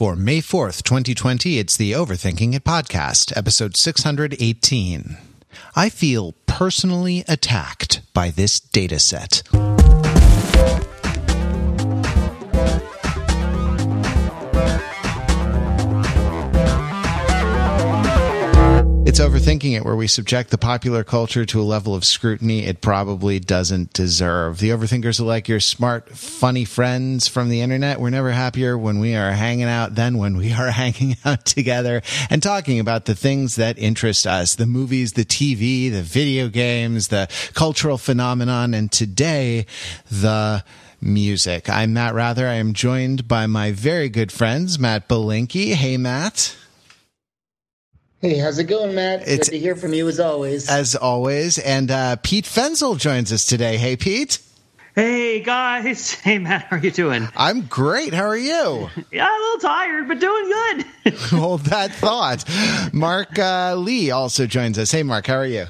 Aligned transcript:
For 0.00 0.16
May 0.16 0.38
4th, 0.38 0.82
2020, 0.84 1.58
it's 1.58 1.76
the 1.76 1.92
Overthinking 1.92 2.54
It 2.54 2.64
podcast, 2.64 3.36
episode 3.36 3.76
618. 3.76 5.18
I 5.76 5.90
feel 5.90 6.32
personally 6.46 7.22
attacked 7.28 8.00
by 8.14 8.30
this 8.30 8.60
data 8.60 8.98
set. 8.98 9.42
It's 19.10 19.18
overthinking 19.18 19.76
it, 19.76 19.84
where 19.84 19.96
we 19.96 20.06
subject 20.06 20.50
the 20.50 20.56
popular 20.56 21.02
culture 21.02 21.44
to 21.44 21.60
a 21.60 21.64
level 21.64 21.96
of 21.96 22.04
scrutiny 22.04 22.64
it 22.64 22.80
probably 22.80 23.40
doesn't 23.40 23.92
deserve. 23.92 24.60
The 24.60 24.68
overthinkers 24.68 25.18
are 25.18 25.24
like 25.24 25.48
your 25.48 25.58
smart, 25.58 26.10
funny 26.10 26.64
friends 26.64 27.26
from 27.26 27.48
the 27.48 27.60
internet. 27.60 28.00
We're 28.00 28.10
never 28.10 28.30
happier 28.30 28.78
when 28.78 29.00
we 29.00 29.16
are 29.16 29.32
hanging 29.32 29.64
out 29.64 29.96
than 29.96 30.16
when 30.18 30.36
we 30.36 30.52
are 30.52 30.70
hanging 30.70 31.16
out 31.24 31.44
together 31.44 32.02
and 32.30 32.40
talking 32.40 32.78
about 32.78 33.06
the 33.06 33.16
things 33.16 33.56
that 33.56 33.80
interest 33.80 34.28
us 34.28 34.54
the 34.54 34.64
movies, 34.64 35.14
the 35.14 35.24
TV, 35.24 35.90
the 35.90 36.02
video 36.02 36.46
games, 36.46 37.08
the 37.08 37.28
cultural 37.52 37.98
phenomenon, 37.98 38.74
and 38.74 38.92
today, 38.92 39.66
the 40.08 40.62
music. 41.00 41.68
I'm 41.68 41.94
Matt 41.94 42.14
Wrather. 42.14 42.46
I 42.46 42.54
am 42.54 42.74
joined 42.74 43.26
by 43.26 43.48
my 43.48 43.72
very 43.72 44.08
good 44.08 44.30
friends, 44.30 44.78
Matt 44.78 45.08
Belinkie. 45.08 45.74
Hey, 45.74 45.96
Matt. 45.96 46.54
Hey, 48.20 48.36
how's 48.36 48.58
it 48.58 48.64
going, 48.64 48.94
Matt? 48.94 49.22
It's- 49.22 49.48
Good 49.48 49.52
to 49.56 49.58
hear 49.58 49.76
from 49.76 49.94
you 49.94 50.06
as 50.08 50.20
always. 50.20 50.68
as 50.68 50.94
always. 50.94 51.58
And 51.58 51.90
uh, 51.90 52.16
Pete 52.16 52.44
Fenzel 52.44 52.98
joins 52.98 53.32
us 53.32 53.46
today. 53.46 53.76
Hey, 53.78 53.96
Pete. 53.96 54.38
Hey 54.94 55.40
guys, 55.40 56.14
hey 56.24 56.38
Matt, 56.38 56.64
how 56.64 56.76
are 56.76 56.80
you 56.80 56.90
doing? 56.90 57.28
I'm 57.36 57.62
great. 57.62 58.12
How 58.12 58.24
are 58.24 58.36
you? 58.36 58.90
Yeah, 59.12 59.28
a 59.28 59.38
little 59.38 59.58
tired, 59.60 60.08
but 60.08 60.18
doing 60.18 60.44
good. 61.04 61.14
Hold 61.30 61.60
that 61.66 61.92
thought. 61.92 62.44
Mark 62.92 63.38
uh, 63.38 63.76
Lee 63.76 64.10
also 64.10 64.46
joins 64.46 64.78
us. 64.78 64.90
Hey, 64.90 65.04
Mark. 65.04 65.26
How 65.28 65.36
are 65.36 65.46
you? 65.46 65.66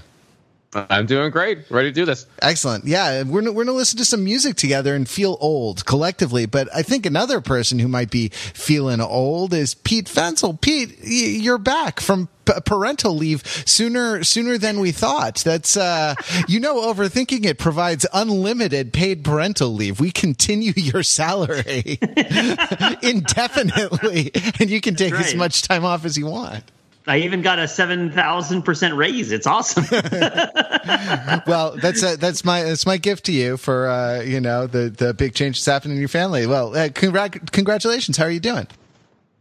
I'm 0.72 1.06
doing 1.06 1.32
great. 1.32 1.68
Ready 1.68 1.88
to 1.88 1.92
do 1.92 2.04
this. 2.04 2.26
Excellent. 2.40 2.84
Yeah, 2.84 3.24
we're 3.24 3.50
we're 3.52 3.64
gonna 3.64 3.76
listen 3.76 3.98
to 3.98 4.04
some 4.04 4.22
music 4.22 4.54
together 4.54 4.94
and 4.94 5.08
feel 5.08 5.36
old 5.40 5.84
collectively. 5.84 6.46
But 6.46 6.68
I 6.74 6.82
think 6.82 7.06
another 7.06 7.40
person 7.40 7.80
who 7.80 7.88
might 7.88 8.10
be 8.10 8.28
feeling 8.28 9.00
old 9.00 9.52
is 9.52 9.74
Pete 9.74 10.06
Fenzel. 10.06 10.60
Pete, 10.60 10.96
you're 11.02 11.58
back 11.58 11.98
from 11.98 12.28
parental 12.64 13.16
leave 13.16 13.44
sooner 13.66 14.22
sooner 14.22 14.58
than 14.58 14.78
we 14.78 14.92
thought. 14.92 15.36
That's 15.36 15.76
uh, 15.76 16.14
you 16.46 16.60
know, 16.60 16.76
overthinking 16.92 17.44
it 17.46 17.58
provides 17.58 18.06
unlimited 18.12 18.92
paid 18.92 19.24
parental 19.24 19.74
leave. 19.74 19.98
We 19.98 20.12
continue 20.12 20.72
your 20.76 21.02
salary 21.02 21.98
indefinitely, 23.02 24.30
and 24.60 24.70
you 24.70 24.80
can 24.80 24.94
take 24.94 25.14
as 25.14 25.34
much 25.34 25.62
time 25.62 25.84
off 25.84 26.04
as 26.04 26.16
you 26.16 26.26
want. 26.26 26.62
I 27.06 27.18
even 27.18 27.42
got 27.42 27.58
a 27.58 27.66
seven 27.66 28.10
thousand 28.10 28.62
percent 28.62 28.94
raise. 28.94 29.32
It's 29.32 29.46
awesome. 29.46 29.84
well, 31.46 31.76
that's 31.80 32.02
uh, 32.02 32.16
that's 32.18 32.44
my 32.44 32.62
that's 32.62 32.84
my 32.84 32.98
gift 32.98 33.24
to 33.26 33.32
you 33.32 33.56
for 33.56 33.88
uh, 33.88 34.20
you 34.20 34.40
know 34.40 34.66
the 34.66 34.90
the 34.90 35.14
big 35.14 35.34
change 35.34 35.56
that's 35.56 35.66
happened 35.66 35.94
in 35.94 35.98
your 35.98 36.08
family. 36.08 36.46
Well, 36.46 36.76
uh, 36.76 36.88
congrat- 36.88 37.52
congratulations. 37.52 38.16
How 38.16 38.24
are 38.24 38.30
you 38.30 38.40
doing? 38.40 38.66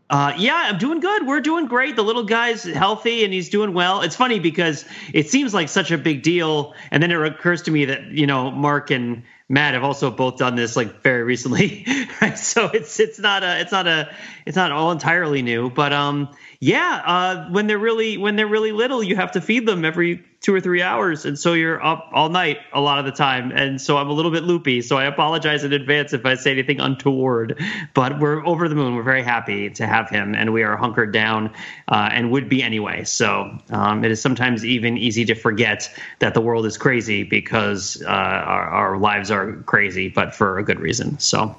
Uh, 0.09 0.33
yeah, 0.37 0.65
I'm 0.65 0.79
doing 0.79 0.99
good. 1.01 1.27
We're 1.27 1.41
doing 1.41 1.67
great. 1.67 1.95
The 1.95 2.03
little 2.03 2.23
guy's 2.23 2.63
healthy 2.63 3.23
and 3.23 3.31
he's 3.31 3.49
doing 3.49 3.73
well. 3.73 4.01
It's 4.01 4.15
funny 4.15 4.39
because 4.39 4.83
it 5.13 5.29
seems 5.29 5.53
like 5.53 5.69
such 5.69 5.91
a 5.91 5.99
big 5.99 6.23
deal, 6.23 6.73
and 6.89 7.03
then 7.03 7.11
it 7.11 7.21
occurs 7.21 7.61
to 7.63 7.71
me 7.71 7.85
that 7.85 8.05
you 8.05 8.25
know 8.25 8.49
Mark 8.49 8.89
and 8.89 9.21
Matt 9.49 9.73
have 9.73 9.83
also 9.83 10.11
both 10.11 10.37
done 10.37 10.55
this 10.55 10.75
like 10.75 11.01
very 11.01 11.23
recently, 11.23 11.85
right? 12.21 12.37
So 12.37 12.67
it's 12.67 12.99
it's 12.99 13.19
not 13.19 13.43
a 13.43 13.59
it's 13.59 13.71
not 13.71 13.87
a 13.87 14.13
it's 14.45 14.55
not 14.55 14.71
all 14.71 14.91
entirely 14.91 15.41
new, 15.41 15.69
but 15.71 15.91
um 15.91 16.29
yeah, 16.59 17.01
uh, 17.05 17.49
when 17.49 17.67
they're 17.67 17.79
really 17.79 18.17
when 18.17 18.35
they're 18.35 18.47
really 18.47 18.71
little, 18.71 19.01
you 19.01 19.15
have 19.15 19.31
to 19.31 19.41
feed 19.41 19.65
them 19.65 19.85
every 19.85 20.23
two 20.41 20.55
or 20.55 20.61
three 20.61 20.81
hours, 20.81 21.25
and 21.25 21.37
so 21.37 21.53
you're 21.53 21.83
up 21.83 22.09
all 22.13 22.29
night 22.29 22.59
a 22.71 22.79
lot 22.79 22.97
of 22.97 23.05
the 23.05 23.11
time, 23.11 23.51
and 23.51 23.81
so 23.81 23.97
I'm 23.97 24.09
a 24.09 24.13
little 24.13 24.31
bit 24.31 24.43
loopy. 24.43 24.81
So 24.81 24.97
I 24.97 25.03
apologize 25.03 25.65
in 25.65 25.73
advance 25.73 26.13
if 26.13 26.25
I 26.25 26.35
say 26.35 26.51
anything 26.51 26.79
untoward, 26.79 27.61
but 27.93 28.19
we're 28.19 28.45
over 28.45 28.69
the 28.69 28.75
moon. 28.75 28.95
We're 28.95 29.03
very 29.03 29.23
happy 29.23 29.69
to 29.71 29.85
have 29.85 30.09
him, 30.09 30.35
and 30.35 30.53
we 30.53 30.63
are 30.63 30.77
hunkered 30.77 31.11
down, 31.11 31.51
uh, 31.89 32.09
and 32.13 32.31
would 32.31 32.47
be 32.47 32.63
anyway. 32.63 33.03
So 33.03 33.57
um, 33.69 34.05
it 34.05 34.11
is 34.11 34.21
sometimes 34.21 34.63
even 34.63 34.97
easy 34.97 35.25
to 35.25 35.35
forget 35.35 35.93
that 36.19 36.33
the 36.33 36.41
world 36.41 36.65
is 36.65 36.77
crazy 36.77 37.23
because 37.23 38.01
uh, 38.05 38.07
our, 38.07 38.69
our 38.69 38.97
lives 38.97 39.31
are 39.31 39.57
crazy, 39.63 40.07
but 40.07 40.33
for 40.33 40.57
a 40.57 40.63
good 40.63 40.79
reason. 40.79 41.19
So 41.19 41.53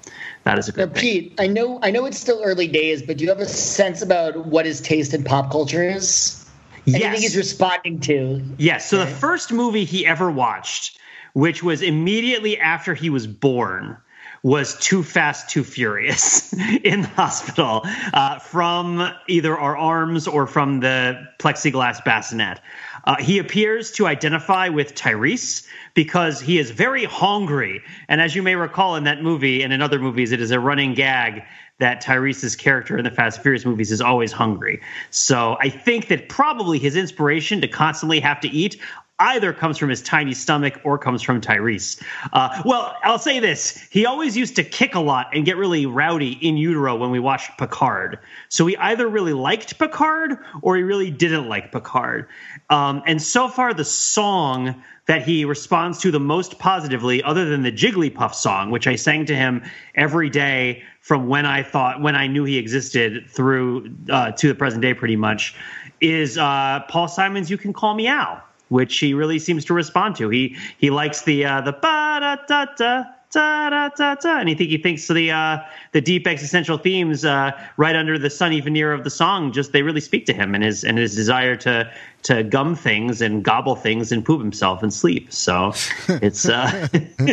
that 0.44 0.58
is 0.58 0.70
a 0.70 0.72
now, 0.72 0.86
good 0.86 0.94
thing. 0.94 1.02
Pete, 1.02 1.34
I 1.38 1.48
know 1.48 1.78
I 1.82 1.90
know 1.90 2.06
it's 2.06 2.18
still 2.18 2.40
early 2.42 2.66
days, 2.66 3.02
but 3.02 3.18
do 3.18 3.24
you 3.24 3.30
have 3.30 3.40
a 3.40 3.46
sense 3.46 4.00
about 4.00 4.46
what 4.46 4.64
his 4.64 4.80
taste 4.80 5.12
in 5.12 5.22
pop 5.22 5.50
culture 5.50 5.86
is? 5.86 6.39
Anything 6.86 7.00
Yes. 7.12 7.20
he's 7.22 7.36
responding 7.36 8.00
to? 8.00 8.42
Yes. 8.58 8.88
So 8.88 8.98
the 8.98 9.06
first 9.06 9.52
movie 9.52 9.84
he 9.84 10.06
ever 10.06 10.30
watched, 10.30 10.98
which 11.34 11.62
was 11.62 11.82
immediately 11.82 12.58
after 12.58 12.94
he 12.94 13.10
was 13.10 13.26
born, 13.26 13.96
was 14.42 14.78
Too 14.78 15.02
Fast, 15.02 15.50
Too 15.50 15.62
Furious 15.62 16.52
in 16.84 17.02
the 17.02 17.08
hospital 17.08 17.82
uh, 18.14 18.38
from 18.38 19.12
either 19.28 19.56
our 19.58 19.76
arms 19.76 20.26
or 20.26 20.46
from 20.46 20.80
the 20.80 21.26
plexiglass 21.38 22.02
bassinet. 22.04 22.60
Uh, 23.04 23.16
he 23.16 23.38
appears 23.38 23.90
to 23.92 24.06
identify 24.06 24.68
with 24.68 24.94
Tyrese 24.94 25.66
because 25.94 26.40
he 26.40 26.58
is 26.58 26.70
very 26.70 27.04
hungry. 27.04 27.82
And 28.08 28.20
as 28.20 28.34
you 28.34 28.42
may 28.42 28.56
recall 28.56 28.96
in 28.96 29.04
that 29.04 29.22
movie 29.22 29.62
and 29.62 29.72
in 29.72 29.82
other 29.82 29.98
movies, 29.98 30.32
it 30.32 30.40
is 30.40 30.50
a 30.50 30.60
running 30.60 30.94
gag 30.94 31.42
that 31.80 32.00
Tyrese's 32.00 32.54
character 32.54 32.96
in 32.96 33.04
the 33.04 33.10
Fast 33.10 33.42
Furious 33.42 33.64
movies 33.64 33.90
is 33.90 34.00
always 34.00 34.30
hungry. 34.30 34.80
So 35.10 35.56
I 35.60 35.68
think 35.68 36.08
that 36.08 36.28
probably 36.28 36.78
his 36.78 36.94
inspiration 36.94 37.60
to 37.62 37.68
constantly 37.68 38.20
have 38.20 38.40
to 38.40 38.48
eat 38.48 38.80
either 39.20 39.52
comes 39.52 39.76
from 39.76 39.90
his 39.90 40.02
tiny 40.02 40.32
stomach 40.32 40.80
or 40.82 40.98
comes 40.98 41.22
from 41.22 41.40
Tyrese. 41.40 42.02
Uh, 42.32 42.62
well, 42.64 42.96
I'll 43.04 43.18
say 43.18 43.38
this: 43.38 43.86
he 43.90 44.06
always 44.06 44.36
used 44.36 44.56
to 44.56 44.64
kick 44.64 44.94
a 44.94 45.00
lot 45.00 45.28
and 45.34 45.44
get 45.44 45.56
really 45.56 45.86
rowdy 45.86 46.32
in 46.40 46.56
utero 46.56 46.96
when 46.96 47.10
we 47.10 47.18
watched 47.18 47.56
Picard. 47.58 48.18
So 48.48 48.66
he 48.66 48.76
either 48.78 49.06
really 49.06 49.34
liked 49.34 49.78
Picard 49.78 50.38
or 50.62 50.76
he 50.76 50.82
really 50.82 51.10
didn't 51.10 51.48
like 51.48 51.70
Picard. 51.70 52.28
Um, 52.70 53.02
and 53.06 53.20
so 53.22 53.48
far, 53.48 53.74
the 53.74 53.84
song 53.84 54.82
that 55.06 55.22
he 55.22 55.44
responds 55.44 55.98
to 55.98 56.10
the 56.10 56.20
most 56.20 56.58
positively, 56.58 57.22
other 57.22 57.44
than 57.44 57.62
the 57.62 57.72
Jigglypuff 57.72 58.34
song, 58.34 58.70
which 58.70 58.86
I 58.86 58.96
sang 58.96 59.26
to 59.26 59.34
him 59.34 59.62
every 59.94 60.30
day 60.30 60.84
from 61.00 61.28
when 61.28 61.46
I 61.46 61.62
thought 61.62 62.00
when 62.00 62.14
I 62.14 62.26
knew 62.26 62.44
he 62.44 62.58
existed 62.58 63.28
through 63.28 63.94
uh, 64.10 64.32
to 64.32 64.48
the 64.48 64.54
present 64.54 64.82
day, 64.82 64.94
pretty 64.94 65.16
much, 65.16 65.54
is 66.00 66.38
uh, 66.38 66.80
Paul 66.88 67.08
Simon's 67.08 67.50
"You 67.50 67.58
Can 67.58 67.72
Call 67.72 67.94
Me 67.94 68.06
Al," 68.06 68.42
which 68.68 68.98
he 68.98 69.14
really 69.14 69.38
seems 69.38 69.64
to 69.66 69.74
respond 69.74 70.16
to. 70.16 70.28
He 70.28 70.56
he 70.78 70.90
likes 70.90 71.22
the 71.22 71.44
uh, 71.44 71.60
the 71.62 71.72
ba 71.72 72.18
da 72.20 72.36
da 72.46 72.66
da. 72.76 73.04
Da, 73.32 73.70
da, 73.70 73.88
da, 73.90 74.16
da. 74.16 74.40
And 74.40 74.48
he 74.48 74.56
think 74.56 74.70
he 74.70 74.78
thinks 74.78 75.06
the 75.06 75.30
uh, 75.30 75.58
the 75.92 76.00
deep 76.00 76.26
existential 76.26 76.78
themes 76.78 77.24
uh, 77.24 77.52
right 77.76 77.94
under 77.94 78.18
the 78.18 78.28
sunny 78.28 78.60
veneer 78.60 78.92
of 78.92 79.04
the 79.04 79.10
song 79.10 79.52
just 79.52 79.70
they 79.70 79.82
really 79.82 80.00
speak 80.00 80.26
to 80.26 80.32
him 80.32 80.52
and 80.52 80.64
his 80.64 80.82
and 80.82 80.98
his 80.98 81.14
desire 81.14 81.54
to 81.54 81.88
to 82.22 82.42
gum 82.42 82.76
things 82.76 83.22
and 83.22 83.42
gobble 83.42 83.74
things 83.76 84.12
and 84.12 84.24
poop 84.24 84.40
himself 84.40 84.82
and 84.82 84.92
sleep. 84.92 85.32
So 85.32 85.72
it's 86.08 86.46
uh, 86.48 86.88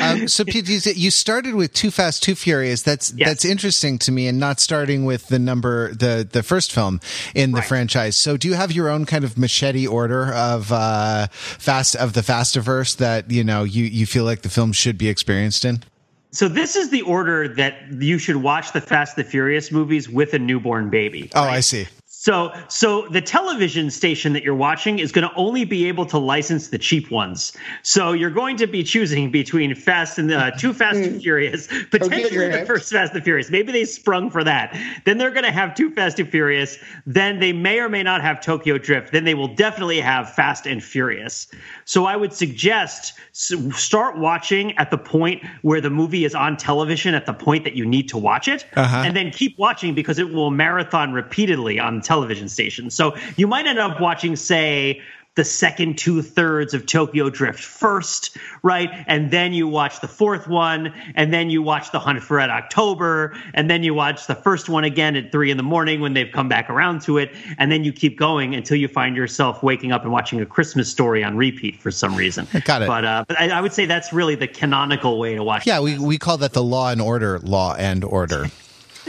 Um, 0.00 0.28
so, 0.28 0.44
Pete, 0.44 0.68
you, 0.68 1.10
started 1.10 1.54
with 1.54 1.72
Too 1.72 1.90
Fast, 1.90 2.22
Too 2.22 2.34
Furious. 2.34 2.82
That's 2.82 3.12
Yes. 3.16 3.28
that's 3.28 3.44
interesting 3.44 3.98
to 4.00 4.12
me, 4.12 4.26
and 4.28 4.38
not 4.38 4.60
starting 4.60 5.04
with 5.04 5.28
the 5.28 5.38
number 5.38 5.92
the 5.94 6.28
the 6.30 6.42
first 6.42 6.72
film 6.72 7.00
in 7.34 7.52
the 7.52 7.58
Right. 7.58 7.66
franchise. 7.66 8.16
So, 8.16 8.36
do 8.36 8.48
you 8.48 8.54
have 8.54 8.72
your 8.72 8.88
own 8.88 9.04
kind 9.06 9.24
of 9.24 9.38
machete 9.38 9.86
order 9.86 10.32
of 10.32 10.70
uh, 10.72 11.28
fast 11.30 11.96
of 11.96 12.12
the 12.12 12.20
Fastiverse 12.22 12.96
that 12.96 13.30
you 13.30 13.42
know 13.44 13.64
you 13.64 13.84
you 13.84 14.06
feel 14.06 14.24
like 14.24 14.42
the 14.42 14.48
film 14.50 14.72
should 14.72 14.98
be 14.98 15.08
experienced 15.08 15.64
in? 15.64 15.82
So 16.30 16.48
this 16.48 16.74
is 16.74 16.90
the 16.90 17.02
order 17.02 17.46
that 17.54 17.76
you 18.02 18.18
should 18.18 18.36
watch 18.36 18.72
the 18.72 18.80
Fast 18.80 19.16
and 19.16 19.24
the 19.24 19.30
Furious 19.30 19.70
movies 19.70 20.08
with 20.08 20.34
a 20.34 20.38
newborn 20.38 20.90
baby. 20.90 21.30
Oh, 21.34 21.42
I 21.44 21.60
see. 21.60 21.86
So, 22.24 22.54
so 22.68 23.06
the 23.08 23.20
television 23.20 23.90
station 23.90 24.32
that 24.32 24.42
you're 24.42 24.54
watching 24.54 24.98
is 24.98 25.12
going 25.12 25.28
to 25.28 25.34
only 25.34 25.66
be 25.66 25.88
able 25.88 26.06
to 26.06 26.16
license 26.16 26.68
the 26.68 26.78
cheap 26.78 27.10
ones. 27.10 27.52
So 27.82 28.12
you're 28.12 28.30
going 28.30 28.56
to 28.56 28.66
be 28.66 28.82
choosing 28.82 29.30
between 29.30 29.74
Fast 29.74 30.18
and 30.18 30.32
uh, 30.32 30.52
Too 30.52 30.72
Fast 30.72 31.00
and 31.00 31.20
Furious, 31.20 31.66
potentially 31.90 32.48
the 32.48 32.64
first 32.64 32.90
Fast 32.90 33.12
and 33.12 33.22
Furious. 33.22 33.50
Maybe 33.50 33.72
they 33.72 33.84
sprung 33.84 34.30
for 34.30 34.42
that. 34.42 34.74
Then 35.04 35.18
they're 35.18 35.32
going 35.32 35.44
to 35.44 35.52
have 35.52 35.74
Too 35.74 35.90
Fast 35.90 36.18
and 36.18 36.30
Furious. 36.30 36.78
Then 37.04 37.40
they 37.40 37.52
may 37.52 37.78
or 37.78 37.90
may 37.90 38.02
not 38.02 38.22
have 38.22 38.40
Tokyo 38.40 38.78
Drift. 38.78 39.12
Then 39.12 39.24
they 39.24 39.34
will 39.34 39.54
definitely 39.54 40.00
have 40.00 40.32
Fast 40.32 40.66
and 40.66 40.82
Furious. 40.82 41.48
So 41.84 42.06
I 42.06 42.16
would 42.16 42.32
suggest 42.32 43.12
start 43.32 44.16
watching 44.16 44.72
at 44.78 44.90
the 44.90 44.96
point 44.96 45.44
where 45.60 45.82
the 45.82 45.90
movie 45.90 46.24
is 46.24 46.34
on 46.34 46.56
television 46.56 47.14
at 47.14 47.26
the 47.26 47.34
point 47.34 47.64
that 47.64 47.74
you 47.74 47.84
need 47.84 48.08
to 48.08 48.16
watch 48.16 48.48
it, 48.48 48.64
and 49.04 49.14
then 49.14 49.30
keep 49.30 49.58
watching 49.58 49.94
because 49.94 50.18
it 50.18 50.32
will 50.32 50.50
marathon 50.50 51.12
repeatedly 51.12 51.78
on 51.78 51.96
the 51.96 52.13
television 52.14 52.48
station. 52.48 52.90
So 52.90 53.16
you 53.36 53.48
might 53.48 53.66
end 53.66 53.80
up 53.80 54.00
watching, 54.00 54.36
say, 54.36 55.02
the 55.34 55.44
second 55.44 55.98
two 55.98 56.22
thirds 56.22 56.74
of 56.74 56.86
Tokyo 56.86 57.28
Drift 57.28 57.58
first, 57.58 58.36
right? 58.62 58.88
And 59.08 59.32
then 59.32 59.52
you 59.52 59.66
watch 59.66 60.00
the 60.00 60.06
fourth 60.06 60.46
one, 60.46 60.94
and 61.16 61.32
then 61.32 61.50
you 61.50 61.60
watch 61.60 61.90
The 61.90 61.98
Hunt 61.98 62.22
for 62.22 62.36
Red 62.36 62.50
October, 62.50 63.36
and 63.52 63.68
then 63.68 63.82
you 63.82 63.94
watch 63.94 64.28
the 64.28 64.36
first 64.36 64.68
one 64.68 64.84
again 64.84 65.16
at 65.16 65.32
three 65.32 65.50
in 65.50 65.56
the 65.56 65.64
morning 65.64 66.00
when 66.00 66.14
they've 66.14 66.30
come 66.32 66.48
back 66.48 66.70
around 66.70 67.02
to 67.02 67.18
it, 67.18 67.34
and 67.58 67.72
then 67.72 67.82
you 67.82 67.92
keep 67.92 68.16
going 68.16 68.54
until 68.54 68.76
you 68.76 68.86
find 68.86 69.16
yourself 69.16 69.60
waking 69.60 69.90
up 69.90 70.04
and 70.04 70.12
watching 70.12 70.40
a 70.40 70.46
Christmas 70.46 70.88
story 70.88 71.24
on 71.24 71.36
repeat 71.36 71.80
for 71.80 71.90
some 71.90 72.14
reason. 72.14 72.46
Got 72.64 72.82
it. 72.82 72.86
But, 72.86 73.04
uh, 73.04 73.24
but 73.26 73.40
I, 73.40 73.48
I 73.48 73.60
would 73.60 73.72
say 73.72 73.86
that's 73.86 74.12
really 74.12 74.36
the 74.36 74.46
canonical 74.46 75.18
way 75.18 75.34
to 75.34 75.42
watch. 75.42 75.66
Yeah, 75.66 75.80
we, 75.80 75.98
we 75.98 76.16
call 76.16 76.38
that 76.38 76.52
the 76.52 76.62
Law 76.62 76.90
and 76.90 77.00
Order, 77.00 77.40
Law 77.40 77.74
and 77.74 78.04
Order. 78.04 78.46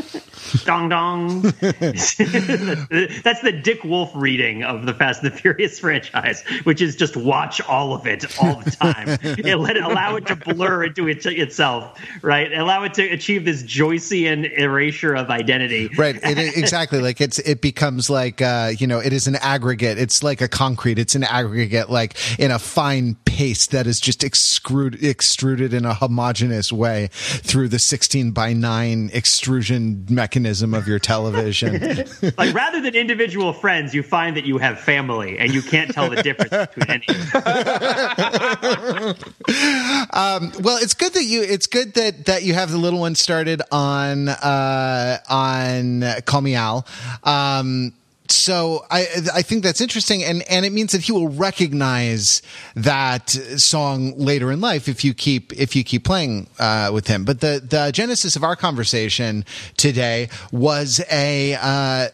dong 0.66 0.90
dong. 0.90 1.42
That's 1.62 2.16
the 2.16 3.60
Dick 3.64 3.84
Wolf 3.84 4.12
reading 4.16 4.64
of 4.64 4.86
the 4.86 4.94
Fast 4.94 5.24
and 5.24 5.32
the 5.32 5.36
Furious 5.36 5.80
franchise, 5.80 6.44
which 6.64 6.82
is 6.82 6.96
just 6.96 7.16
watch 7.18 7.62
all 7.62 7.94
of 7.94 8.06
it 8.06 8.26
all 8.42 8.62
the 8.62 8.72
time. 8.72 9.08
it 9.24 9.58
let 9.58 9.78
it 9.78 9.84
allow 9.84 10.16
it 10.16 10.26
to 10.28 10.36
blur 10.36 10.86
into 10.86 11.08
it, 11.08 11.26
itself, 11.26 12.00
right? 12.22 12.52
Allow 12.54 12.84
it 12.84 12.94
to 12.96 13.04
achieve 13.04 13.46
this 13.46 13.64
Joycean 13.64 14.52
erasure 14.58 15.16
of 15.16 15.30
identity. 15.30 15.90
Right. 15.98 16.16
It, 16.22 16.58
exactly. 16.58 17.00
Like 17.00 17.22
it's 17.22 17.40
it 17.40 17.62
becomes 17.62 18.10
like 18.10 18.42
uh, 18.42 18.74
you 18.78 18.88
know 18.88 19.00
it 19.00 19.14
is 19.14 19.28
an 19.28 19.36
aggregate. 19.36 19.98
It's 19.98 20.24
like 20.24 20.42
a 20.42 20.48
concrete. 20.48 21.00
It's 21.00 21.16
an 21.16 21.24
aggregate, 21.24 21.90
like 21.90 22.16
in 22.40 22.52
a 22.52 22.60
fine 22.60 23.16
paste 23.26 23.72
that 23.72 23.88
is 23.88 24.00
just 24.00 24.24
extruded 24.24 25.04
extruded 25.04 25.74
in 25.74 25.86
a 25.86 25.94
homogeneous 25.94 26.72
way 26.72 27.10
through 27.12 27.70
the 27.70 27.80
sixteen 27.80 28.32
by 28.32 28.54
nine 28.54 29.10
extrusion 29.14 29.85
mechanism 30.10 30.74
of 30.74 30.88
your 30.88 31.00
television. 31.00 32.06
like 32.38 32.54
rather 32.54 32.82
than 32.82 32.96
individual 32.96 33.54
friends, 33.54 33.94
you 33.94 34.04
find 34.04 34.36
that 34.38 34.46
you 34.46 34.58
have 34.58 34.80
family, 34.80 35.38
and 35.38 35.54
you 35.54 35.62
can't 35.62 35.92
tell 35.92 36.10
the 36.10 36.24
difference 36.24 36.52
between 36.74 36.90
any. 36.90 37.06
um, 40.12 40.52
well, 40.62 40.78
it's 40.82 40.94
good 40.94 41.14
that 41.14 41.24
you. 41.24 41.42
It's 41.42 41.68
good 41.68 41.94
that 41.96 42.26
that 42.26 42.44
you 42.44 42.54
have 42.54 42.72
the 42.72 42.78
little 42.78 43.00
one 43.00 43.16
started 43.16 43.62
on 43.72 44.30
uh, 44.30 45.20
on 45.30 46.04
Call 46.26 46.42
Me 46.42 46.56
Al. 46.56 46.86
Um, 47.24 47.94
so 48.32 48.86
I 48.90 49.08
I 49.34 49.42
think 49.42 49.64
that's 49.64 49.82
interesting, 49.82 50.24
and 50.24 50.44
and 50.50 50.66
it 50.66 50.72
means 50.72 50.92
that 50.92 51.02
he 51.02 51.12
will 51.12 51.30
recognize 51.30 52.42
that 52.76 53.30
song 53.30 54.18
later 54.18 54.52
in 54.52 54.62
life 54.62 54.88
if 54.88 55.04
you 55.04 55.14
keep 55.14 55.54
if 55.54 55.76
you 55.76 55.84
keep 55.84 56.04
playing 56.04 56.48
uh, 56.60 56.92
with 56.94 57.08
him. 57.08 57.26
But 57.26 57.42
the 57.42 57.62
the 57.68 57.92
genesis 57.92 58.36
of 58.36 58.44
our 58.44 58.56
conversation 58.56 59.46
today 59.78 60.30
was 60.52 61.02
a. 61.12 61.58
Uh, 61.60 62.08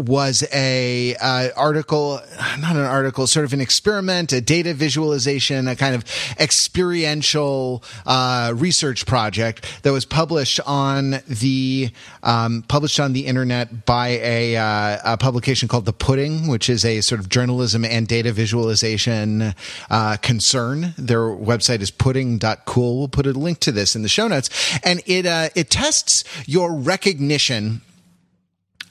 was 0.00 0.44
a 0.52 1.14
uh, 1.16 1.48
article, 1.56 2.20
not 2.60 2.76
an 2.76 2.84
article, 2.84 3.26
sort 3.26 3.44
of 3.44 3.52
an 3.52 3.60
experiment, 3.60 4.32
a 4.32 4.40
data 4.40 4.74
visualization, 4.74 5.68
a 5.68 5.76
kind 5.76 5.94
of 5.94 6.04
experiential 6.38 7.82
uh, 8.06 8.52
research 8.56 9.06
project 9.06 9.82
that 9.82 9.92
was 9.92 10.04
published 10.04 10.60
on 10.66 11.20
the 11.28 11.90
um, 12.22 12.62
published 12.68 13.00
on 13.00 13.12
the 13.12 13.26
internet 13.26 13.86
by 13.86 14.08
a, 14.08 14.56
uh, 14.56 14.98
a, 15.04 15.16
publication 15.16 15.68
called 15.68 15.84
The 15.84 15.92
Pudding, 15.92 16.48
which 16.48 16.68
is 16.68 16.84
a 16.84 17.00
sort 17.00 17.20
of 17.20 17.28
journalism 17.28 17.84
and 17.84 18.06
data 18.06 18.32
visualization 18.32 19.54
uh, 19.90 20.16
concern. 20.22 20.94
Their 20.96 21.20
website 21.20 21.80
is 21.80 21.90
pudding.cool. 21.90 22.98
We'll 22.98 23.08
put 23.08 23.26
a 23.26 23.32
link 23.32 23.60
to 23.60 23.72
this 23.72 23.94
in 23.96 24.02
the 24.02 24.08
show 24.08 24.28
notes, 24.28 24.50
and 24.84 25.02
it 25.06 25.26
uh, 25.26 25.50
it 25.54 25.70
tests 25.70 26.24
your 26.46 26.74
recognition 26.74 27.82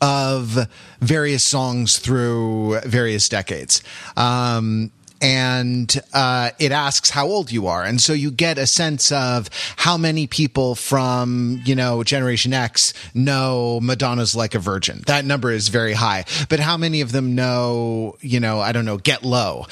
of 0.01 0.67
various 1.01 1.43
songs 1.43 1.99
through 1.99 2.79
various 2.81 3.29
decades. 3.29 3.83
Um, 4.15 4.91
and 5.21 5.99
uh, 6.13 6.51
it 6.59 6.71
asks 6.71 7.09
how 7.09 7.27
old 7.27 7.51
you 7.51 7.67
are, 7.67 7.83
and 7.83 7.99
so 7.99 8.13
you 8.13 8.31
get 8.31 8.57
a 8.57 8.65
sense 8.65 9.11
of 9.11 9.49
how 9.75 9.97
many 9.97 10.27
people 10.27 10.75
from 10.75 11.61
you 11.65 11.75
know 11.75 12.03
Generation 12.03 12.53
X 12.53 12.93
know 13.13 13.79
Madonna's 13.81 14.35
"Like 14.35 14.55
a 14.55 14.59
Virgin." 14.59 15.03
That 15.07 15.25
number 15.25 15.51
is 15.51 15.67
very 15.67 15.93
high, 15.93 16.25
but 16.47 16.59
how 16.59 16.77
many 16.77 17.01
of 17.01 17.11
them 17.11 17.35
know 17.35 18.17
you 18.21 18.39
know 18.39 18.59
I 18.59 18.71
don't 18.71 18.85
know 18.85 18.97
Get 18.97 19.23
Low? 19.23 19.65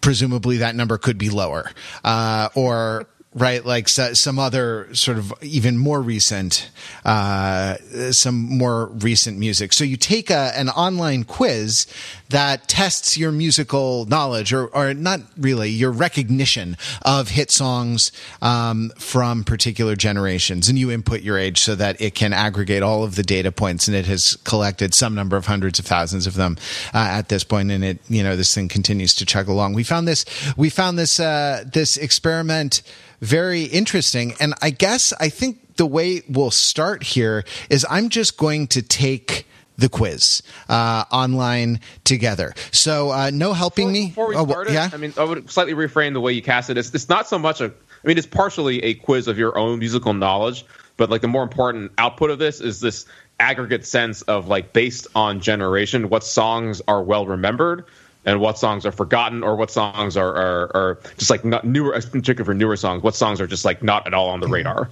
Presumably 0.00 0.58
that 0.58 0.76
number 0.76 0.98
could 0.98 1.18
be 1.18 1.30
lower, 1.30 1.70
uh, 2.04 2.48
or 2.54 3.06
right? 3.34 3.64
Like 3.64 3.88
so, 3.88 4.12
some 4.12 4.38
other 4.38 4.94
sort 4.94 5.16
of 5.16 5.32
even 5.40 5.78
more 5.78 6.02
recent, 6.02 6.70
uh, 7.04 7.76
some 8.10 8.34
more 8.34 8.86
recent 8.86 9.38
music. 9.38 9.72
So 9.72 9.84
you 9.84 9.96
take 9.96 10.30
a, 10.30 10.52
an 10.54 10.68
online 10.68 11.24
quiz 11.24 11.86
that 12.28 12.68
tests 12.68 13.16
your 13.16 13.32
musical 13.32 14.04
knowledge 14.06 14.52
or, 14.52 14.66
or 14.66 14.92
not 14.92 15.20
really 15.38 15.70
your 15.70 15.90
recognition 15.90 16.76
of 17.02 17.28
hit 17.28 17.50
songs, 17.50 18.12
um, 18.42 18.92
from 18.98 19.44
particular 19.44 19.96
generations. 19.96 20.68
And 20.68 20.78
you 20.78 20.90
input 20.90 21.22
your 21.22 21.38
age 21.38 21.58
so 21.60 21.74
that 21.74 22.00
it 22.00 22.14
can 22.14 22.34
aggregate 22.34 22.82
all 22.82 23.02
of 23.02 23.16
the 23.16 23.22
data 23.22 23.50
points 23.50 23.88
and 23.88 23.96
it 23.96 24.06
has 24.06 24.36
collected 24.44 24.92
some 24.92 25.14
number 25.14 25.36
of 25.36 25.46
hundreds 25.46 25.78
of 25.78 25.86
thousands 25.86 26.26
of 26.26 26.34
them, 26.34 26.58
uh, 26.92 26.98
at 26.98 27.28
this. 27.28 27.46
And 27.52 27.84
it, 27.84 27.98
you 28.08 28.22
know, 28.22 28.34
this 28.34 28.54
thing 28.54 28.68
continues 28.68 29.14
to 29.16 29.26
chug 29.26 29.48
along. 29.48 29.74
We 29.74 29.84
found 29.84 30.08
this, 30.08 30.24
we 30.56 30.70
found 30.70 30.98
this, 30.98 31.20
uh, 31.20 31.64
this 31.70 31.98
experiment, 31.98 32.82
very 33.22 33.62
interesting. 33.62 34.34
And 34.40 34.52
I 34.60 34.70
guess 34.70 35.14
I 35.18 35.30
think 35.30 35.76
the 35.76 35.86
way 35.86 36.22
we'll 36.28 36.50
start 36.50 37.02
here 37.02 37.44
is 37.70 37.86
I'm 37.88 38.10
just 38.10 38.36
going 38.36 38.66
to 38.68 38.82
take 38.82 39.46
the 39.78 39.88
quiz 39.88 40.42
uh, 40.68 41.04
online 41.10 41.80
together. 42.04 42.52
So 42.72 43.10
uh, 43.10 43.30
no 43.32 43.54
helping 43.54 43.92
before, 43.92 44.02
me. 44.02 44.08
Before 44.08 44.28
we 44.28 44.36
oh, 44.36 44.46
start 44.46 44.70
yeah? 44.70 44.90
I 44.92 44.96
mean, 44.98 45.14
I 45.16 45.24
would 45.24 45.50
slightly 45.50 45.72
reframe 45.72 46.12
the 46.12 46.20
way 46.20 46.32
you 46.32 46.42
cast 46.42 46.68
it. 46.68 46.76
It's, 46.76 46.92
it's 46.94 47.08
not 47.08 47.26
so 47.26 47.38
much 47.38 47.60
a. 47.60 47.66
I 47.66 48.08
mean, 48.08 48.18
it's 48.18 48.26
partially 48.26 48.82
a 48.82 48.94
quiz 48.94 49.28
of 49.28 49.38
your 49.38 49.56
own 49.56 49.78
musical 49.78 50.12
knowledge, 50.12 50.64
but 50.96 51.08
like 51.08 51.20
the 51.20 51.28
more 51.28 51.44
important 51.44 51.92
output 51.98 52.30
of 52.30 52.40
this 52.40 52.60
is 52.60 52.80
this 52.80 53.06
aggregate 53.38 53.86
sense 53.86 54.22
of 54.22 54.48
like 54.48 54.72
based 54.72 55.06
on 55.14 55.40
generation, 55.40 56.08
what 56.08 56.24
songs 56.24 56.82
are 56.88 57.02
well 57.02 57.26
remembered 57.26 57.84
and 58.24 58.40
what 58.40 58.58
songs 58.58 58.86
are 58.86 58.92
forgotten 58.92 59.42
or 59.42 59.56
what 59.56 59.70
songs 59.70 60.16
are 60.16 60.34
are, 60.34 60.76
are 60.76 60.98
just 61.18 61.30
like 61.30 61.44
not 61.44 61.64
newer, 61.64 61.92
particularly 61.92 62.44
for 62.44 62.54
newer 62.54 62.76
songs, 62.76 63.02
what 63.02 63.14
songs 63.14 63.40
are 63.40 63.46
just 63.46 63.64
like 63.64 63.82
not 63.82 64.06
at 64.06 64.14
all 64.14 64.28
on 64.28 64.40
the 64.40 64.48
radar 64.48 64.90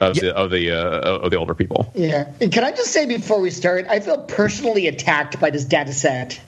of 0.00 0.16
yeah. 0.16 0.22
the 0.22 0.36
of 0.36 0.50
the 0.50 0.70
uh, 0.70 1.18
of 1.18 1.30
the 1.30 1.36
older 1.36 1.54
people. 1.54 1.90
Yeah, 1.94 2.32
and 2.40 2.52
can 2.52 2.64
I 2.64 2.70
just 2.70 2.92
say 2.92 3.06
before 3.06 3.40
we 3.40 3.50
start, 3.50 3.86
I 3.88 4.00
feel 4.00 4.18
personally 4.18 4.86
attacked 4.88 5.40
by 5.40 5.50
this 5.50 5.64
data 5.64 5.92
set. 5.92 6.40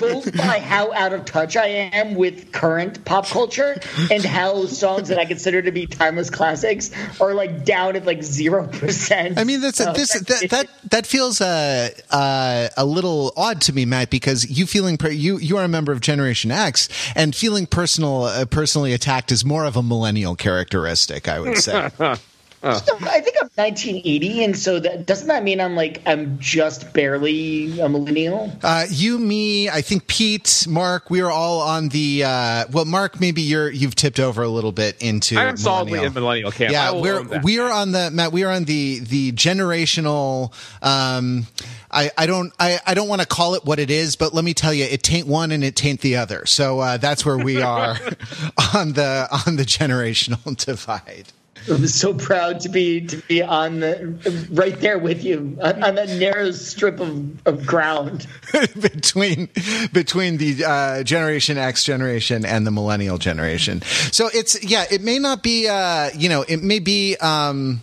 Both 0.00 0.36
by 0.36 0.60
how 0.60 0.92
out 0.92 1.12
of 1.12 1.24
touch 1.24 1.56
I 1.56 1.66
am 1.66 2.14
with 2.14 2.52
current 2.52 3.04
pop 3.04 3.26
culture 3.26 3.80
and 4.10 4.24
how 4.24 4.66
songs 4.66 5.08
that 5.08 5.18
I 5.18 5.24
consider 5.24 5.60
to 5.62 5.72
be 5.72 5.86
timeless 5.86 6.30
classics 6.30 6.90
are 7.20 7.34
like 7.34 7.64
down 7.64 7.96
at 7.96 8.06
like 8.06 8.22
zero 8.22 8.66
percent. 8.66 9.38
I 9.38 9.44
mean, 9.44 9.60
that's 9.60 9.78
this 9.78 10.12
that, 10.20 10.50
that 10.50 10.68
that 10.90 11.06
feels 11.06 11.40
uh, 11.40 11.90
uh, 12.10 12.68
a 12.76 12.84
little 12.84 13.32
odd 13.36 13.60
to 13.62 13.72
me, 13.72 13.84
Matt, 13.84 14.10
because 14.10 14.48
you 14.48 14.66
feeling 14.66 14.98
you 15.10 15.38
you 15.38 15.56
are 15.56 15.64
a 15.64 15.68
member 15.68 15.92
of 15.92 16.00
Generation 16.00 16.50
X, 16.50 16.88
and 17.14 17.34
feeling 17.34 17.66
personal 17.66 18.24
uh, 18.24 18.44
personally 18.46 18.92
attacked 18.92 19.32
is 19.32 19.44
more 19.44 19.64
of 19.64 19.76
a 19.76 19.82
millennial 19.82 20.36
characteristic, 20.36 21.28
I 21.28 21.40
would 21.40 21.58
say. 21.58 21.90
Uh. 22.62 22.74
So 22.74 22.96
I 23.02 23.20
think 23.20 23.36
I'm 23.40 23.48
1980, 23.54 24.44
and 24.44 24.58
so 24.58 24.80
that 24.80 25.06
doesn't 25.06 25.28
that 25.28 25.42
mean 25.42 25.60
I'm 25.60 25.76
like 25.76 26.02
I'm 26.06 26.38
just 26.38 26.92
barely 26.92 27.80
a 27.80 27.88
millennial? 27.88 28.52
Uh, 28.62 28.86
you, 28.88 29.18
me, 29.18 29.70
I 29.70 29.80
think 29.80 30.06
Pete, 30.06 30.66
Mark, 30.68 31.08
we 31.08 31.20
are 31.22 31.30
all 31.30 31.60
on 31.60 31.88
the. 31.88 32.24
Uh, 32.24 32.64
well, 32.70 32.84
Mark, 32.84 33.18
maybe 33.20 33.40
you're 33.40 33.70
you've 33.70 33.94
tipped 33.94 34.20
over 34.20 34.42
a 34.42 34.48
little 34.48 34.72
bit 34.72 35.00
into. 35.02 35.38
I'm 35.38 35.56
solidly 35.56 36.04
in 36.04 36.12
millennial 36.12 36.50
camp. 36.50 36.72
Yeah, 36.72 36.92
we're 36.92 37.40
we 37.40 37.58
are 37.58 37.70
on 37.70 37.92
the 37.92 38.10
Matt. 38.10 38.32
We 38.32 38.44
are 38.44 38.52
on 38.52 38.64
the 38.64 38.98
the 38.98 39.32
generational. 39.32 40.52
Um, 40.82 41.46
I, 41.90 42.10
I 42.16 42.26
don't 42.26 42.52
I, 42.58 42.78
I 42.86 42.94
don't 42.94 43.08
want 43.08 43.20
to 43.22 43.26
call 43.26 43.54
it 43.54 43.64
what 43.64 43.78
it 43.78 43.90
is, 43.90 44.16
but 44.16 44.32
let 44.34 44.44
me 44.44 44.54
tell 44.54 44.72
you, 44.72 44.84
it 44.84 45.02
taint 45.02 45.26
one 45.26 45.50
and 45.50 45.64
it 45.64 45.76
taint 45.76 46.00
the 46.00 46.16
other. 46.16 46.46
So 46.46 46.80
uh, 46.80 46.96
that's 46.98 47.24
where 47.24 47.38
we 47.38 47.62
are 47.62 47.96
on 48.74 48.92
the 48.92 49.28
on 49.46 49.56
the 49.56 49.64
generational 49.64 50.56
divide. 50.64 51.32
I'm 51.68 51.86
so 51.86 52.14
proud 52.14 52.60
to 52.60 52.68
be 52.68 53.06
to 53.06 53.16
be 53.16 53.42
on 53.42 53.80
the 53.80 54.48
right 54.50 54.78
there 54.80 54.98
with 54.98 55.24
you 55.24 55.58
on, 55.62 55.82
on 55.82 55.94
that 55.96 56.08
narrow 56.10 56.50
strip 56.52 57.00
of, 57.00 57.46
of 57.46 57.66
ground 57.66 58.26
between 58.80 59.48
between 59.92 60.36
the 60.38 60.64
uh, 60.64 61.02
Generation 61.02 61.58
X 61.58 61.84
generation 61.84 62.44
and 62.44 62.66
the 62.66 62.70
Millennial 62.70 63.18
generation. 63.18 63.82
So 64.12 64.28
it's 64.32 64.62
yeah, 64.64 64.84
it 64.90 65.02
may 65.02 65.18
not 65.18 65.42
be 65.42 65.68
uh, 65.68 66.10
you 66.16 66.28
know 66.28 66.44
it 66.48 66.62
may 66.62 66.78
be. 66.78 67.16
Um, 67.16 67.82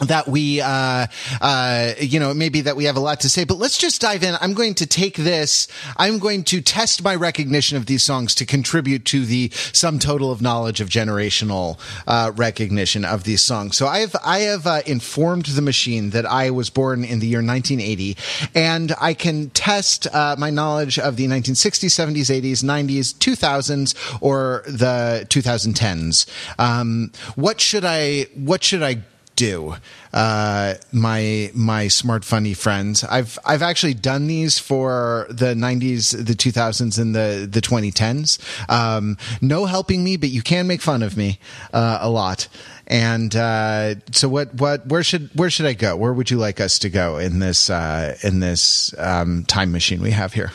that 0.00 0.26
we, 0.26 0.60
uh, 0.60 1.06
uh, 1.40 1.92
you 2.00 2.18
know, 2.18 2.34
maybe 2.34 2.62
that 2.62 2.76
we 2.76 2.84
have 2.84 2.96
a 2.96 3.00
lot 3.00 3.20
to 3.20 3.28
say, 3.28 3.44
but 3.44 3.58
let's 3.58 3.78
just 3.78 4.00
dive 4.00 4.24
in. 4.24 4.34
I'm 4.40 4.54
going 4.54 4.74
to 4.74 4.86
take 4.86 5.16
this. 5.16 5.68
I'm 5.96 6.18
going 6.18 6.42
to 6.44 6.60
test 6.60 7.02
my 7.04 7.14
recognition 7.14 7.76
of 7.76 7.86
these 7.86 8.02
songs 8.02 8.34
to 8.36 8.46
contribute 8.46 9.04
to 9.06 9.24
the 9.24 9.50
sum 9.72 9.98
total 9.98 10.32
of 10.32 10.42
knowledge 10.42 10.80
of 10.80 10.88
generational, 10.88 11.78
uh, 12.06 12.32
recognition 12.34 13.04
of 13.04 13.24
these 13.24 13.40
songs. 13.40 13.76
So 13.76 13.86
I 13.86 14.00
have, 14.00 14.16
I 14.24 14.40
have, 14.40 14.66
uh, 14.66 14.82
informed 14.86 15.46
the 15.46 15.62
machine 15.62 16.10
that 16.10 16.26
I 16.26 16.50
was 16.50 16.70
born 16.70 17.04
in 17.04 17.20
the 17.20 17.28
year 17.28 17.38
1980 17.38 18.16
and 18.54 18.92
I 19.00 19.14
can 19.14 19.50
test, 19.50 20.08
uh, 20.12 20.34
my 20.38 20.50
knowledge 20.50 20.98
of 20.98 21.16
the 21.16 21.26
1960s, 21.26 21.94
70s, 21.94 22.42
80s, 22.42 22.64
90s, 22.64 23.14
2000s, 23.14 24.18
or 24.20 24.64
the 24.66 25.26
2010s. 25.30 26.26
Um, 26.58 27.12
what 27.36 27.60
should 27.60 27.84
I, 27.84 28.24
what 28.34 28.64
should 28.64 28.82
I 28.82 29.02
do. 29.36 29.76
Uh, 30.12 30.74
my 30.92 31.50
my 31.54 31.88
smart 31.88 32.24
funny 32.24 32.54
friends. 32.54 33.04
I've 33.04 33.38
i've 33.44 33.62
actually 33.62 33.94
done 33.94 34.26
these 34.26 34.58
for 34.58 35.26
the 35.28 35.54
90s 35.54 36.12
the 36.24 36.34
2000s 36.34 36.98
and 36.98 37.14
the 37.14 37.48
the 37.50 37.60
2010s 37.60 38.38
um, 38.70 39.16
no 39.40 39.66
helping 39.66 40.04
me 40.04 40.16
but 40.16 40.28
you 40.28 40.42
can 40.42 40.66
make 40.66 40.80
fun 40.80 41.02
of 41.02 41.16
me 41.16 41.38
uh, 41.72 41.98
a 42.00 42.10
lot. 42.10 42.48
And 42.86 43.34
uh, 43.34 43.94
so 44.12 44.28
what 44.28 44.54
what 44.54 44.86
where 44.86 45.02
should 45.02 45.30
where 45.34 45.50
should 45.50 45.66
i 45.66 45.72
go? 45.72 45.96
Where 45.96 46.12
would 46.12 46.30
you 46.30 46.36
like 46.36 46.60
us 46.60 46.78
to 46.80 46.90
go 46.90 47.18
in 47.18 47.38
this 47.38 47.70
uh, 47.70 48.16
in 48.22 48.40
this 48.40 48.94
um, 48.98 49.44
time 49.44 49.72
machine 49.72 50.02
we 50.02 50.10
have 50.10 50.34
here? 50.34 50.52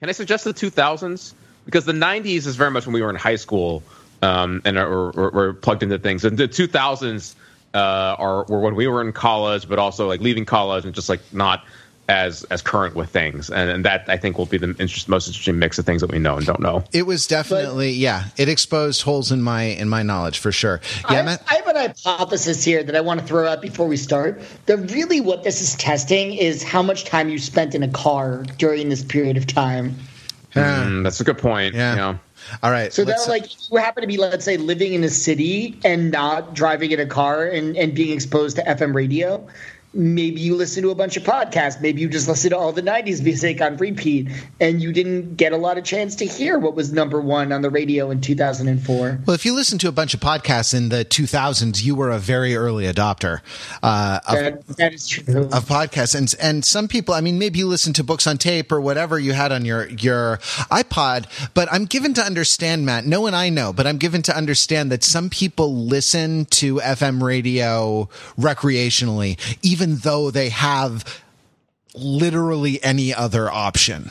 Can 0.00 0.10
I 0.10 0.12
suggest 0.12 0.44
the 0.44 0.52
2000s? 0.52 1.32
Because 1.64 1.84
the 1.84 1.92
90s 1.92 2.46
is 2.46 2.54
very 2.54 2.70
much 2.70 2.86
when 2.86 2.92
we 2.92 3.02
were 3.02 3.10
in 3.10 3.16
high 3.16 3.36
school 3.36 3.82
um, 4.26 4.60
and 4.64 4.76
are, 4.76 5.08
are, 5.18 5.38
are 5.38 5.52
plugged 5.54 5.82
into 5.82 5.98
things. 5.98 6.24
And 6.24 6.36
the 6.36 6.48
2000s 6.48 7.34
uh, 7.74 7.78
are 7.78 8.44
were 8.44 8.60
when 8.60 8.74
we 8.74 8.86
were 8.88 9.00
in 9.00 9.12
college, 9.12 9.68
but 9.68 9.78
also 9.78 10.08
like 10.08 10.20
leaving 10.20 10.44
college 10.44 10.84
and 10.84 10.94
just 10.94 11.08
like 11.08 11.20
not 11.32 11.64
as 12.08 12.44
as 12.44 12.62
current 12.62 12.94
with 12.94 13.10
things. 13.10 13.50
And, 13.50 13.70
and 13.70 13.84
that 13.84 14.04
I 14.08 14.16
think 14.16 14.38
will 14.38 14.46
be 14.46 14.58
the 14.58 14.70
interest, 14.78 15.08
most 15.08 15.28
interesting 15.28 15.58
mix 15.58 15.78
of 15.78 15.84
things 15.84 16.00
that 16.00 16.10
we 16.10 16.18
know 16.18 16.36
and 16.36 16.46
don't 16.46 16.60
know. 16.60 16.84
it 16.92 17.02
was 17.02 17.26
definitely 17.26 17.90
yeah 17.90 18.24
it 18.36 18.48
exposed 18.48 19.02
holes 19.02 19.30
in 19.30 19.42
my 19.42 19.62
in 19.62 19.88
my 19.88 20.02
knowledge 20.02 20.38
for 20.38 20.52
sure 20.52 20.80
yeah 21.10 21.20
I, 21.20 21.22
Matt? 21.22 21.42
I 21.48 21.54
have 21.56 21.66
an 21.66 21.76
hypothesis 21.76 22.64
here 22.64 22.82
that 22.82 22.96
I 22.96 23.00
want 23.00 23.20
to 23.20 23.26
throw 23.26 23.46
out 23.48 23.60
before 23.60 23.86
we 23.86 23.96
start. 23.96 24.40
That 24.66 24.78
really 24.92 25.20
what 25.20 25.44
this 25.44 25.60
is 25.60 25.74
testing 25.76 26.32
is 26.32 26.62
how 26.62 26.82
much 26.82 27.04
time 27.04 27.28
you 27.28 27.38
spent 27.38 27.74
in 27.74 27.82
a 27.82 27.88
car 27.88 28.44
during 28.58 28.88
this 28.88 29.04
period 29.04 29.36
of 29.36 29.46
time. 29.46 29.94
Mm, 30.54 31.02
that's 31.02 31.20
a 31.20 31.24
good 31.24 31.38
point. 31.38 31.74
Yeah. 31.74 31.90
You 31.90 31.96
know. 31.96 32.18
All 32.62 32.70
right 32.70 32.92
So 32.92 33.04
that 33.04 33.18
like 33.28 33.46
if 33.46 33.70
you 33.70 33.78
happen 33.78 34.02
to 34.02 34.06
be, 34.06 34.16
let's 34.16 34.44
say, 34.44 34.56
living 34.56 34.94
in 34.94 35.04
a 35.04 35.08
city 35.08 35.78
and 35.84 36.10
not 36.10 36.54
driving 36.54 36.90
in 36.92 37.00
a 37.00 37.06
car 37.06 37.44
and, 37.44 37.76
and 37.76 37.94
being 37.94 38.12
exposed 38.12 38.56
to 38.56 38.62
FM 38.62 38.94
radio, 38.94 39.46
maybe 39.96 40.40
you 40.40 40.54
listen 40.54 40.82
to 40.82 40.90
a 40.90 40.94
bunch 40.94 41.16
of 41.16 41.22
podcasts. 41.24 41.80
Maybe 41.80 42.00
you 42.02 42.08
just 42.08 42.28
listen 42.28 42.50
to 42.50 42.58
all 42.58 42.72
the 42.72 42.82
'90s 42.82 43.22
music 43.22 43.60
on 43.60 43.76
repeat, 43.78 44.28
and 44.60 44.82
you 44.82 44.92
didn't 44.92 45.36
get 45.36 45.52
a 45.52 45.56
lot 45.56 45.78
of 45.78 45.84
chance 45.84 46.14
to 46.16 46.26
hear 46.26 46.58
what 46.58 46.74
was 46.74 46.92
number 46.92 47.20
one 47.20 47.52
on 47.52 47.62
the 47.62 47.70
radio 47.70 48.10
in 48.10 48.20
2004. 48.20 49.20
Well, 49.26 49.34
if 49.34 49.44
you 49.44 49.54
listen 49.54 49.78
to 49.78 49.88
a 49.88 49.92
bunch 49.92 50.14
of 50.14 50.20
podcasts 50.20 50.74
in 50.74 50.90
the 50.90 51.04
2000s, 51.04 51.82
you 51.82 51.94
were 51.94 52.10
a 52.10 52.18
very 52.18 52.54
early 52.54 52.84
adopter 52.84 53.40
uh, 53.82 54.20
of, 54.28 54.34
That, 54.34 54.66
that 54.76 54.92
is 54.92 55.08
true. 55.08 55.44
of 55.52 55.64
podcasts, 55.66 56.14
and 56.14 56.32
and 56.40 56.64
some 56.64 56.88
people, 56.88 57.14
I 57.14 57.20
mean, 57.20 57.38
maybe 57.38 57.58
you 57.58 57.66
listen 57.66 57.92
to 57.94 58.04
books 58.04 58.26
on 58.26 58.38
tape 58.38 58.70
or 58.70 58.80
whatever 58.80 59.18
you 59.18 59.32
had 59.32 59.52
on 59.52 59.64
your 59.64 59.88
your 59.88 60.38
iPod. 60.70 61.26
But 61.54 61.72
I'm 61.72 61.86
given 61.86 62.14
to 62.14 62.22
understand, 62.22 62.84
Matt. 62.84 63.06
No 63.06 63.20
one 63.22 63.34
I 63.34 63.48
know, 63.48 63.72
but 63.72 63.86
I'm 63.86 63.98
given 63.98 64.22
to 64.22 64.36
understand 64.36 64.92
that 64.92 65.02
some 65.04 65.30
people 65.30 65.74
listen 65.74 66.44
to 66.46 66.76
FM 66.76 67.22
radio 67.22 68.08
recreationally, 68.38 69.38
even 69.62 69.85
though 69.94 70.30
they 70.30 70.48
have 70.50 71.22
literally 71.94 72.82
any 72.82 73.14
other 73.14 73.50
option. 73.50 74.10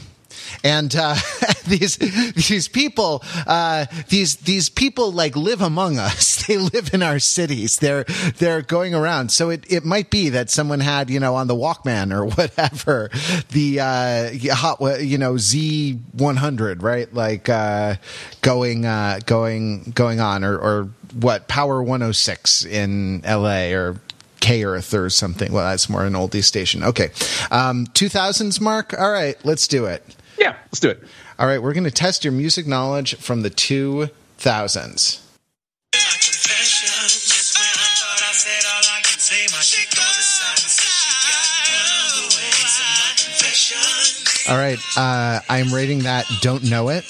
And 0.64 0.96
uh, 0.96 1.16
these 1.68 1.98
these 1.98 2.68
people 2.68 3.24
uh, 3.46 3.86
these 4.10 4.38
these 4.38 4.70
people 4.70 5.12
like 5.12 5.36
live 5.36 5.62
among 5.62 5.98
us. 6.00 6.36
They 6.46 6.58
live 6.58 6.94
in 6.94 7.02
our 7.02 7.18
cities. 7.18 7.80
They're 7.80 8.04
they're 8.38 8.62
going 8.62 8.94
around. 8.94 9.32
So 9.32 9.50
it, 9.50 9.66
it 9.68 9.84
might 9.84 10.12
be 10.12 10.30
that 10.30 10.52
someone 10.52 10.80
had 10.80 11.10
you 11.10 11.20
know 11.20 11.34
on 11.34 11.48
the 11.48 11.56
Walkman 11.56 12.14
or 12.14 12.26
whatever 12.38 13.10
the 13.50 13.80
uh, 13.80 14.54
hot 14.54 15.02
you 15.02 15.18
know 15.18 15.38
Z 15.38 15.94
one 16.12 16.36
hundred 16.36 16.84
right 16.84 17.12
like 17.12 17.50
uh, 17.50 17.96
going 18.42 18.86
uh, 18.86 19.22
going 19.26 19.92
going 19.96 20.20
on 20.20 20.44
or 20.44 20.56
or 20.56 20.90
what 21.20 21.48
Power 21.48 21.82
one 21.82 22.02
hundred 22.02 22.14
six 22.14 22.64
in 22.64 23.26
L.A. 23.26 23.74
or 23.74 24.00
K 24.46 24.64
Earth 24.64 24.94
or 24.94 25.10
something. 25.10 25.52
Well, 25.52 25.68
that's 25.68 25.90
more 25.90 26.06
an 26.06 26.14
oldie 26.14 26.44
station. 26.44 26.84
Okay. 26.84 27.10
Um, 27.50 27.88
2000s 27.88 28.62
mark. 28.62 28.94
All 28.94 29.10
right, 29.10 29.36
let's 29.44 29.68
do 29.68 29.86
it. 29.86 30.04
Yeah, 30.38 30.56
let's 30.68 30.80
do 30.80 30.90
it. 30.90 31.04
All 31.40 31.48
right, 31.48 31.60
we're 31.60 31.74
going 31.74 31.86
to 31.86 31.90
test 31.92 32.24
your 32.24 32.32
music 32.32 32.68
knowledge 32.68 33.16
from 33.16 33.42
the 33.42 33.50
2000s. 33.50 35.22
All 44.48 44.58
right, 44.58 44.78
uh, 44.96 45.40
I'm 45.50 45.74
rating 45.74 46.00
that 46.04 46.28
Don't 46.42 46.70
Know 46.70 46.90
It. 46.90 47.04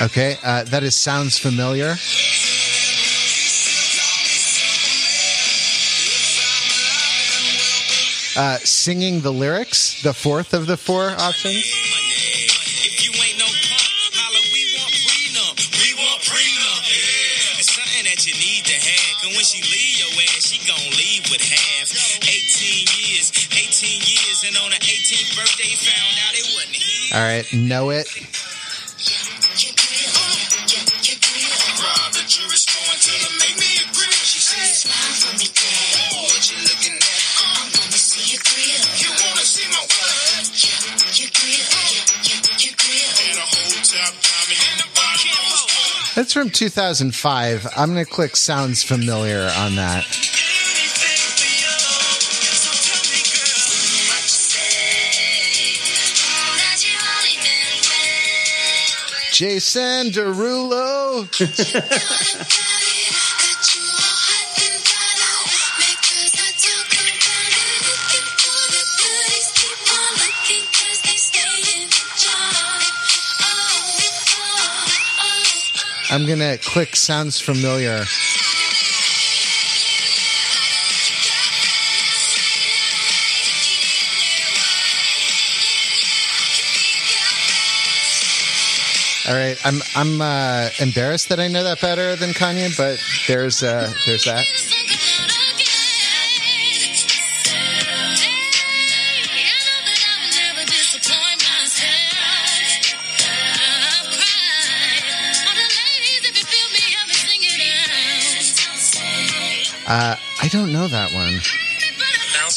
Okay, 0.00 0.36
uh, 0.44 0.62
that 0.64 0.84
is 0.84 0.94
sounds 0.94 1.38
familiar. 1.38 1.96
Uh, 8.36 8.58
singing 8.58 9.20
the 9.22 9.32
lyrics, 9.32 10.00
the 10.02 10.14
fourth 10.14 10.54
of 10.54 10.68
the 10.68 10.76
four 10.76 11.10
options. 11.10 11.56
If 11.56 13.04
you 13.04 13.10
ain't 13.24 13.38
no 13.38 13.48
That's 46.18 46.32
from 46.32 46.50
2005. 46.50 47.68
I'm 47.76 47.92
going 47.92 48.04
to 48.04 48.10
click 48.10 48.34
sounds 48.34 48.82
familiar 48.82 49.48
on 49.56 49.76
that. 49.76 50.04
Jason 59.30 60.10
Derulo. 60.10 61.28
I'm 76.10 76.26
going 76.26 76.38
to 76.38 76.58
click 76.58 76.96
sounds 76.96 77.38
familiar. 77.40 78.04
All 89.28 89.34
right, 89.34 89.58
I'm 89.66 89.82
I'm 89.94 90.22
uh, 90.22 90.70
embarrassed 90.80 91.28
that 91.28 91.38
I 91.38 91.48
know 91.48 91.62
that 91.62 91.82
better 91.82 92.16
than 92.16 92.30
Kanye, 92.30 92.74
but 92.78 92.98
there's 93.26 93.62
uh, 93.62 93.92
there's 94.06 94.24
that. 94.24 94.77
Uh, 109.88 110.16
I 110.42 110.48
don't 110.48 110.70
know 110.70 110.86
that 110.86 111.14
one. 111.14 111.40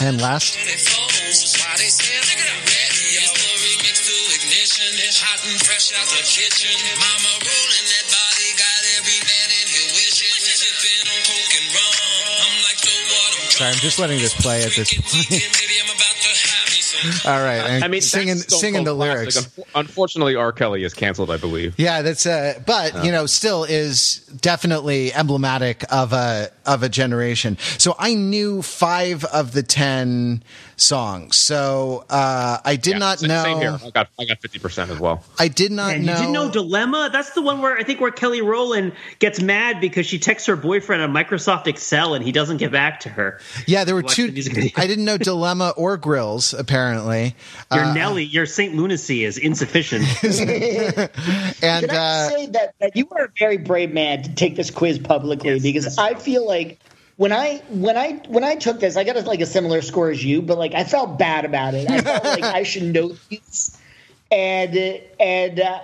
And 0.03 0.19
last, 0.19 0.57
sorry, 13.50 13.71
I'm 13.71 13.79
just 13.79 13.97
letting 13.97 14.19
this 14.19 14.33
play 14.33 14.63
at 14.63 14.73
this 14.75 14.93
point. 14.93 15.70
All 17.25 17.31
right, 17.39 17.58
and 17.67 17.84
I 17.84 17.88
mean, 17.88 18.01
singing 18.01 18.36
singing 18.38 18.84
the 18.84 18.91
Cold 18.96 19.08
classic. 19.10 19.58
lyrics. 19.58 19.72
Unfortunately, 19.75 20.36
R. 20.36 20.51
Kelly 20.51 20.84
is 20.84 20.93
canceled, 20.93 21.31
I 21.31 21.38
believe. 21.38 21.74
Yeah, 21.77 22.01
that's 22.01 22.25
uh 22.25 22.60
but 22.65 23.03
you 23.05 23.12
know, 23.12 23.25
still 23.25 23.63
is 23.63 24.17
definitely 24.41 25.13
emblematic 25.13 25.84
of 25.91 26.13
a 26.13 26.50
of 26.65 26.84
a 26.84 26.89
generation. 26.89 27.58
So 27.77 27.96
I 27.98 28.13
knew 28.15 28.62
5 28.62 29.25
of 29.25 29.51
the 29.53 29.63
10 29.63 30.43
songs. 30.75 31.38
So 31.38 32.05
uh 32.10 32.58
I 32.65 32.75
did 32.75 32.91
Yeah, 32.93 32.98
not 33.00 33.20
sa- 33.20 33.27
know 33.27 33.43
Same 33.43 33.58
here. 33.60 33.79
I 33.84 33.89
got 33.91 34.10
I 34.20 34.25
got 34.25 34.41
fifty 34.41 34.58
percent 34.60 34.89
as 34.91 35.00
well. 35.00 35.24
I 35.39 35.48
did 35.48 35.72
not 35.72 35.93
And 35.93 36.05
know 36.05 36.13
you 36.13 36.17
didn't 36.20 36.34
know 36.34 36.50
Dilemma? 36.51 37.10
That's 37.12 37.31
the 37.31 37.41
one 37.41 37.62
where 37.62 37.77
I 37.77 37.84
think 37.84 38.01
where 38.01 38.12
Kelly 38.12 38.41
Rowland 38.41 38.93
gets 39.20 39.39
mad 39.41 39.79
because 39.79 40.05
she 40.05 40.17
texts 40.20 40.48
her 40.48 40.55
boyfriend 40.55 41.01
on 41.03 41.12
Microsoft 41.13 41.67
Excel 41.67 42.13
and 42.15 42.24
he 42.25 42.31
doesn't 42.31 42.58
get 42.58 42.72
back 42.72 43.00
to 43.01 43.10
her. 43.10 43.39
Yeah, 43.67 43.84
there 43.84 43.96
were 43.96 44.01
two 44.03 44.31
the. 44.31 44.72
I 44.75 44.88
didn't 44.88 45.05
know 45.05 45.17
Dilemma 45.17 45.74
or 45.77 45.98
Grills 45.98 46.53
apparently. 46.53 46.90
Your 47.74 47.86
Uh, 47.86 47.93
Nelly, 47.93 48.24
your 48.24 48.45
Saint 48.45 48.75
Lunacy 48.75 49.24
is 49.24 49.38
insufficient. 49.38 50.03
and 50.24 51.10
Can 51.62 51.89
I 51.89 51.95
uh 51.95 52.29
say 52.29 52.45
that, 52.48 52.75
that 52.79 52.95
you 52.95 53.07
are 53.12 53.25
a 53.25 53.29
very 53.38 53.57
brave 53.57 53.93
man 53.93 54.24
to 54.24 54.33
take 54.33 54.55
this 54.55 54.71
quiz 54.71 55.00
publicly 55.00 55.51
Yes, 55.53 55.62
because 55.62 55.98
I 55.98 56.15
feel 56.15 56.45
like 56.45 56.79
when 57.17 57.31
I 57.31 57.57
when 57.69 57.98
I 57.98 58.13
when 58.27 58.43
I 58.43 58.55
took 58.55 58.79
this, 58.79 58.98
I 58.98 59.03
got 59.03 59.15
a, 59.15 59.21
like 59.21 59.41
a 59.41 59.45
similar 59.45 59.81
score 59.81 60.10
as 60.10 60.24
you, 60.24 60.41
but 60.41 60.57
like 60.57 60.74
I 60.74 60.83
felt 60.83 61.19
bad 61.19 61.45
about 61.45 61.74
it. 61.74 61.89
I 61.89 62.01
felt 62.01 62.24
like 62.24 62.43
I 62.55 62.63
should 62.63 62.83
know 62.83 63.15
these, 63.29 63.77
and 64.31 65.01
and 65.19 65.59
uh, 65.59 65.79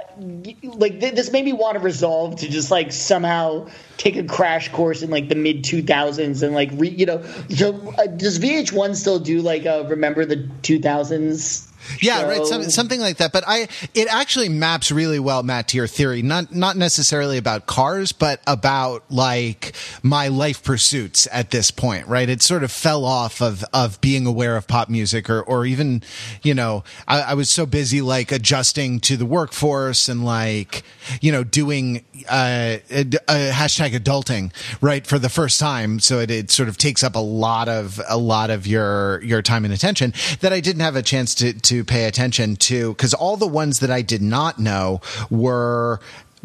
like 0.75 0.99
th- 1.01 1.15
this 1.15 1.31
made 1.31 1.43
me 1.43 1.51
want 1.51 1.77
to 1.77 1.83
resolve 1.83 2.37
to 2.37 2.49
just 2.49 2.71
like 2.71 2.93
somehow 2.93 3.67
take 3.97 4.15
a 4.15 4.23
crash 4.23 4.71
course 4.71 5.01
in 5.01 5.09
like 5.09 5.27
the 5.27 5.35
mid 5.35 5.63
2000s 5.63 6.43
and 6.43 6.55
like 6.55 6.69
re- 6.75 6.89
you 6.89 7.05
know 7.05 7.23
so 7.49 7.93
uh, 7.97 8.07
does 8.07 8.39
VH1 8.39 8.95
still 8.95 9.19
do 9.19 9.41
like 9.41 9.65
uh, 9.65 9.85
remember 9.89 10.25
the 10.25 10.37
2000s 10.37 11.69
yeah, 12.01 12.23
right. 12.23 12.45
Some, 12.45 12.63
something 12.63 12.99
like 12.99 13.17
that. 13.17 13.31
But 13.31 13.43
I, 13.47 13.67
it 13.93 14.07
actually 14.09 14.49
maps 14.49 14.91
really 14.91 15.19
well, 15.19 15.43
Matt, 15.43 15.69
to 15.69 15.77
your 15.77 15.87
theory. 15.87 16.21
Not 16.21 16.53
not 16.53 16.77
necessarily 16.77 17.37
about 17.37 17.65
cars, 17.65 18.11
but 18.11 18.41
about 18.47 19.03
like 19.09 19.73
my 20.03 20.27
life 20.27 20.63
pursuits 20.63 21.27
at 21.31 21.51
this 21.51 21.71
point, 21.71 22.07
right? 22.07 22.29
It 22.29 22.41
sort 22.41 22.63
of 22.63 22.71
fell 22.71 23.05
off 23.05 23.41
of 23.41 23.63
of 23.73 23.99
being 24.01 24.25
aware 24.25 24.55
of 24.55 24.67
pop 24.67 24.89
music, 24.89 25.29
or 25.29 25.41
or 25.41 25.65
even, 25.65 26.03
you 26.43 26.53
know, 26.53 26.83
I, 27.07 27.21
I 27.21 27.33
was 27.33 27.49
so 27.49 27.65
busy 27.65 28.01
like 28.01 28.31
adjusting 28.31 28.99
to 29.01 29.17
the 29.17 29.25
workforce 29.25 30.09
and 30.09 30.25
like, 30.25 30.83
you 31.21 31.31
know, 31.31 31.43
doing 31.43 32.03
uh, 32.29 32.77
a, 32.89 33.05
a 33.27 33.49
uh, 33.49 33.51
hashtag 33.51 33.91
adulting, 33.91 34.51
right, 34.81 35.05
for 35.05 35.19
the 35.19 35.29
first 35.29 35.59
time. 35.59 35.99
So 35.99 36.19
it, 36.19 36.31
it 36.31 36.51
sort 36.51 36.69
of 36.69 36.77
takes 36.77 37.03
up 37.03 37.15
a 37.15 37.19
lot 37.19 37.67
of 37.67 38.01
a 38.07 38.17
lot 38.17 38.49
of 38.49 38.67
your 38.67 39.21
your 39.23 39.41
time 39.41 39.65
and 39.65 39.73
attention 39.73 40.13
that 40.41 40.53
I 40.53 40.59
didn't 40.59 40.81
have 40.81 40.95
a 40.95 41.01
chance 41.01 41.35
to 41.35 41.53
to 41.53 41.76
pay 41.83 42.05
attention 42.05 42.55
to 42.55 42.93
because 42.93 43.13
all 43.13 43.37
the 43.37 43.47
ones 43.47 43.79
that 43.79 43.91
I 43.91 44.01
did 44.01 44.21
not 44.21 44.59
know 44.59 45.01
were 45.29 45.99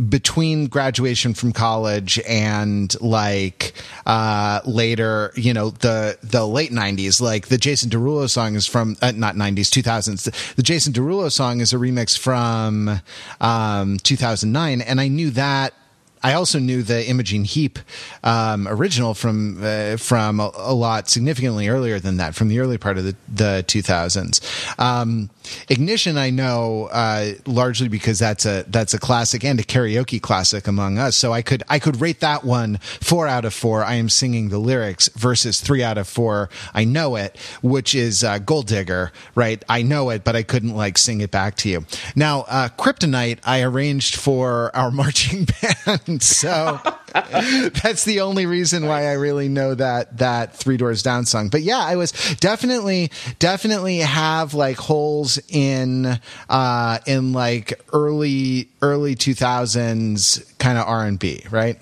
between 0.08 0.66
graduation 0.66 1.34
from 1.34 1.52
college 1.52 2.18
and 2.26 2.98
like 3.02 3.74
uh 4.06 4.60
later 4.64 5.32
you 5.36 5.52
know 5.52 5.68
the 5.70 6.16
the 6.22 6.46
late 6.46 6.72
90s 6.72 7.20
like 7.20 7.48
the 7.48 7.58
jason 7.58 7.90
derulo 7.90 8.28
song 8.28 8.54
is 8.54 8.66
from 8.66 8.96
uh, 9.02 9.12
not 9.14 9.34
90s 9.36 9.68
2000s 9.68 10.24
the, 10.24 10.54
the 10.56 10.62
jason 10.62 10.94
derulo 10.94 11.30
song 11.30 11.60
is 11.60 11.74
a 11.74 11.76
remix 11.76 12.18
from 12.18 13.00
um 13.42 13.98
2009 13.98 14.80
and 14.80 14.98
i 15.00 15.08
knew 15.08 15.30
that 15.30 15.74
I 16.22 16.34
also 16.34 16.58
knew 16.58 16.82
the 16.82 17.06
Imogen 17.08 17.44
Heap 17.44 17.78
um, 18.22 18.68
original 18.68 19.14
from 19.14 19.62
uh, 19.62 19.96
from 19.96 20.40
a, 20.40 20.50
a 20.54 20.74
lot 20.74 21.08
significantly 21.08 21.68
earlier 21.68 21.98
than 21.98 22.16
that, 22.18 22.34
from 22.34 22.48
the 22.48 22.60
early 22.60 22.78
part 22.78 22.98
of 22.98 23.04
the, 23.04 23.16
the 23.28 23.64
2000s. 23.66 24.40
Um, 24.78 25.30
Ignition, 25.68 26.16
I 26.16 26.30
know 26.30 26.88
uh, 26.92 27.32
largely 27.46 27.88
because 27.88 28.18
that's 28.18 28.46
a 28.46 28.64
that's 28.68 28.94
a 28.94 28.98
classic 28.98 29.44
and 29.44 29.58
a 29.58 29.62
karaoke 29.62 30.20
classic 30.20 30.66
among 30.66 30.98
us. 30.98 31.16
So 31.16 31.32
I 31.32 31.42
could 31.42 31.62
I 31.68 31.78
could 31.78 32.00
rate 32.00 32.20
that 32.20 32.44
one 32.44 32.78
four 33.00 33.26
out 33.26 33.44
of 33.44 33.52
four. 33.54 33.84
I 33.84 33.94
am 33.94 34.08
singing 34.08 34.48
the 34.48 34.58
lyrics 34.58 35.08
versus 35.08 35.60
three 35.60 35.82
out 35.82 35.98
of 35.98 36.08
four. 36.08 36.48
I 36.74 36.84
know 36.84 37.16
it, 37.16 37.36
which 37.62 37.94
is 37.94 38.22
uh, 38.22 38.38
Gold 38.38 38.66
Digger, 38.68 39.12
right? 39.34 39.62
I 39.68 39.82
know 39.82 40.10
it, 40.10 40.24
but 40.24 40.36
I 40.36 40.42
couldn't 40.42 40.74
like 40.74 40.96
sing 40.98 41.20
it 41.20 41.30
back 41.30 41.56
to 41.56 41.68
you. 41.68 41.84
Now, 42.14 42.44
uh, 42.48 42.68
Kryptonite, 42.68 43.40
I 43.44 43.62
arranged 43.62 44.16
for 44.16 44.74
our 44.74 44.90
marching 45.02 45.46
band, 45.46 46.11
so 46.22 46.80
that's 47.14 48.04
the 48.04 48.20
only 48.20 48.46
reason 48.46 48.86
why 48.86 49.06
I 49.06 49.12
really 49.12 49.48
know 49.48 49.74
that 49.74 50.18
that 50.18 50.56
Three 50.56 50.76
Doors 50.76 51.02
Down 51.02 51.26
song. 51.26 51.48
But 51.48 51.62
yeah, 51.62 51.78
I 51.78 51.96
was 51.96 52.12
definitely 52.40 53.10
definitely 53.38 53.98
have 53.98 54.54
like 54.54 54.76
holes 54.76 55.38
in 55.48 56.18
uh 56.48 56.98
in 57.06 57.32
like 57.32 57.80
early 57.92 58.68
early 58.80 59.14
2000s 59.14 60.58
kind 60.58 60.78
of 60.78 60.86
R&B, 60.86 61.44
right? 61.50 61.78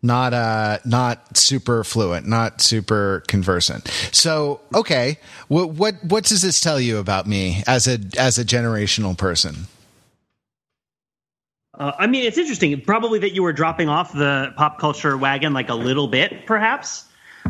Not 0.00 0.32
uh 0.32 0.78
not 0.84 1.36
super 1.36 1.82
fluent, 1.82 2.26
not 2.26 2.60
super 2.60 3.24
conversant. 3.26 3.88
So, 4.12 4.60
okay, 4.74 5.18
what 5.48 5.70
what 5.70 6.04
what 6.04 6.24
does 6.24 6.42
this 6.42 6.60
tell 6.60 6.80
you 6.80 6.98
about 6.98 7.26
me 7.26 7.64
as 7.66 7.88
a 7.88 7.98
as 8.16 8.38
a 8.38 8.44
generational 8.44 9.18
person? 9.18 9.66
Uh, 11.78 11.92
I 11.96 12.08
mean, 12.08 12.24
it's 12.24 12.38
interesting. 12.38 12.80
Probably 12.80 13.20
that 13.20 13.34
you 13.34 13.42
were 13.42 13.52
dropping 13.52 13.88
off 13.88 14.12
the 14.12 14.52
pop 14.56 14.78
culture 14.78 15.16
wagon 15.16 15.52
like 15.52 15.68
a 15.68 15.74
little 15.74 16.08
bit, 16.08 16.44
perhaps, 16.44 17.04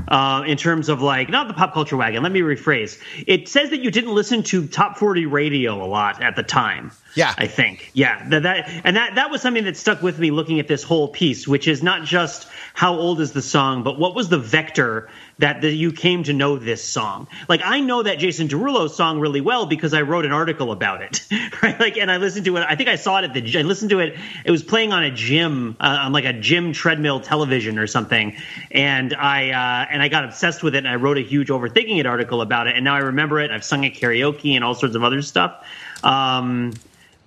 uh, 0.06 0.44
in 0.46 0.58
terms 0.58 0.90
of 0.90 1.00
like 1.00 1.30
not 1.30 1.48
the 1.48 1.54
pop 1.54 1.72
culture 1.72 1.96
wagon. 1.96 2.22
Let 2.22 2.32
me 2.32 2.40
rephrase. 2.40 3.00
It 3.26 3.48
says 3.48 3.70
that 3.70 3.80
you 3.80 3.90
didn't 3.90 4.14
listen 4.14 4.42
to 4.44 4.66
top 4.68 4.98
forty 4.98 5.24
radio 5.24 5.82
a 5.82 5.88
lot 5.88 6.22
at 6.22 6.36
the 6.36 6.42
time. 6.42 6.92
Yeah. 7.14 7.34
I 7.38 7.46
think. 7.46 7.90
Yeah, 7.94 8.28
that, 8.28 8.42
that 8.42 8.68
and 8.84 8.96
that 8.96 9.14
that 9.14 9.30
was 9.30 9.40
something 9.40 9.64
that 9.64 9.78
stuck 9.78 10.02
with 10.02 10.18
me 10.18 10.30
looking 10.30 10.60
at 10.60 10.68
this 10.68 10.82
whole 10.82 11.08
piece, 11.08 11.48
which 11.48 11.66
is 11.66 11.82
not 11.82 12.04
just 12.04 12.46
how 12.74 12.94
old 12.94 13.20
is 13.20 13.32
the 13.32 13.42
song, 13.42 13.82
but 13.82 13.98
what 13.98 14.14
was 14.14 14.28
the 14.28 14.38
vector 14.38 15.08
that 15.38 15.60
the, 15.60 15.70
you 15.70 15.92
came 15.92 16.24
to 16.24 16.32
know 16.32 16.58
this 16.58 16.82
song. 16.82 17.28
Like 17.48 17.60
I 17.64 17.80
know 17.80 18.02
that 18.02 18.18
Jason 18.18 18.48
Derulo 18.48 18.90
song 18.90 19.20
really 19.20 19.40
well 19.40 19.66
because 19.66 19.94
I 19.94 20.02
wrote 20.02 20.24
an 20.24 20.32
article 20.32 20.72
about 20.72 21.02
it, 21.02 21.26
right? 21.62 21.78
Like, 21.78 21.96
and 21.96 22.10
I 22.10 22.16
listened 22.16 22.44
to 22.46 22.56
it. 22.56 22.66
I 22.68 22.74
think 22.74 22.88
I 22.88 22.96
saw 22.96 23.18
it 23.18 23.24
at 23.24 23.34
the. 23.34 23.58
I 23.58 23.62
listened 23.62 23.90
to 23.90 24.00
it. 24.00 24.18
It 24.44 24.50
was 24.50 24.62
playing 24.62 24.92
on 24.92 25.04
a 25.04 25.10
gym, 25.10 25.76
uh, 25.80 25.98
on 26.02 26.12
like 26.12 26.24
a 26.24 26.32
gym 26.32 26.72
treadmill 26.72 27.20
television 27.20 27.78
or 27.78 27.86
something, 27.86 28.36
and 28.70 29.14
I 29.14 29.50
uh, 29.50 29.86
and 29.90 30.02
I 30.02 30.08
got 30.08 30.24
obsessed 30.24 30.62
with 30.62 30.74
it. 30.74 30.78
And 30.78 30.88
I 30.88 30.96
wrote 30.96 31.18
a 31.18 31.22
huge 31.22 31.48
overthinking 31.48 31.98
it 31.98 32.06
article 32.06 32.42
about 32.42 32.66
it, 32.66 32.74
and 32.76 32.84
now 32.84 32.94
I 32.94 33.00
remember 33.00 33.40
it. 33.40 33.50
I've 33.50 33.64
sung 33.64 33.84
it 33.84 33.94
karaoke 33.94 34.54
and 34.54 34.64
all 34.64 34.74
sorts 34.74 34.96
of 34.96 35.04
other 35.04 35.22
stuff. 35.22 35.64
Um, 36.02 36.72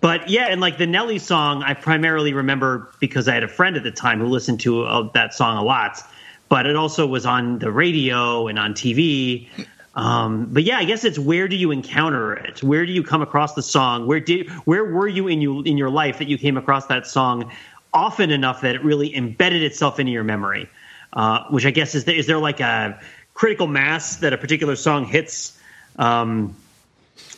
but 0.02 0.30
yeah, 0.30 0.47
and 0.50 0.60
like 0.60 0.78
the 0.80 0.88
Nelly 0.88 1.19
song, 1.19 1.62
I 1.63 1.76
primarily 1.76 2.34
remember 2.34 2.91
because 3.00 3.28
I 3.28 3.36
had 3.36 3.43
a 3.43 3.47
friend 3.47 3.78
at 3.78 3.84
the 3.84 3.91
time 3.91 4.19
who 4.19 4.26
listened 4.26 4.60
to 4.62 4.84
uh, 4.84 5.10
that 5.13 5.34
song 5.34 5.58
a 5.58 5.63
lot. 5.63 6.02
But 6.52 6.66
it 6.66 6.76
also 6.76 7.08
was 7.08 7.26
on 7.26 7.60
the 7.60 7.72
radio 7.72 8.50
and 8.50 8.60
on 8.60 8.74
TV. 8.74 9.48
Um, 9.96 10.48
but 10.52 10.64
yeah, 10.64 10.80
I 10.80 10.84
guess 10.84 11.06
it's 11.06 11.18
where 11.18 11.48
do 11.48 11.56
you 11.56 11.72
encounter 11.72 12.34
it? 12.34 12.62
Where 12.62 12.86
do 12.86 12.92
you 12.92 13.04
come 13.04 13.22
across 13.22 13.54
the 13.54 13.62
song? 13.62 14.06
Where 14.06 14.20
did 14.20 14.50
where 14.66 14.84
were 14.84 15.08
you 15.08 15.30
in 15.30 15.40
you 15.40 15.62
in 15.62 15.78
your 15.78 15.90
life 15.90 16.18
that 16.18 16.28
you 16.28 16.38
came 16.38 16.58
across 16.58 16.88
that 16.88 17.08
song 17.08 17.50
often 17.94 18.32
enough 18.32 18.60
that 18.62 18.76
it 18.76 18.84
really 18.84 19.16
embedded 19.16 19.64
itself 19.64 19.98
into 19.98 20.12
your 20.12 20.26
memory? 20.26 20.70
Uh, 21.14 21.46
which 21.52 21.66
I 21.66 21.72
guess 21.72 21.96
is 21.96 22.04
is 22.04 22.28
there 22.28 22.38
like 22.38 22.60
a 22.60 23.00
critical 23.34 23.68
mass 23.68 24.18
that 24.18 24.34
a 24.34 24.38
particular 24.38 24.76
song 24.76 25.06
hits? 25.06 25.58
Um, 25.98 26.54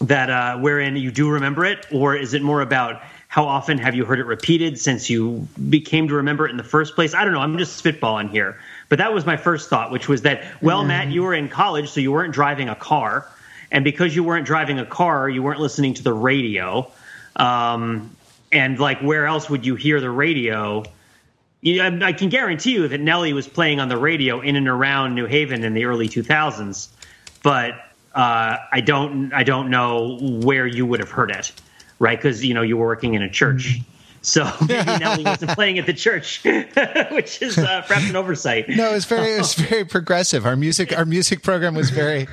that 0.02 0.32
uh, 0.32 0.58
wherein 0.58 0.96
you 0.96 1.12
do 1.12 1.30
remember 1.30 1.66
it, 1.66 1.86
or 1.92 2.16
is 2.16 2.34
it 2.34 2.42
more 2.42 2.62
about 2.62 3.04
how 3.28 3.46
often 3.46 3.78
have 3.78 3.96
you 3.96 4.06
heard 4.06 4.20
it 4.20 4.26
repeated 4.26 4.80
since 4.80 5.10
you 5.10 5.48
became 5.70 6.08
to 6.08 6.14
remember 6.14 6.48
it 6.48 6.52
in 6.52 6.58
the 6.58 6.64
first 6.64 6.96
place? 6.96 7.14
I 7.14 7.24
don't 7.24 7.34
know. 7.34 7.40
I'm 7.40 7.58
just 7.58 7.84
spitballing 7.84 8.30
here, 8.30 8.60
but 8.94 9.00
that 9.00 9.12
was 9.12 9.26
my 9.26 9.38
first 9.38 9.72
thought, 9.72 9.90
which 9.90 10.08
was 10.08 10.22
that 10.22 10.44
well, 10.62 10.86
Matt, 10.86 11.08
you 11.08 11.24
were 11.24 11.34
in 11.34 11.50
college, 11.50 11.90
so 11.90 12.00
you 12.00 12.12
weren't 12.12 12.32
driving 12.32 12.70
a 12.70 12.76
car, 12.76 13.28
and 13.72 13.84
because 13.84 14.16
you 14.16 14.24
weren't 14.24 14.46
driving 14.46 14.78
a 14.78 14.86
car, 14.86 15.28
you 15.28 15.42
weren't 15.42 15.60
listening 15.60 15.96
to 15.96 16.04
the 16.04 16.14
radio, 16.14 16.92
um, 17.36 18.16
and 18.52 18.78
like 18.78 19.02
where 19.02 19.26
else 19.26 19.50
would 19.50 19.66
you 19.66 19.74
hear 19.74 20.00
the 20.00 20.12
radio? 20.12 20.84
You, 21.62 21.82
I, 21.82 22.10
I 22.10 22.14
can 22.14 22.30
guarantee 22.30 22.74
you 22.74 22.88
that 22.88 23.02
Nelly 23.02 23.34
was 23.34 23.48
playing 23.48 23.80
on 23.80 23.90
the 23.90 23.98
radio 23.98 24.42
in 24.42 24.56
and 24.56 24.68
around 24.68 25.16
New 25.16 25.26
Haven 25.26 25.64
in 25.64 25.74
the 25.74 25.86
early 25.86 26.08
2000s, 26.08 26.90
but 27.42 27.72
uh, 28.14 28.58
I 28.72 28.80
don't 28.82 29.34
I 29.34 29.42
don't 29.42 29.72
know 29.72 30.20
where 30.22 30.68
you 30.68 30.86
would 30.86 31.00
have 31.00 31.10
heard 31.10 31.32
it, 31.32 31.52
right? 31.98 32.16
Because 32.16 32.46
you 32.46 32.54
know 32.54 32.62
you 32.62 32.78
were 32.78 32.86
working 32.86 33.16
in 33.16 33.24
a 33.24 33.30
church. 33.32 33.80
So 34.24 34.50
maybe 34.68 34.86
Nelly 35.00 35.24
wasn't 35.24 35.52
playing 35.52 35.78
at 35.78 35.86
the 35.86 35.94
church, 35.94 36.42
which 37.12 37.42
is 37.42 37.58
uh, 37.58 37.84
perhaps 37.86 38.10
an 38.10 38.16
oversight. 38.16 38.70
No, 38.70 38.92
it 38.92 38.94
was 38.94 39.06
very, 39.06 39.34
it 39.34 39.38
was 39.40 39.54
very 39.54 39.86
progressive. 39.86 40.46
Our 40.46 40.56
music, 40.56 40.98
our 40.98 41.06
music 41.06 41.44
program 41.44 41.76
was 41.76 41.90
very. 41.90 42.28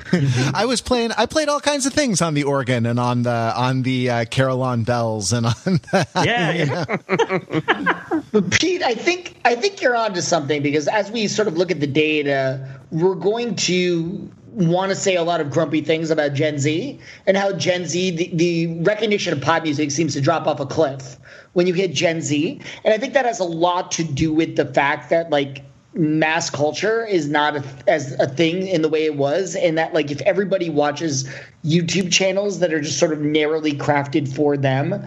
I 0.53 0.65
was 0.65 0.81
playing, 0.81 1.11
I 1.17 1.25
played 1.25 1.49
all 1.49 1.59
kinds 1.59 1.85
of 1.85 1.93
things 1.93 2.21
on 2.21 2.33
the 2.33 2.43
organ 2.43 2.85
and 2.85 2.99
on 2.99 3.23
the 3.23 3.53
on 3.55 3.83
the 3.83 4.09
uh, 4.09 4.25
Carillon 4.25 4.83
bells 4.83 5.33
and 5.33 5.45
on. 5.45 5.53
The, 5.65 6.07
Yeah, 6.15 6.51
yeah. 6.51 8.21
But 8.31 8.49
Pete, 8.51 8.81
I 8.81 8.93
think 8.93 9.35
I 9.43 9.55
think 9.55 9.81
you're 9.81 9.95
onto 9.95 10.21
something 10.21 10.63
because 10.63 10.87
as 10.87 11.11
we 11.11 11.27
sort 11.27 11.49
of 11.49 11.57
look 11.57 11.71
at 11.71 11.81
the 11.81 11.87
data, 11.87 12.79
we're 12.91 13.15
going 13.15 13.55
to 13.55 14.31
want 14.51 14.89
to 14.89 14.95
say 14.95 15.15
a 15.15 15.23
lot 15.23 15.41
of 15.41 15.49
grumpy 15.49 15.81
things 15.81 16.09
about 16.09 16.33
Gen 16.33 16.59
Z 16.59 16.99
and 17.25 17.37
how 17.37 17.53
Gen 17.53 17.85
Z 17.85 18.11
the, 18.11 18.31
the 18.33 18.67
recognition 18.83 19.33
of 19.33 19.41
pop 19.41 19.63
music 19.63 19.91
seems 19.91 20.13
to 20.13 20.21
drop 20.21 20.47
off 20.47 20.59
a 20.59 20.65
cliff 20.65 21.17
when 21.53 21.67
you 21.67 21.73
hit 21.73 21.93
Gen 21.93 22.21
Z, 22.21 22.59
and 22.83 22.93
I 22.93 22.97
think 22.97 23.13
that 23.13 23.25
has 23.25 23.39
a 23.39 23.45
lot 23.45 23.91
to 23.93 24.03
do 24.03 24.33
with 24.33 24.55
the 24.55 24.65
fact 24.65 25.09
that 25.09 25.29
like 25.29 25.63
mass 25.93 26.49
culture 26.49 27.05
is 27.05 27.27
not 27.27 27.57
a, 27.57 27.63
as 27.87 28.13
a 28.13 28.27
thing 28.27 28.67
in 28.67 28.81
the 28.81 28.87
way 28.87 29.03
it 29.03 29.15
was 29.17 29.55
and 29.57 29.77
that 29.77 29.93
like 29.93 30.09
if 30.09 30.21
everybody 30.21 30.69
watches 30.69 31.29
youtube 31.65 32.09
channels 32.09 32.59
that 32.59 32.73
are 32.73 32.79
just 32.79 32.97
sort 32.97 33.11
of 33.11 33.19
narrowly 33.19 33.73
crafted 33.73 34.33
for 34.33 34.55
them 34.55 35.05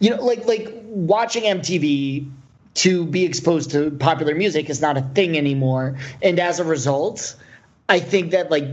you 0.00 0.10
know 0.10 0.20
like 0.24 0.44
like 0.44 0.74
watching 0.86 1.44
mtv 1.44 2.28
to 2.74 3.06
be 3.06 3.24
exposed 3.24 3.70
to 3.70 3.92
popular 3.92 4.34
music 4.34 4.68
is 4.68 4.80
not 4.80 4.96
a 4.96 5.02
thing 5.14 5.38
anymore. 5.38 5.96
And 6.22 6.38
as 6.38 6.58
a 6.58 6.64
result 6.64 7.36
i 7.88 8.00
think 8.00 8.32
that 8.32 8.50
like 8.50 8.66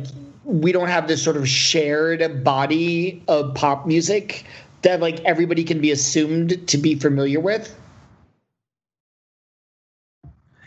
we 0.43 0.71
don't 0.71 0.87
have 0.87 1.07
this 1.07 1.23
sort 1.23 1.37
of 1.37 1.47
shared 1.47 2.43
body 2.43 3.23
of 3.27 3.53
pop 3.53 3.85
music 3.85 4.45
that 4.81 4.99
like 4.99 5.19
everybody 5.21 5.63
can 5.63 5.79
be 5.79 5.91
assumed 5.91 6.67
to 6.67 6.77
be 6.77 6.95
familiar 6.95 7.39
with 7.39 7.75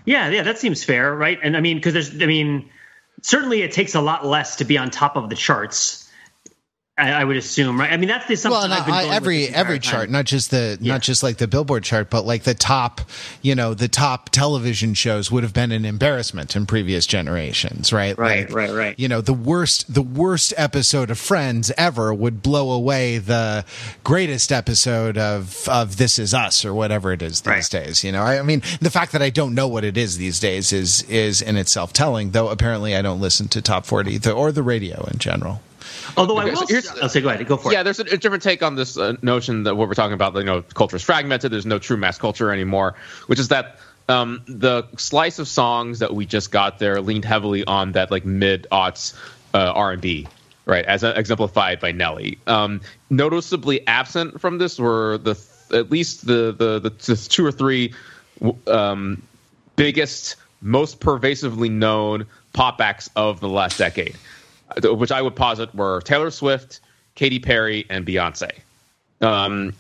Yeah, 0.05 0.29
yeah, 0.29 0.43
that 0.43 0.59
seems 0.59 0.85
fair, 0.85 1.15
right? 1.15 1.39
And 1.43 1.57
I 1.57 1.61
mean, 1.61 1.79
because 1.79 1.95
there's, 1.95 2.23
I 2.23 2.27
mean, 2.27 2.69
certainly 3.23 3.63
it 3.63 3.73
takes 3.73 3.95
a 3.95 4.01
lot 4.01 4.27
less 4.27 4.57
to 4.57 4.65
be 4.65 4.77
on 4.77 4.91
top 4.91 5.17
of 5.17 5.31
the 5.31 5.37
charts. 5.37 6.04
I, 6.97 7.11
I 7.11 7.25
would 7.25 7.37
assume, 7.37 7.81
right? 7.81 7.91
I 7.93 7.97
mean, 7.97 8.09
that's 8.09 8.27
the 8.29 8.35
assumption 8.35 8.71
well, 8.71 8.73
I've 8.73 8.87
been 8.87 8.95
going 8.95 9.09
with 9.09 9.17
every 9.17 9.49
every 9.49 9.81
time. 9.81 9.91
chart, 9.93 10.11
not 10.11 10.27
just 10.27 10.53
the 10.53 10.79
Yeah. 10.81 10.93
not 10.93 11.03
just 11.03 11.25
like 11.25 11.39
the 11.39 11.49
Billboard 11.49 11.83
chart, 11.83 12.09
but 12.09 12.25
like 12.25 12.45
the 12.45 12.55
top, 12.55 13.01
you 13.43 13.57
know, 13.57 13.75
the 13.75 13.89
top 13.89 14.31
television 14.31 14.95
shows 14.95 15.29
would 15.29 15.43
have 15.43 15.53
been 15.53 15.73
an 15.73 15.85
embarrassment 15.85 16.55
in 16.55 16.67
previous 16.67 17.05
generations, 17.05 17.93
right? 17.93 18.17
Right, 18.17 18.47
Like, 18.47 18.55
right, 18.55 18.71
right. 18.71 18.99
You 18.99 19.09
know, 19.09 19.21
the 19.21 19.33
worst 19.33 19.93
the 19.93 20.03
worst 20.03 20.55
episode 20.57 21.11
of 21.11 21.19
Friends 21.19 21.73
ever 21.77 22.15
would 22.15 22.43
blow 22.43 22.71
away 22.71 23.19
the 23.19 23.65
greatest 24.05 24.53
episode 24.53 25.19
of 25.19 25.69
of 25.69 25.97
This 25.97 26.21
Is 26.21 26.33
Us 26.33 26.65
or 26.65 26.73
whatever 26.75 27.13
it 27.13 27.23
is 27.23 27.41
these 27.41 27.47
Right. 27.49 27.69
days. 27.71 28.05
You 28.05 28.13
know, 28.13 28.23
I, 28.23 28.39
I 28.39 28.43
mean, 28.43 28.63
the 28.81 28.91
fact 28.91 29.11
that 29.13 29.23
I 29.23 29.31
don't 29.31 29.57
know 29.57 29.67
what 29.67 29.83
it 29.83 29.97
is 29.97 30.19
these 30.19 30.39
days 30.39 30.73
is 30.73 31.03
is 31.09 31.43
in 31.43 31.57
itself 31.57 31.93
telling. 31.93 32.31
Though 32.31 32.51
apparently 32.51 32.95
I 32.95 33.03
don't 33.03 33.21
listen 33.21 33.49
to 33.49 33.61
top 33.61 33.85
forty 33.85 34.17
the, 34.17 34.31
or 34.31 34.53
the 34.53 34.63
radio 34.63 35.09
in 35.11 35.19
general. 35.19 35.61
Although 36.17 36.39
I 36.39 36.45
will, 36.45 36.57
so 36.57 36.67
here's- 36.67 36.89
I'll 37.03 37.09
say, 37.09 37.21
go 37.21 37.29
ahead, 37.29 37.47
go 37.47 37.57
for 37.57 37.73
yeah, 37.73 37.79
it. 37.79 37.81
Yeah, 37.81 37.83
there's 37.85 38.01
a, 38.01 38.05
a 38.05 38.17
different 38.17 38.43
take 38.43 38.63
on 38.63 38.77
this 38.77 38.97
uh, 38.97 39.17
notion 39.23 39.65
that 39.65 39.77
what 39.77 39.89
we're 39.89 39.95
talking 39.95 40.15
about. 40.15 40.35
You 40.35 40.45
know, 40.45 40.63
culture 40.63 40.97
is 40.97 41.03
fragmented. 41.03 41.53
There's 41.53 41.67
no 41.67 41.79
true 41.79 41.97
mass 41.97 42.19
culture 42.19 42.53
anymore, 42.53 42.95
which 43.27 43.39
is 43.39 43.49
that 43.49 43.79
um, 44.09 44.43
the 44.47 44.85
slice 44.97 45.39
of 45.39 45.49
songs 45.49 46.01
that 46.01 46.15
we 46.15 46.27
just 46.27 46.51
got 46.51 46.79
there 46.79 47.01
leaned 47.01 47.25
heavily 47.25 47.65
on 47.65 47.93
that 47.93 48.11
like 48.11 48.25
mid 48.25 48.67
aughts 48.71 49.15
uh, 49.55 49.73
R 49.75 49.93
and 49.93 50.03
B, 50.03 50.27
right, 50.67 50.85
as 50.85 51.03
exemplified 51.03 51.81
by 51.81 51.93
Nelly. 51.93 52.39
Um, 52.47 52.81
noticeably 53.11 53.87
absent 53.87 54.41
from 54.41 54.59
this 54.59 54.79
were 54.79 55.19
the 55.19 55.39
at 55.73 55.91
least 55.91 56.27
the 56.27 56.53
the, 56.53 56.79
the, 56.81 56.91
the 56.91 57.17
two 57.17 57.47
or 57.47 57.53
three 57.53 57.95
um, 58.67 59.23
biggest, 59.77 60.37
most 60.61 61.01
pervasively 61.01 61.69
known 61.69 62.27
pop 62.53 62.81
acts 62.81 63.11
of 63.17 63.41
the 63.41 63.49
last 63.49 63.79
decade, 63.79 64.15
uh, 64.15 64.19
which 64.83 65.13
I 65.13 65.23
would 65.23 65.37
posit 65.37 65.75
were 65.75 66.01
Taylor 66.03 66.31
Swift, 66.31 66.81
Katy 67.15 67.39
Perry, 67.39 67.87
and 67.91 68.07
Beyonce. 68.07 68.51
Um, 69.21 69.75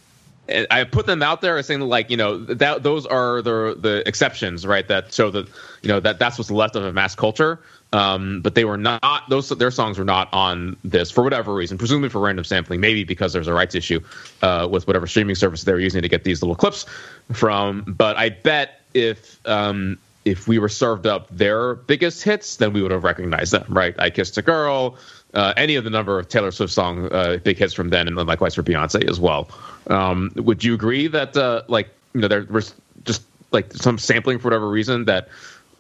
and 0.49 0.67
I 0.71 0.85
put 0.85 1.07
them 1.07 1.23
out 1.23 1.41
there 1.41 1.57
as 1.57 1.67
saying 1.67 1.81
like 1.81 2.11
you 2.11 2.17
know 2.17 2.39
that 2.39 2.83
those 2.83 3.07
are 3.07 3.43
the 3.43 3.77
the 3.79 4.07
exceptions, 4.07 4.67
right? 4.67 4.87
That 4.89 5.13
show 5.13 5.31
that 5.31 5.49
you 5.83 5.89
know 5.89 6.01
that 6.01 6.19
that's 6.19 6.39
what's 6.39 6.51
left 6.51 6.77
of 6.77 6.85
a 6.85 6.93
mass 6.93 7.15
culture. 7.15 7.61
Um, 7.93 8.41
but 8.41 8.57
they 8.57 8.65
were 8.65 8.77
not 8.77 9.31
those 9.31 9.49
their 9.51 9.71
songs 9.71 9.99
were 9.99 10.05
not 10.05 10.29
on 10.33 10.77
this 10.85 11.11
for 11.11 11.23
whatever 11.23 11.55
reason, 11.55 11.79
presumably 11.79 12.09
for 12.09 12.21
random 12.21 12.45
sampling, 12.45 12.81
maybe 12.81 13.05
because 13.05 13.33
there's 13.33 13.47
a 13.47 13.55
rights 13.55 13.75
issue 13.75 14.01
uh, 14.43 14.67
with 14.71 14.87
whatever 14.87 15.07
streaming 15.07 15.37
service 15.37 15.63
they 15.63 15.73
were 15.73 15.81
using 15.81 16.03
to 16.03 16.09
get 16.09 16.25
these 16.25 16.43
little 16.43 16.57
clips 16.57 16.87
from. 17.33 17.85
But 17.87 18.17
I 18.17 18.31
bet 18.31 18.81
if 18.95 19.39
um, 19.47 19.99
if 20.25 20.49
we 20.49 20.59
were 20.59 20.69
served 20.69 21.07
up 21.07 21.29
their 21.31 21.75
biggest 21.75 22.23
hits, 22.23 22.57
then 22.57 22.73
we 22.73 22.83
would 22.83 22.91
have 22.91 23.05
recognized 23.05 23.53
them, 23.53 23.67
right? 23.69 23.95
I 23.99 24.11
Kissed 24.11 24.39
a 24.39 24.43
Girl, 24.43 24.97
uh, 25.35 25.53
any 25.57 25.77
of 25.77 25.85
the 25.85 25.91
number 25.91 26.19
of 26.19 26.29
Taylor 26.29 26.51
Swift 26.51 26.73
song 26.73 27.13
uh, 27.13 27.39
big 27.43 27.59
hits 27.59 27.75
from 27.75 27.91
then, 27.91 28.09
and 28.09 28.17
then 28.17 28.27
likewise 28.27 28.55
for 28.55 28.63
Beyonce 28.63 29.09
as 29.09 29.21
well. 29.21 29.49
Um, 29.89 30.33
would 30.37 30.65
you 30.65 30.75
agree 30.75 31.09
that 31.09 31.37
uh, 31.37 31.63
like 31.69 31.89
you 32.15 32.21
know 32.21 32.29
there 32.29 32.45
was 32.45 32.75
just 33.05 33.23
like 33.51 33.73
some 33.73 33.99
sampling 33.99 34.39
for 34.39 34.45
whatever 34.45 34.69
reason 34.69 35.05
that 35.07 35.29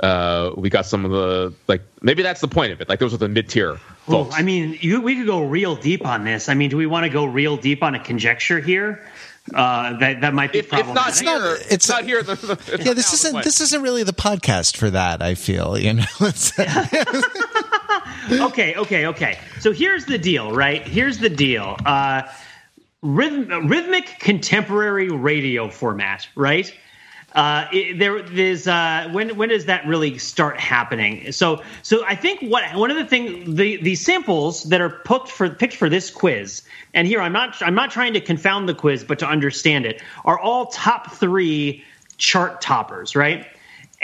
uh, 0.00 0.50
we 0.56 0.70
got 0.70 0.86
some 0.86 1.04
of 1.04 1.10
the 1.10 1.54
like 1.68 1.82
maybe 2.02 2.22
that's 2.22 2.40
the 2.40 2.48
point 2.48 2.72
of 2.72 2.80
it. 2.80 2.88
Like 2.88 2.98
those 2.98 3.14
are 3.14 3.18
the 3.18 3.28
mid 3.28 3.48
tier 3.48 3.72
Ooh, 3.72 3.78
folks. 4.06 4.34
I 4.36 4.42
mean, 4.42 4.76
you, 4.80 5.00
we 5.00 5.16
could 5.16 5.26
go 5.26 5.44
real 5.44 5.76
deep 5.76 6.04
on 6.06 6.24
this. 6.24 6.48
I 6.48 6.54
mean, 6.54 6.70
do 6.70 6.76
we 6.76 6.86
want 6.86 7.04
to 7.04 7.10
go 7.10 7.24
real 7.24 7.56
deep 7.56 7.82
on 7.82 7.94
a 7.94 8.00
conjecture 8.00 8.60
here? 8.60 9.06
Uh, 9.52 9.98
that 9.98 10.22
that 10.22 10.32
might 10.32 10.52
be 10.52 10.60
if, 10.60 10.66
if 10.66 10.72
not 10.72 10.84
problematic. 11.12 11.26
here, 11.26 11.54
It's 11.56 11.72
it's 11.74 11.88
not- 11.88 11.96
not 12.00 12.04
here. 12.04 12.22
The, 12.22 12.34
the, 12.34 12.52
it's 12.74 12.84
Yeah, 12.86 12.94
this 12.94 13.12
isn't 13.12 13.44
this 13.44 13.60
isn't 13.60 13.82
really 13.82 14.02
the 14.02 14.12
podcast 14.14 14.76
for 14.76 14.88
that. 14.90 15.20
I 15.22 15.34
feel 15.34 15.78
you 15.78 15.92
know. 15.94 16.04
Okay, 18.30 18.74
okay, 18.76 19.06
okay. 19.06 19.38
So 19.60 19.70
here's 19.72 20.06
the 20.06 20.16
deal, 20.16 20.50
right? 20.52 20.80
Here's 20.86 21.18
the 21.18 21.28
deal. 21.28 21.76
Uh, 21.84 22.22
rhythm, 23.02 23.68
rhythmic 23.68 24.18
contemporary 24.18 25.10
radio 25.10 25.68
format, 25.68 26.26
right? 26.34 26.72
Uh, 27.34 27.66
it, 27.72 27.98
there 27.98 28.16
is 28.16 28.68
uh, 28.68 29.08
when 29.10 29.36
when 29.36 29.48
does 29.48 29.64
that 29.64 29.84
really 29.86 30.18
start 30.18 30.58
happening? 30.58 31.32
So 31.32 31.62
so 31.82 32.04
I 32.04 32.14
think 32.14 32.40
what 32.42 32.64
one 32.76 32.90
of 32.90 32.96
the 32.96 33.04
things 33.04 33.56
the 33.56 33.76
the 33.82 33.96
samples 33.96 34.64
that 34.64 34.80
are 34.80 34.90
picked 34.90 35.28
for 35.28 35.50
picked 35.50 35.74
for 35.74 35.88
this 35.88 36.10
quiz, 36.10 36.62
and 36.94 37.08
here 37.08 37.20
I'm 37.20 37.32
not 37.32 37.60
I'm 37.60 37.74
not 37.74 37.90
trying 37.90 38.12
to 38.12 38.20
confound 38.20 38.68
the 38.68 38.74
quiz, 38.74 39.02
but 39.02 39.18
to 39.18 39.26
understand 39.26 39.84
it, 39.84 40.00
are 40.24 40.38
all 40.38 40.66
top 40.66 41.12
three 41.12 41.82
chart 42.18 42.60
toppers, 42.60 43.16
right? 43.16 43.46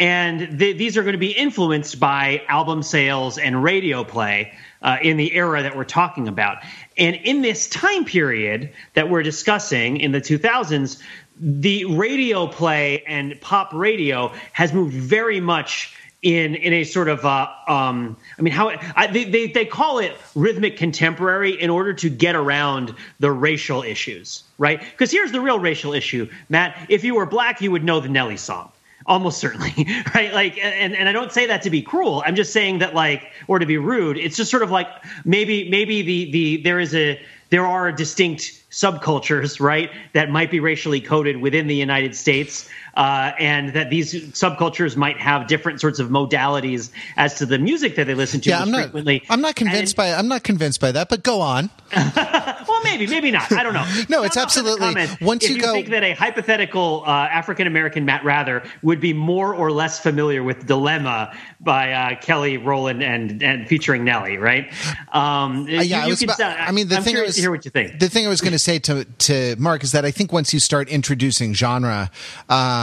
and 0.01 0.59
th- 0.59 0.79
these 0.79 0.97
are 0.97 1.03
going 1.03 1.13
to 1.13 1.19
be 1.19 1.31
influenced 1.31 2.01
by 2.01 2.43
album 2.49 2.83
sales 2.83 3.37
and 3.37 3.63
radio 3.63 4.03
play 4.03 4.53
uh, 4.83 4.97
in 5.03 5.19
the 5.19 5.35
era 5.35 5.63
that 5.63 5.77
we're 5.77 5.85
talking 5.85 6.27
about. 6.27 6.59
And 6.97 7.17
in 7.17 7.43
this 7.43 7.69
time 7.69 8.07
period 8.07 8.73
that 8.95 9.11
we're 9.11 9.23
discussing 9.23 9.99
in 9.99 10.13
the 10.13 10.21
2000s, 10.21 11.01
the 11.41 11.87
radio 11.87 12.47
play 12.47 13.03
and 13.07 13.41
pop 13.41 13.73
radio 13.73 14.33
has 14.53 14.73
moved 14.73 14.95
very 14.95 15.41
much 15.41 15.97
in 16.23 16.55
in 16.55 16.75
a 16.75 16.85
sort 16.85 17.09
of 17.09 17.25
uh, 17.25 17.49
um, 17.67 18.17
I 18.39 18.43
mean 18.43 18.53
how 18.53 18.69
I, 18.95 19.07
they, 19.07 19.25
they 19.25 19.47
they 19.47 19.65
call 19.65 19.99
it 20.01 20.17
rhythmic 20.35 20.77
contemporary 20.77 21.61
in 21.61 21.71
order 21.71 21.95
to 21.95 22.11
get 22.11 22.37
around 22.37 22.95
the 23.21 23.33
racial 23.33 23.83
issues, 23.83 24.45
right? 24.59 24.81
Because 24.81 25.11
here's 25.11 25.33
the 25.33 25.41
real 25.41 25.59
racial 25.59 25.95
issue, 25.95 26.29
Matt. 26.51 26.77
If 26.91 27.05
you 27.05 27.15
were 27.15 27.27
black, 27.27 27.63
you 27.63 27.71
would 27.71 27.85
know 27.85 28.01
the 28.01 28.09
Nelly 28.09 28.37
song 28.37 28.71
almost 29.07 29.39
certainly 29.39 29.73
right 30.15 30.35
like 30.35 30.59
and 30.59 30.95
and 30.95 31.09
i 31.09 31.13
don't 31.13 31.33
say 31.33 31.47
that 31.47 31.63
to 31.63 31.71
be 31.71 31.81
cruel 31.81 32.23
i'm 32.27 32.37
just 32.37 32.53
saying 32.53 32.81
that 32.81 32.95
like 32.95 33.33
or 33.49 33.59
to 33.59 33.65
be 33.65 33.79
rude 33.79 34.19
it's 34.19 34.37
just 34.37 34.51
sort 34.51 34.63
of 34.63 34.71
like 34.71 34.89
maybe 35.25 35.71
maybe 35.71 36.03
the 36.03 36.31
the 36.31 36.63
there 36.63 36.79
is 36.79 36.95
a 36.95 37.19
there 37.49 37.67
are 37.67 37.91
distinct 37.91 38.60
subcultures 38.71 39.61
right 39.61 39.91
that 40.13 40.31
might 40.31 40.51
be 40.51 40.61
racially 40.61 41.01
coded 41.01 41.37
within 41.39 41.67
the 41.67 41.75
united 41.75 42.15
states 42.15 42.69
uh, 42.95 43.33
and 43.39 43.73
that 43.75 43.91
these 43.91 44.13
subcultures 44.33 44.97
might 44.97 45.19
have 45.19 45.47
different 45.47 45.81
sorts 45.81 45.99
of 45.99 46.09
modalities 46.09 46.91
as 47.17 47.35
to 47.37 47.47
the 47.47 47.59
music 47.59 47.97
that 47.97 48.07
they 48.07 48.15
listen 48.15 48.41
to 48.41 48.51
yeah, 48.51 48.61
I'm 48.61 48.71
not. 48.71 48.83
frequently 48.85 49.23
I'm 49.31 49.41
not 49.41 49.55
convinced 49.57 49.93
And- 49.93 49.97
by. 49.97 50.13
I'm 50.13 50.29
not 50.29 50.43
convinced 50.43 50.81
by 50.81 50.93
that. 50.93 51.09
But 51.09 51.23
go 51.23 51.41
on. 51.41 51.71
well, 51.95 52.81
maybe, 52.85 53.07
maybe 53.07 53.31
not. 53.31 53.51
I 53.53 53.63
don't 53.63 53.75
know. 53.75 53.85
No, 54.09 54.23
it's 54.23 54.35
Sound 54.35 54.47
off 54.47 54.57
in 54.57 54.65
the 54.65 54.71
absolutely- 55.01 55.27
once 55.27 55.45
if 55.45 55.51
you 55.51 55.57
you 55.57 55.63
go- 55.63 55.73
think 55.73 55.89
that 55.89 56.03
a 56.05 56.13
hypothetical 56.13 57.03
uh, 57.07 57.11
African 57.11 57.67
American 57.67 58.05
Matt 58.05 58.25
Wrather 58.25 58.63
would 58.83 59.01
be 59.01 59.13
more 59.13 59.55
or 59.55 59.71
less 59.73 59.99
familiar 60.01 60.43
with 60.43 60.67
"Dilemma" 60.67 61.37
by 61.61 61.93
uh, 61.93 62.17
Kelly 62.21 62.57
Rowland 62.59 63.03
and 63.03 63.43
and 63.43 63.67
featuring 63.69 64.05
Nelly, 64.05 64.37
right? 64.39 64.71
Um, 65.13 65.63
Uh, 65.65 65.83
yeah, 65.83 66.05
I 66.05 66.07
was 66.09 66.23
about- 66.23 66.41
I 66.41 66.71
mean, 66.71 66.89
the 66.89 66.97
I'm 66.97 67.03
thing 67.03 67.15
curious 67.15 67.31
was, 67.31 67.37
to 67.37 67.43
hear 67.43 67.51
what 67.51 67.65
you 67.65 67.71
think. 67.71 67.99
The 67.99 68.09
thing 68.09 68.25
I 68.27 68.29
was 68.29 68.41
going 68.41 68.53
to 68.53 68.59
say 68.59 68.79
to 68.81 69.05
to 69.05 69.57
Mark 69.59 69.83
is 69.85 69.93
that 69.93 70.05
I 70.05 70.11
think 70.11 70.33
once 70.33 70.53
you 70.55 70.61
start 70.61 70.89
introducing 70.89 71.55
genre, 71.55 72.11
um, 72.49 72.80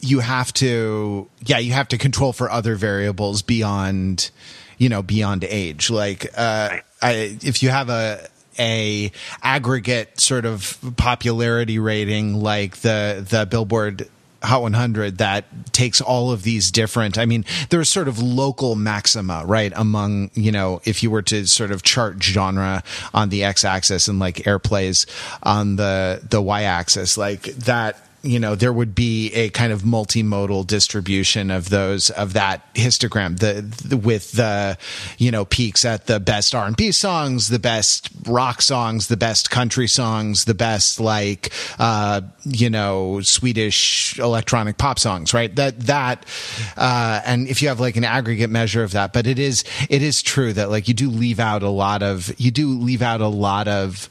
you 0.00 0.20
have 0.20 0.52
to, 0.54 1.28
yeah, 1.44 1.58
you 1.58 1.72
have 1.72 1.88
to 1.88 1.98
control 1.98 2.32
for 2.32 2.50
other 2.50 2.76
variables 2.76 3.42
beyond, 3.42 4.30
you 4.78 4.88
know, 4.88 5.02
beyond 5.02 5.44
age. 5.44 5.90
Like, 5.90 6.26
uh, 6.36 6.78
I, 7.02 7.38
if 7.42 7.62
you 7.62 7.70
have 7.70 7.88
a 7.88 8.28
a 8.58 9.10
aggregate 9.42 10.20
sort 10.20 10.44
of 10.44 10.78
popularity 10.96 11.78
rating 11.78 12.34
like 12.34 12.76
the 12.78 13.26
the 13.28 13.46
Billboard 13.46 14.08
Hot 14.44 14.60
100 14.60 15.18
that 15.18 15.72
takes 15.72 16.02
all 16.02 16.30
of 16.30 16.42
these 16.42 16.70
different. 16.70 17.16
I 17.16 17.24
mean, 17.24 17.46
there's 17.70 17.88
sort 17.88 18.08
of 18.08 18.18
local 18.18 18.74
maxima, 18.74 19.42
right? 19.46 19.72
Among 19.74 20.30
you 20.34 20.52
know, 20.52 20.82
if 20.84 21.02
you 21.02 21.10
were 21.10 21.22
to 21.22 21.46
sort 21.46 21.70
of 21.70 21.82
chart 21.82 22.22
genre 22.22 22.82
on 23.14 23.30
the 23.30 23.44
x-axis 23.44 24.06
and 24.06 24.18
like 24.18 24.36
airplays 24.36 25.06
on 25.42 25.76
the 25.76 26.20
the 26.28 26.42
y-axis, 26.42 27.16
like 27.16 27.42
that 27.42 28.03
you 28.24 28.40
know 28.40 28.54
there 28.54 28.72
would 28.72 28.94
be 28.94 29.30
a 29.34 29.50
kind 29.50 29.72
of 29.72 29.82
multimodal 29.82 30.66
distribution 30.66 31.50
of 31.50 31.68
those 31.68 32.10
of 32.10 32.32
that 32.32 32.74
histogram 32.74 33.38
the, 33.38 33.60
the 33.86 33.96
with 33.96 34.32
the 34.32 34.78
you 35.18 35.30
know 35.30 35.44
peaks 35.44 35.84
at 35.84 36.06
the 36.06 36.18
best 36.18 36.54
R&B 36.54 36.90
songs 36.92 37.48
the 37.48 37.58
best 37.58 38.08
rock 38.26 38.62
songs 38.62 39.08
the 39.08 39.16
best 39.16 39.50
country 39.50 39.86
songs 39.86 40.46
the 40.46 40.54
best 40.54 40.98
like 40.98 41.52
uh 41.78 42.22
you 42.44 42.70
know 42.70 43.20
Swedish 43.20 44.18
electronic 44.18 44.78
pop 44.78 44.98
songs 44.98 45.34
right? 45.34 45.54
That 45.54 45.80
that 45.80 46.24
uh 46.76 47.20
and 47.26 47.46
if 47.46 47.60
you 47.60 47.68
have 47.68 47.80
like 47.80 47.96
an 47.96 48.04
aggregate 48.04 48.50
measure 48.50 48.82
of 48.82 48.92
that 48.92 49.12
but 49.12 49.26
it 49.26 49.38
is 49.38 49.64
it 49.90 50.02
is 50.02 50.22
true 50.22 50.52
that 50.54 50.70
like 50.70 50.88
you 50.88 50.94
do 50.94 51.10
leave 51.10 51.40
out 51.40 51.62
a 51.62 51.68
lot 51.68 52.02
of 52.02 52.32
you 52.40 52.50
do 52.50 52.68
leave 52.68 53.02
out 53.02 53.20
a 53.20 53.28
lot 53.28 53.68
of 53.68 54.08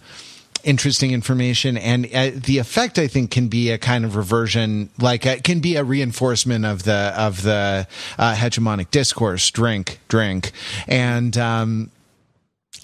interesting 0.63 1.11
information 1.11 1.77
and 1.77 2.05
uh, 2.13 2.31
the 2.33 2.57
effect 2.57 2.97
i 2.97 3.07
think 3.07 3.31
can 3.31 3.47
be 3.47 3.69
a 3.69 3.77
kind 3.77 4.05
of 4.05 4.15
reversion 4.15 4.89
like 4.99 5.25
it 5.25 5.43
can 5.43 5.59
be 5.59 5.75
a 5.75 5.83
reinforcement 5.83 6.65
of 6.65 6.83
the 6.83 7.13
of 7.17 7.41
the 7.43 7.87
uh, 8.17 8.33
hegemonic 8.35 8.89
discourse 8.91 9.51
drink 9.51 9.99
drink 10.07 10.51
and 10.87 11.37
um 11.37 11.91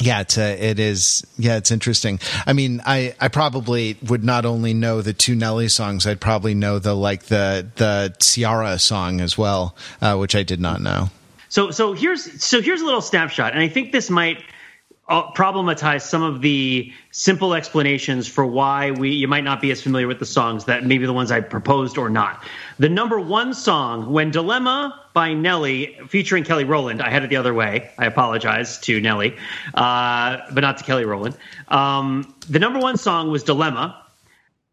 yeah, 0.01 0.21
it's 0.21 0.37
a, 0.37 0.53
it 0.53 0.79
is. 0.79 1.25
Yeah, 1.37 1.57
it's 1.57 1.71
interesting. 1.71 2.19
I 2.45 2.53
mean, 2.53 2.81
I, 2.85 3.15
I 3.19 3.27
probably 3.27 3.97
would 4.03 4.23
not 4.23 4.45
only 4.45 4.73
know 4.73 5.01
the 5.01 5.11
two 5.11 5.35
Nelly 5.35 5.67
songs, 5.67 6.07
I'd 6.07 6.21
probably 6.21 6.53
know 6.53 6.79
the 6.79 6.93
like 6.93 7.23
the 7.23 7.67
the 7.75 8.15
Ciara 8.19 8.79
song 8.79 9.19
as 9.19 9.37
well, 9.37 9.75
uh, 10.01 10.15
which 10.15 10.35
I 10.35 10.43
did 10.43 10.61
not 10.61 10.81
know. 10.81 11.09
So 11.49 11.71
so 11.71 11.93
here's 11.93 12.41
so 12.41 12.61
here's 12.61 12.81
a 12.81 12.85
little 12.85 13.01
snapshot, 13.01 13.51
and 13.53 13.61
I 13.61 13.67
think 13.67 13.91
this 13.91 14.09
might 14.09 14.37
uh, 14.37 14.41
problematize 15.09 16.03
some 16.03 16.21
of 16.21 16.41
the 16.41 16.93
simple 17.11 17.55
explanations 17.55 18.27
for 18.27 18.45
why 18.45 18.91
we 18.91 19.09
you 19.09 19.27
might 19.27 19.43
not 19.43 19.59
be 19.59 19.71
as 19.71 19.81
familiar 19.81 20.07
with 20.07 20.19
the 20.19 20.25
songs 20.25 20.65
that 20.65 20.85
maybe 20.85 21.05
the 21.05 21.13
ones 21.13 21.31
I 21.31 21.41
proposed 21.41 21.97
or 21.97 22.09
not. 22.09 22.43
The 22.77 22.89
number 22.89 23.19
one 23.19 23.53
song, 23.53 24.11
"When 24.11 24.29
Dilemma" 24.29 24.99
by 25.13 25.33
Nelly, 25.33 25.97
featuring 26.07 26.43
Kelly 26.43 26.63
Rowland. 26.63 27.01
I 27.01 27.09
had 27.09 27.23
it 27.23 27.29
the 27.29 27.37
other 27.37 27.53
way. 27.53 27.89
I 27.97 28.05
apologize 28.05 28.79
to 28.81 29.01
Nelly, 29.01 29.35
uh, 29.73 30.37
but 30.51 30.61
not 30.61 30.77
to 30.77 30.83
Kelly 30.83 31.05
Rowland. 31.05 31.35
Um, 31.69 32.33
the 32.47 32.59
number 32.59 32.79
one 32.79 32.97
song 32.97 33.31
was 33.31 33.43
"Dilemma." 33.43 34.03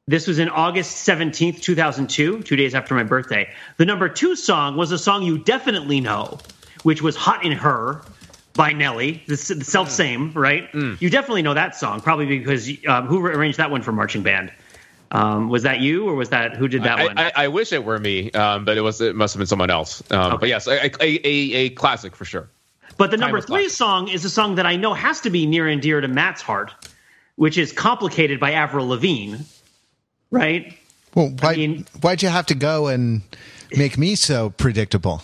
This 0.08 0.28
was 0.28 0.38
in 0.38 0.48
August 0.48 1.04
17th, 1.04 1.62
2002, 1.62 2.42
two 2.42 2.54
days 2.54 2.76
after 2.76 2.94
my 2.94 3.02
birthday. 3.02 3.48
The 3.78 3.86
number 3.86 4.08
two 4.08 4.36
song 4.36 4.76
was 4.76 4.92
a 4.92 4.98
song 4.98 5.24
you 5.24 5.38
definitely 5.38 6.00
know, 6.00 6.38
which 6.84 7.02
was 7.02 7.16
Hot 7.16 7.44
in 7.44 7.50
Her 7.50 8.02
by 8.56 8.72
Nelly, 8.72 9.22
the, 9.26 9.36
the 9.54 9.64
self 9.64 9.90
same, 9.90 10.32
right? 10.32 10.68
You 10.74 11.10
definitely 11.10 11.42
know 11.42 11.54
that 11.54 11.76
song, 11.76 12.00
probably 12.00 12.26
because 12.26 12.68
um, 12.88 13.06
who 13.06 13.24
arranged 13.24 13.58
that 13.58 13.70
one 13.70 13.82
for 13.82 13.92
marching 13.92 14.22
band? 14.22 14.52
Um, 15.12 15.48
was 15.48 15.62
that 15.62 15.80
you 15.80 16.08
or 16.08 16.14
was 16.16 16.30
that 16.30 16.56
who 16.56 16.66
did 16.66 16.82
that 16.82 16.98
I, 16.98 17.04
one? 17.04 17.18
I, 17.18 17.32
I 17.36 17.48
wish 17.48 17.72
it 17.72 17.84
were 17.84 17.98
me, 17.98 18.32
um, 18.32 18.64
but 18.64 18.76
it 18.76 18.80
was 18.80 19.00
it 19.00 19.14
must 19.14 19.34
have 19.34 19.38
been 19.38 19.46
someone 19.46 19.70
else. 19.70 20.02
Um, 20.10 20.38
But 20.40 20.48
yes, 20.48 20.66
a, 20.66 20.86
a, 20.86 21.00
a, 21.00 21.52
a 21.54 21.70
classic 21.70 22.16
for 22.16 22.24
sure. 22.24 22.48
But 22.96 23.10
the 23.10 23.16
number 23.16 23.40
three 23.40 23.64
classic. 23.64 23.76
song 23.76 24.08
is 24.08 24.24
a 24.24 24.30
song 24.30 24.56
that 24.56 24.66
I 24.66 24.76
know 24.76 24.94
has 24.94 25.20
to 25.20 25.30
be 25.30 25.46
near 25.46 25.68
and 25.68 25.80
dear 25.80 26.00
to 26.00 26.08
Matt's 26.08 26.42
heart, 26.42 26.72
which 27.36 27.56
is 27.56 27.72
"Complicated" 27.72 28.40
by 28.40 28.52
Avril 28.52 28.88
Lavigne, 28.88 29.36
right? 30.30 30.76
Well, 31.14 31.32
why 31.40 31.54
mean- 31.54 31.86
why'd 32.00 32.22
you 32.22 32.28
have 32.28 32.46
to 32.46 32.54
go 32.54 32.88
and 32.88 33.22
make 33.76 33.96
me 33.96 34.16
so 34.16 34.50
predictable? 34.50 35.22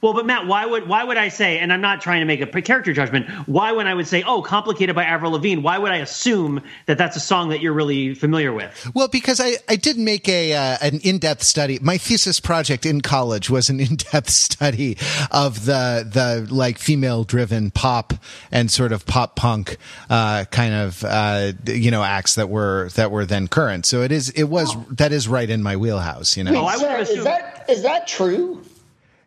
Well, 0.00 0.14
but 0.14 0.26
Matt, 0.26 0.46
why 0.46 0.66
would 0.66 0.86
why 0.86 1.04
would 1.04 1.16
I 1.16 1.28
say? 1.28 1.58
And 1.58 1.72
I'm 1.72 1.80
not 1.80 2.00
trying 2.00 2.20
to 2.20 2.26
make 2.26 2.40
a 2.40 2.62
character 2.62 2.92
judgment. 2.92 3.28
Why, 3.46 3.72
when 3.72 3.86
I 3.86 3.94
would 3.94 4.06
say, 4.06 4.22
"Oh, 4.22 4.42
complicated" 4.42 4.94
by 4.94 5.04
Avril 5.04 5.32
Lavigne, 5.32 5.60
why 5.60 5.78
would 5.78 5.90
I 5.90 5.96
assume 5.96 6.62
that 6.86 6.98
that's 6.98 7.16
a 7.16 7.20
song 7.20 7.50
that 7.50 7.60
you're 7.60 7.72
really 7.72 8.14
familiar 8.14 8.52
with? 8.52 8.90
Well, 8.94 9.08
because 9.08 9.40
I, 9.40 9.54
I 9.68 9.76
did 9.76 9.98
make 9.98 10.28
a 10.28 10.52
uh, 10.54 10.76
an 10.82 11.00
in 11.00 11.18
depth 11.18 11.42
study. 11.42 11.78
My 11.80 11.98
thesis 11.98 12.40
project 12.40 12.86
in 12.86 13.00
college 13.00 13.50
was 13.50 13.70
an 13.70 13.80
in 13.88 13.96
depth 13.96 14.30
study 14.30 14.96
of 15.30 15.64
the 15.64 16.06
the 16.08 16.46
like 16.52 16.78
female 16.78 17.24
driven 17.24 17.70
pop 17.70 18.12
and 18.52 18.70
sort 18.70 18.92
of 18.92 19.06
pop 19.06 19.36
punk 19.36 19.76
uh, 20.10 20.44
kind 20.50 20.74
of 20.74 21.04
uh, 21.04 21.52
you 21.66 21.90
know 21.90 22.02
acts 22.02 22.34
that 22.34 22.48
were 22.48 22.88
that 22.90 23.10
were 23.10 23.24
then 23.24 23.48
current. 23.48 23.86
So 23.86 24.02
it 24.02 24.12
is 24.12 24.30
it 24.30 24.44
was 24.44 24.74
that 24.90 25.12
is 25.12 25.28
right 25.28 25.48
in 25.48 25.62
my 25.62 25.76
wheelhouse. 25.76 26.36
You 26.36 26.44
know. 26.44 26.54
Oh, 26.54 26.64
I 26.64 26.76
would 26.76 26.88
have 26.88 27.08
is 27.08 27.24
that 27.24 27.66
is 27.68 27.82
that 27.82 28.06
true? 28.06 28.62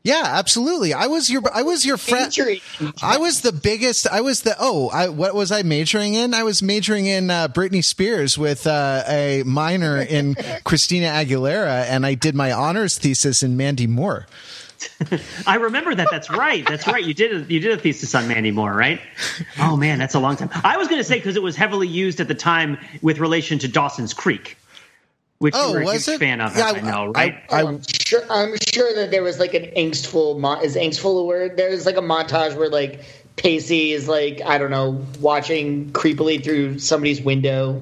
Yeah, 0.04 0.24
absolutely. 0.26 0.94
I 0.94 1.08
was 1.08 1.30
your 1.30 1.44
I 1.54 1.62
was 1.62 1.86
your 1.86 1.98
friend. 1.98 2.34
I 3.04 3.18
was 3.18 3.42
the 3.42 3.52
biggest. 3.52 4.08
I 4.08 4.22
was 4.22 4.42
the 4.42 4.56
oh. 4.60 4.90
I 4.90 5.10
what 5.10 5.36
was 5.36 5.52
I 5.52 5.62
majoring 5.62 6.16
in? 6.16 6.34
I 6.34 6.42
was 6.44 6.64
majoring 6.64 7.06
in 7.06 7.30
uh, 7.30 7.48
Britney 7.50 7.84
Spears 7.84 8.36
with 8.36 8.66
uh, 8.66 9.04
a 9.08 9.44
minor 9.46 10.02
in 10.02 10.36
Christina 10.64 11.08
Aguilera, 11.08 11.86
and 11.86 12.06
I 12.06 12.16
did 12.16 12.34
my 12.34 12.52
honors 12.52 12.98
thesis 12.98 13.44
in 13.44 13.58
Mandy 13.58 13.86
Moore. 13.86 14.26
I 15.46 15.56
remember 15.56 15.94
that. 15.94 16.08
That's 16.10 16.30
right. 16.30 16.68
That's 16.68 16.88
right. 16.88 17.04
You 17.04 17.14
did 17.14 17.34
a, 17.34 17.54
you 17.54 17.60
did 17.60 17.78
a 17.78 17.82
thesis 17.82 18.16
on 18.16 18.28
Mandy 18.28 18.52
Moore, 18.52 18.74
right? 18.74 19.00
Oh 19.60 19.76
man, 19.76 20.00
that's 20.00 20.16
a 20.16 20.20
long 20.20 20.36
time. 20.36 20.50
I 20.64 20.78
was 20.78 20.88
going 20.88 21.00
to 21.00 21.04
say 21.04 21.18
because 21.18 21.36
it 21.36 21.44
was 21.44 21.56
heavily 21.56 21.88
used 21.88 22.20
at 22.20 22.28
the 22.28 22.36
time 22.36 22.78
with 23.02 23.20
relation 23.20 23.60
to 23.60 23.68
Dawson's 23.68 24.14
Creek, 24.14 24.58
which 25.42 25.56
Oh, 25.58 25.70
you 25.70 25.74
were 25.74 25.82
a 25.82 25.86
was 25.86 26.06
huge 26.06 26.16
it? 26.16 26.20
fan 26.20 26.40
of. 26.40 26.56
Yeah, 26.56 26.70
as 26.70 26.76
I 26.76 26.80
know, 26.82 27.12
I- 27.16 27.20
right? 27.20 27.36
I- 27.50 27.64
I'm 27.64 27.82
sure. 28.06 28.22
I'm 28.30 28.54
sure 28.72 28.94
that 28.96 29.10
there 29.10 29.24
was 29.24 29.40
like 29.40 29.54
an 29.56 29.66
angstful. 29.76 30.38
Mo- 30.40 30.62
is 30.62 30.76
angstful 30.76 31.20
a 31.20 31.24
word? 31.26 31.58
There's 31.58 31.86
like 31.88 31.98
a 31.98 32.02
montage 32.02 32.56
where 32.56 32.70
like 32.70 33.02
Pacey 33.38 33.92
is 33.92 34.08
like 34.08 34.42
I 34.46 34.60
don't 34.60 34.70
know 34.72 35.04
watching 35.20 35.92
creepily 35.94 36.44
through 36.44 36.78
somebody's 36.78 37.22
window. 37.22 37.82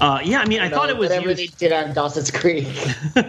uh, 0.00 0.20
yeah, 0.22 0.38
I 0.40 0.44
mean, 0.46 0.60
I 0.60 0.64
You 0.66 0.70
know, 0.70 0.76
thought 0.76 0.90
it 0.90 0.96
was 0.98 1.08
whatever 1.08 1.30
used. 1.30 1.40
they 1.40 1.46
did 1.68 1.72
on 1.72 1.92
Dawson's 1.94 2.30
Creek. 2.30 2.68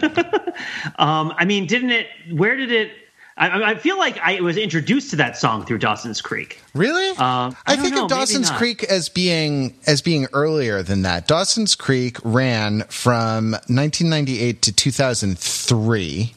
Um, 0.98 1.34
I 1.38 1.46
mean, 1.46 1.68
didn't 1.68 1.92
it? 1.92 2.08
Where 2.32 2.56
did 2.56 2.72
it? 2.72 2.92
I- 3.38 3.72
I, 3.72 3.76
feel 3.76 3.98
like 4.00 4.18
I 4.20 4.42
was 4.42 4.58
introduced 4.58 5.12
to 5.12 5.16
that 5.18 5.38
song 5.38 5.64
through 5.66 5.78
Dawson's 5.78 6.22
Creek. 6.22 6.60
Really? 6.74 7.10
Um, 7.12 7.56
I 7.68 7.74
I, 7.74 7.76
think 7.76 7.94
know, 7.96 8.06
of 8.06 8.10
Dawson's. 8.10 8.50
Creek 8.52 8.84
as 8.84 9.10
being 9.10 9.76
as 9.86 10.02
being 10.02 10.28
earlier 10.34 10.82
than 10.82 11.04
that. 11.04 11.28
Dawson's 11.28 11.76
Creek 11.76 12.18
ran 12.24 12.82
from 12.90 13.52
1998 13.52 14.62
to 14.64 14.72
2003, 14.74 16.34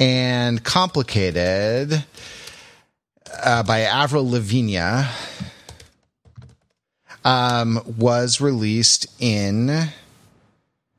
and 0.00 0.64
complicated 0.64 2.04
uh, 3.44 3.62
by 3.62 3.80
Avril 3.80 4.28
Lavigne 4.28 5.04
um, 7.24 7.80
was 7.98 8.40
released 8.40 9.06
in. 9.20 9.90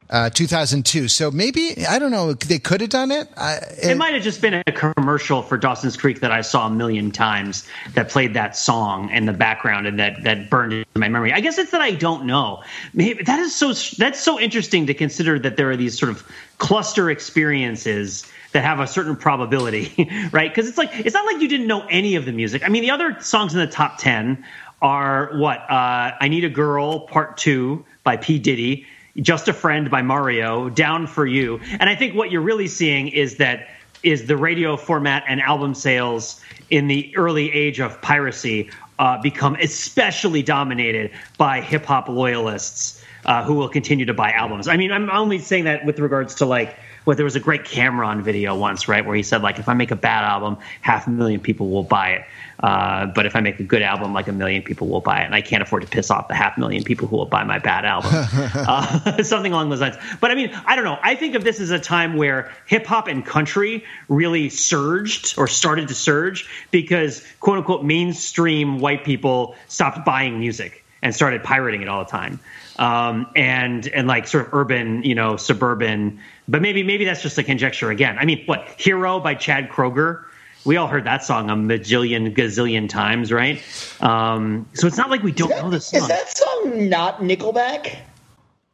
Uh, 0.09 0.29
2002. 0.29 1.07
So 1.07 1.31
maybe 1.31 1.85
I 1.89 1.97
don't 1.97 2.11
know. 2.11 2.33
They 2.33 2.59
could 2.59 2.81
have 2.81 2.89
done 2.91 3.09
it. 3.09 3.27
I, 3.35 3.59
It 3.81 3.97
might 3.97 4.13
have 4.13 4.21
just 4.21 4.41
been 4.41 4.61
a 4.67 4.71
commercial 4.71 5.41
for 5.41 5.57
Dawson's 5.57 5.97
Creek 5.97 6.19
that 6.19 6.31
I 6.31 6.41
saw 6.41 6.67
a 6.67 6.69
million 6.69 7.09
times 7.09 7.67
that 7.95 8.09
played 8.09 8.33
that 8.35 8.55
song 8.55 9.09
in 9.09 9.25
the 9.25 9.33
background 9.33 9.87
and 9.87 9.99
that 9.99 10.23
that 10.23 10.49
burned 10.49 10.73
into 10.73 10.87
my 10.95 11.07
memory. 11.07 11.33
I 11.33 11.39
guess 11.39 11.57
it's 11.57 11.71
that 11.71 11.81
I 11.81 11.91
don't 11.91 12.25
know. 12.25 12.61
Maybe 12.93 13.23
that 13.23 13.39
is 13.39 13.55
so 13.55 13.73
that's 13.97 14.19
so 14.19 14.39
interesting 14.39 14.85
to 14.87 14.93
consider 14.93 15.39
that 15.39 15.57
there 15.57 15.71
are 15.71 15.77
these 15.77 15.97
sort 15.97 16.11
of 16.11 16.29
cluster 16.59 17.09
experiences 17.09 18.25
that 18.51 18.63
have 18.63 18.79
a 18.79 18.87
certain 18.87 19.15
probability, 19.15 20.09
right? 20.31 20.51
Because 20.51 20.67
it's 20.67 20.77
like 20.77 20.91
it's 20.93 21.13
not 21.13 21.25
like 21.25 21.41
you 21.41 21.47
didn't 21.47 21.67
know 21.67 21.85
any 21.89 22.15
of 22.15 22.25
the 22.25 22.31
music. 22.31 22.63
I 22.63 22.69
mean, 22.69 22.83
the 22.83 22.91
other 22.91 23.17
songs 23.19 23.53
in 23.53 23.59
the 23.59 23.67
top 23.67 23.97
ten 23.97 24.45
are 24.81 25.31
what? 25.37 25.59
Uh, 25.61 26.11
I 26.19 26.27
Need 26.27 26.43
a 26.43 26.49
Girl 26.49 27.01
Part 27.01 27.37
Two 27.37 27.85
by 28.03 28.17
P 28.17 28.37
Diddy. 28.37 28.85
Just 29.17 29.47
a 29.47 29.53
Friend 29.53 29.89
by 29.89 30.01
Mario, 30.01 30.69
Down 30.69 31.07
for 31.07 31.25
You. 31.25 31.59
And 31.79 31.89
I 31.89 31.95
think 31.95 32.15
what 32.15 32.31
you're 32.31 32.41
really 32.41 32.67
seeing 32.67 33.09
is 33.09 33.37
that 33.37 33.69
is 34.01 34.27
the 34.27 34.35
radio 34.35 34.75
format 34.75 35.23
and 35.27 35.41
album 35.41 35.73
sales 35.73 36.41
in 36.69 36.87
the 36.87 37.15
early 37.15 37.51
age 37.51 37.79
of 37.79 38.01
piracy 38.01 38.69
uh, 38.99 39.21
become 39.21 39.55
especially 39.55 40.43
dominated 40.43 41.11
by 41.37 41.61
hip 41.61 41.85
hop 41.85 42.09
loyalists 42.09 43.03
uh, 43.25 43.43
who 43.43 43.53
will 43.53 43.69
continue 43.69 44.05
to 44.05 44.13
buy 44.13 44.31
albums. 44.31 44.67
I 44.67 44.77
mean, 44.77 44.91
I'm 44.91 45.09
only 45.09 45.39
saying 45.39 45.63
that 45.65 45.85
with 45.85 45.99
regards 45.99 46.35
to 46.35 46.45
like, 46.45 46.75
well, 47.05 47.15
there 47.15 47.25
was 47.25 47.35
a 47.35 47.39
great 47.39 47.63
Cam'ron 47.63 48.21
video 48.21 48.55
once, 48.55 48.87
right, 48.87 49.05
where 49.05 49.15
he 49.15 49.23
said 49.23 49.41
like, 49.41 49.59
if 49.59 49.67
I 49.67 49.73
make 49.73 49.91
a 49.91 49.95
bad 49.95 50.23
album, 50.23 50.57
half 50.81 51.07
a 51.07 51.09
million 51.09 51.39
people 51.39 51.69
will 51.69 51.83
buy 51.83 52.11
it. 52.11 52.25
Uh, 52.59 53.07
but 53.07 53.25
if 53.25 53.35
I 53.35 53.41
make 53.41 53.59
a 53.59 53.63
good 53.63 53.81
album, 53.81 54.13
like 54.13 54.27
a 54.27 54.31
million 54.31 54.61
people 54.61 54.87
will 54.87 55.01
buy 55.01 55.21
it, 55.21 55.25
and 55.25 55.35
I 55.35 55.41
can't 55.41 55.61
afford 55.61 55.81
to 55.81 55.87
piss 55.87 56.09
off 56.09 56.29
the 56.29 56.33
half 56.33 56.57
million 56.57 56.83
people 56.83 57.07
who 57.07 57.17
will 57.17 57.25
buy 57.25 57.43
my 57.43 57.59
bad 57.59 57.83
album, 57.83 58.11
uh, 58.13 59.21
something 59.23 59.51
along 59.51 59.69
those 59.69 59.81
lines. 59.81 59.97
But 60.21 60.31
I 60.31 60.35
mean, 60.35 60.51
I 60.65 60.75
don't 60.75 60.85
know. 60.85 60.97
I 61.01 61.15
think 61.15 61.35
of 61.35 61.43
this 61.43 61.59
as 61.59 61.71
a 61.71 61.79
time 61.79 62.15
where 62.15 62.51
hip 62.65 62.85
hop 62.85 63.07
and 63.07 63.25
country 63.25 63.83
really 64.07 64.49
surged 64.49 65.37
or 65.37 65.47
started 65.47 65.89
to 65.89 65.95
surge 65.95 66.47
because 66.71 67.25
quote 67.41 67.57
unquote 67.57 67.83
mainstream 67.83 68.79
white 68.79 69.03
people 69.03 69.55
stopped 69.67 70.05
buying 70.05 70.39
music 70.39 70.83
and 71.01 71.13
started 71.13 71.43
pirating 71.43 71.81
it 71.81 71.89
all 71.89 72.05
the 72.05 72.09
time. 72.09 72.39
Um, 72.77 73.27
and 73.35 73.85
and 73.87 74.07
like 74.07 74.25
sort 74.25 74.47
of 74.47 74.53
urban, 74.53 75.03
you 75.03 75.13
know, 75.13 75.37
suburban. 75.37 76.19
But 76.47 76.61
maybe 76.61 76.83
maybe 76.83 77.05
that's 77.05 77.21
just 77.21 77.37
a 77.37 77.43
conjecture 77.43 77.89
again. 77.91 78.17
I 78.19 78.25
mean, 78.25 78.43
what 78.45 78.67
"Hero" 78.77 79.19
by 79.19 79.35
Chad 79.35 79.69
Kroeger? 79.69 80.25
We 80.65 80.77
all 80.77 80.87
heard 80.87 81.03
that 81.05 81.23
song 81.23 81.49
a 81.49 81.55
majillion 81.55 82.35
gazillion 82.35 82.87
times, 82.87 83.31
right? 83.31 83.61
Um, 83.99 84.65
so 84.73 84.87
it's 84.87 84.97
not 84.97 85.09
like 85.09 85.21
we 85.21 85.33
don't 85.33 85.49
know 85.49 85.69
this 85.69 85.87
song. 85.87 86.01
Is 86.01 86.07
that 86.07 86.37
song 86.37 86.89
not 86.89 87.19
Nickelback? 87.19 87.97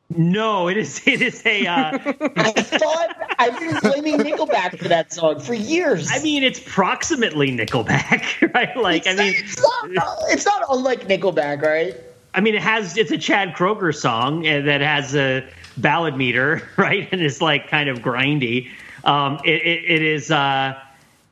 no, 0.10 0.68
it 0.68 0.78
is. 0.78 1.02
It 1.08 1.22
is 1.22 1.46
a. 1.46 1.66
Uh, 1.66 1.98
I 2.36 2.52
thought 2.52 3.36
I've 3.38 3.60
been 3.60 3.80
blaming 3.80 4.18
Nickelback 4.20 4.78
for 4.78 4.88
that 4.88 5.14
song 5.14 5.40
for 5.40 5.54
years. 5.54 6.10
I 6.12 6.22
mean, 6.22 6.44
it's 6.44 6.60
proximately 6.60 7.56
Nickelback, 7.56 8.54
right? 8.54 8.76
Like, 8.78 9.08
I 9.08 9.16
mean, 9.16 9.34
it's 9.36 9.62
not, 9.62 9.90
it's 10.30 10.46
not 10.46 10.64
unlike 10.70 11.08
Nickelback, 11.08 11.62
right? 11.62 11.96
I 12.34 12.42
mean, 12.42 12.56
it 12.56 12.62
has 12.62 12.98
it's 12.98 13.12
a 13.12 13.18
Chad 13.18 13.54
Kroeger 13.54 13.96
song 13.96 14.44
that 14.44 14.82
has 14.82 15.16
a 15.16 15.48
ballad 15.82 16.16
meter, 16.16 16.68
right, 16.78 17.08
and 17.12 17.22
it's 17.22 17.42
like 17.42 17.70
kind 17.70 17.90
of 17.90 18.00
grindy. 18.00 18.70
Um, 19.04 19.40
it, 19.46 19.54
it, 19.54 19.92
it 19.92 20.02
is. 20.02 20.32
Uh, 20.32 20.80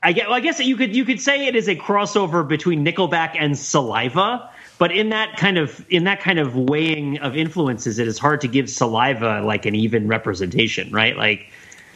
I 0.03 0.13
guess, 0.13 0.27
well, 0.27 0.35
I 0.35 0.39
guess 0.39 0.59
you 0.59 0.77
could 0.77 0.95
you 0.95 1.05
could 1.05 1.19
say 1.19 1.47
it 1.47 1.55
is 1.55 1.67
a 1.67 1.75
crossover 1.75 2.47
between 2.47 2.85
Nickelback 2.85 3.35
and 3.37 3.57
Saliva, 3.57 4.49
but 4.77 4.91
in 4.91 5.09
that 5.09 5.37
kind 5.37 5.57
of 5.57 5.85
in 5.89 6.03
that 6.03 6.21
kind 6.21 6.39
of 6.39 6.55
weighing 6.55 7.17
of 7.19 7.35
influences, 7.35 7.99
it 7.99 8.07
is 8.07 8.19
hard 8.19 8.41
to 8.41 8.47
give 8.47 8.69
Saliva 8.69 9.41
like 9.41 9.65
an 9.65 9.75
even 9.75 10.07
representation, 10.07 10.91
right? 10.91 11.17
Like, 11.17 11.51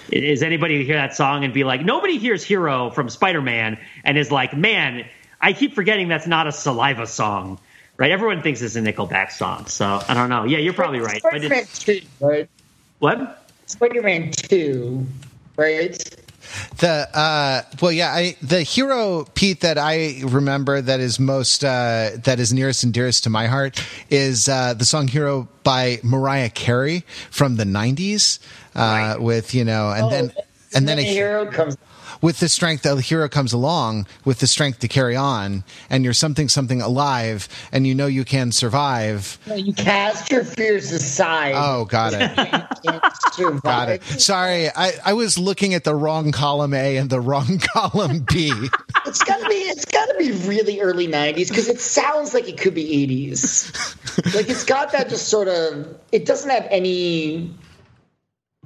is 0.09 0.41
anybody 0.41 0.83
hear 0.83 0.95
that 0.95 1.15
song 1.15 1.43
and 1.43 1.53
be 1.53 1.63
like, 1.63 1.85
nobody 1.85 2.17
hears 2.17 2.43
"Hero" 2.43 2.89
from 2.89 3.07
Spider 3.07 3.41
Man 3.41 3.77
and 4.03 4.17
is 4.17 4.31
like, 4.31 4.55
man, 4.57 5.05
I 5.39 5.53
keep 5.53 5.75
forgetting 5.75 6.07
that's 6.07 6.27
not 6.27 6.47
a 6.47 6.51
Saliva 6.51 7.05
song, 7.05 7.59
right? 8.01 8.11
Everyone 8.11 8.41
thinks 8.41 8.63
it's 8.63 8.75
a 8.75 8.81
Nickelback 8.81 9.31
song, 9.31 9.67
so 9.67 10.01
I 10.09 10.15
don't 10.15 10.27
know. 10.27 10.43
Yeah, 10.43 10.57
you're 10.57 10.73
probably 10.73 11.01
right, 11.01 11.21
but 11.21 11.33
Spider-Man 11.33 11.59
it's, 11.59 11.79
2, 11.83 12.01
right? 12.19 12.49
what? 12.97 13.47
Spider-Man 13.67 14.31
2, 14.31 15.05
right? 15.55 16.19
The 16.79 17.07
uh, 17.13 17.61
well, 17.79 17.91
yeah, 17.91 18.11
I 18.11 18.35
the 18.41 18.63
hero 18.63 19.27
Pete 19.35 19.61
that 19.61 19.77
I 19.77 20.21
remember 20.23 20.81
that 20.81 20.99
is 20.99 21.19
most 21.19 21.63
uh, 21.63 22.09
that 22.23 22.39
is 22.39 22.51
nearest 22.51 22.83
and 22.83 22.91
dearest 22.91 23.23
to 23.25 23.29
my 23.29 23.45
heart 23.45 23.81
is 24.09 24.49
uh, 24.49 24.73
the 24.73 24.83
song 24.83 25.07
"Hero" 25.07 25.47
by 25.63 25.99
Mariah 26.03 26.49
Carey 26.49 27.05
from 27.29 27.57
the 27.57 27.63
'90s, 27.63 28.39
uh, 28.73 29.17
with 29.19 29.53
you 29.53 29.63
know, 29.63 29.91
and 29.91 30.11
then 30.11 30.33
and 30.73 30.89
then 30.89 30.97
a 30.97 31.03
a, 31.03 31.05
hero 31.05 31.45
comes. 31.45 31.77
With 32.21 32.39
the 32.39 32.49
strength 32.49 32.83
the 32.83 33.01
hero 33.01 33.27
comes 33.27 33.53
along 33.53 34.07
with 34.25 34.39
the 34.39 34.47
strength 34.47 34.79
to 34.79 34.87
carry 34.87 35.15
on, 35.15 35.63
and 35.89 36.03
you're 36.03 36.13
something 36.13 36.49
something 36.49 36.81
alive, 36.81 37.47
and 37.71 37.85
you 37.87 37.95
know 37.95 38.07
you 38.07 38.23
can 38.25 38.51
survive. 38.51 39.37
You 39.53 39.73
cast 39.73 40.31
your 40.31 40.43
fears 40.43 40.91
aside. 40.91 41.53
Oh, 41.55 41.85
got 41.85 42.13
it. 42.13 42.67
You 42.83 42.91
can't 42.91 43.03
survive. 43.33 43.63
Got 43.63 43.89
it. 43.89 44.03
Sorry, 44.03 44.67
I, 44.69 44.93
I 45.05 45.13
was 45.13 45.37
looking 45.37 45.75
at 45.75 45.83
the 45.83 45.93
wrong 45.93 46.31
column 46.31 46.73
A 46.73 46.97
and 46.97 47.09
the 47.09 47.19
wrong 47.19 47.59
column 47.73 48.25
B. 48.31 48.51
It's 49.05 49.23
gotta 49.23 49.47
be. 49.47 49.55
It's 49.55 49.85
gotta 49.85 50.15
be 50.17 50.31
really 50.47 50.79
early 50.79 51.07
'90s 51.07 51.49
because 51.49 51.67
it 51.67 51.79
sounds 51.79 52.33
like 52.33 52.47
it 52.47 52.57
could 52.57 52.73
be 52.73 53.07
'80s. 53.07 54.35
Like 54.35 54.49
it's 54.49 54.63
got 54.63 54.91
that 54.93 55.09
just 55.09 55.27
sort 55.27 55.47
of. 55.47 55.95
It 56.11 56.25
doesn't 56.25 56.49
have 56.49 56.67
any. 56.69 57.53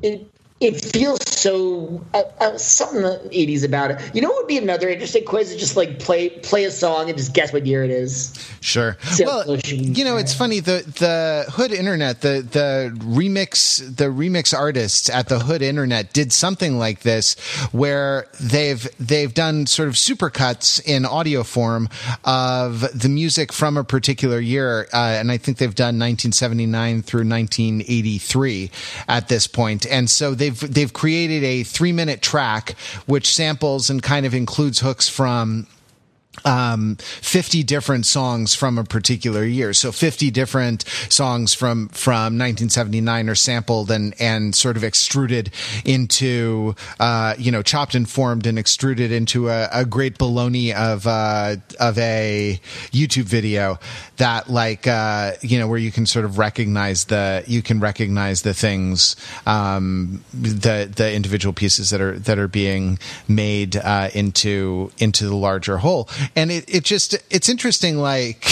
It 0.02 0.30
it 0.62 0.80
feels 0.80 1.20
so 1.28 2.02
uh, 2.14 2.24
uh, 2.40 2.58
something 2.58 3.02
'80s 3.02 3.66
about 3.66 3.92
it. 3.92 4.16
You 4.16 4.22
know 4.22 4.30
what 4.30 4.38
would 4.38 4.48
be 4.48 4.58
another 4.58 4.88
interesting 4.88 5.26
quiz? 5.26 5.52
Is 5.52 5.60
just 5.60 5.76
like 5.76 6.00
play 6.00 6.30
play 6.30 6.64
a 6.64 6.72
song 6.72 7.10
and 7.10 7.18
just 7.18 7.34
guess 7.34 7.52
what 7.52 7.66
year 7.66 7.84
it 7.84 7.90
is. 7.90 8.34
Sure. 8.62 8.98
Well, 9.20 9.58
you 9.58 10.04
know, 10.06 10.18
it's 10.18 10.34
funny 10.34 10.62
the 10.62 10.84
the 10.98 11.52
Hood 11.52 11.74
Internet, 11.74 12.22
the 12.22 12.42
the 12.50 12.98
remix 13.00 13.96
the 13.98 14.06
remix 14.06 14.58
artists 14.58 15.10
at 15.10 15.28
the 15.28 15.40
Hood 15.40 15.62
Internet 15.62 16.14
did 16.14 16.32
something 16.32 16.80
like 16.80 17.02
this 17.02 17.36
where 17.72 18.28
they've 18.40 18.88
they've 18.98 19.34
done 19.34 19.68
sort 19.68 19.90
of 19.90 19.96
supercuts 19.96 20.82
in 20.86 21.06
audio 21.06 21.44
form 21.44 21.90
of 22.24 22.80
the 23.00 23.10
music 23.10 23.52
from 23.52 23.76
a 23.76 23.84
particular 23.84 24.40
year, 24.40 24.88
uh, 24.94 25.18
and 25.20 25.32
I 25.32 25.38
think 25.38 25.58
they've 25.58 25.76
done 25.76 26.00
1979 26.00 27.02
through 27.02 27.28
1983 27.28 28.72
at 29.10 29.28
this 29.28 29.48
point, 29.48 29.86
and 29.86 30.10
so 30.10 30.34
they've 30.46 30.74
they've 30.74 30.94
created 30.94 31.44
a 31.44 31.64
three 31.64 31.92
minute 31.92 32.22
track 32.22 32.76
which 33.06 33.34
samples 33.34 33.90
and 33.90 34.02
kind 34.02 34.26
of 34.26 34.34
includes 34.34 34.80
hooks 34.80 35.10
from 35.10 35.68
um, 36.44 36.96
50 36.98 37.64
different 37.64 38.06
songs 38.06 38.54
from 38.56 38.78
a 38.78 38.84
particular 38.84 39.44
year. 39.46 39.74
So 39.74 39.92
50 39.92 40.32
different 40.32 40.84
songs 41.10 41.54
from, 41.54 41.90
from 41.90 42.38
1979 42.38 43.30
are 43.30 43.36
sampled 43.36 43.92
and, 43.92 44.14
and 44.20 44.54
sort 44.56 44.78
of 44.78 44.84
extruded 44.84 45.52
into, 45.84 46.76
uh, 47.00 47.36
you 47.38 47.52
know, 47.52 47.62
chopped 47.62 47.96
and 47.96 48.10
formed 48.10 48.46
and 48.46 48.60
extruded 48.60 49.12
into 49.12 49.50
a, 49.50 49.70
a 49.72 49.86
great 49.86 50.18
baloney 50.18 50.74
of, 50.74 51.08
uh, 51.08 51.56
of 51.80 51.98
a 51.98 52.60
YouTube 52.92 53.26
video 53.26 53.80
that 54.18 54.50
like, 54.50 54.88
uh, 54.88 55.34
you 55.42 55.60
know, 55.60 55.68
where 55.68 55.78
you 55.78 55.92
can 55.92 56.06
sort 56.06 56.26
of 56.26 56.38
recognize 56.38 57.06
the, 57.06 57.44
you 57.48 57.62
can 57.62 57.80
recognize 57.80 58.42
the 58.42 58.54
things, 58.54 59.16
um, 59.46 60.24
the, 60.34 60.92
the 60.94 61.14
individual 61.14 61.54
pieces 61.54 61.90
that 61.90 62.02
are, 62.02 62.18
that 62.20 62.38
are 62.38 62.48
being 62.48 63.00
made, 63.28 63.76
uh, 63.76 64.10
into, 64.14 64.92
into 64.98 65.28
the 65.28 65.36
larger 65.36 65.78
whole 65.78 66.10
and 66.36 66.52
it, 66.52 66.66
it 66.74 66.84
just 66.84 67.16
it's 67.30 67.50
interesting 67.50 67.98
like 67.98 68.46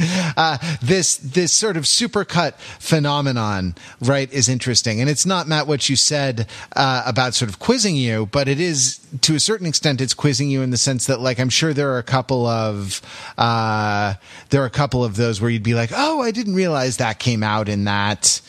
uh, 0.36 0.58
this 0.82 1.16
this 1.18 1.52
sort 1.52 1.76
of 1.76 1.84
supercut 1.84 2.54
phenomenon 2.78 3.74
right 4.00 4.32
is 4.32 4.48
interesting. 4.48 5.00
And 5.00 5.10
it's 5.10 5.26
not 5.26 5.48
matt 5.48 5.66
what 5.66 5.88
you 5.88 5.96
said 5.96 6.46
uh, 6.76 7.02
about 7.06 7.34
sort 7.34 7.48
of 7.48 7.58
quizzing 7.58 7.96
you 7.96 8.26
but 8.26 8.48
it 8.48 8.60
is 8.60 9.00
to 9.20 9.34
a 9.34 9.40
certain 9.40 9.66
extent 9.66 10.00
it's 10.00 10.14
quizzing 10.14 10.50
you 10.50 10.62
in 10.62 10.70
the 10.70 10.76
sense 10.76 11.06
that 11.06 11.20
like 11.20 11.38
i'm 11.38 11.48
sure 11.48 11.72
there 11.72 11.90
are 11.92 11.98
a 11.98 12.02
couple 12.02 12.46
of 12.46 13.00
uh, 13.38 14.14
there 14.50 14.62
are 14.62 14.66
a 14.66 14.70
couple 14.70 15.04
of 15.04 15.16
those 15.16 15.40
where 15.40 15.50
you'd 15.50 15.62
be 15.62 15.74
like 15.74 15.90
oh 15.94 16.20
i 16.20 16.30
didn't 16.30 16.54
realize 16.54 16.96
that 16.98 17.18
came 17.18 17.42
out 17.42 17.68
in 17.68 17.84
that 17.84 18.40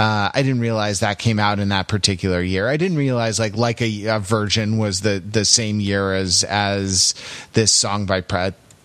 uh, 0.00 0.30
I 0.32 0.42
didn't 0.42 0.60
realize 0.60 1.00
that 1.00 1.18
came 1.18 1.38
out 1.38 1.58
in 1.58 1.68
that 1.68 1.86
particular 1.86 2.40
year. 2.40 2.66
I 2.66 2.78
didn't 2.78 2.96
realize 2.96 3.38
like 3.38 3.54
like 3.54 3.82
a, 3.82 4.06
a 4.06 4.18
was 4.18 5.02
the 5.02 5.20
the 5.20 5.44
same 5.44 5.78
year 5.78 6.14
as 6.14 6.42
as 6.44 7.14
this 7.52 7.70
song 7.70 8.06
by 8.06 8.22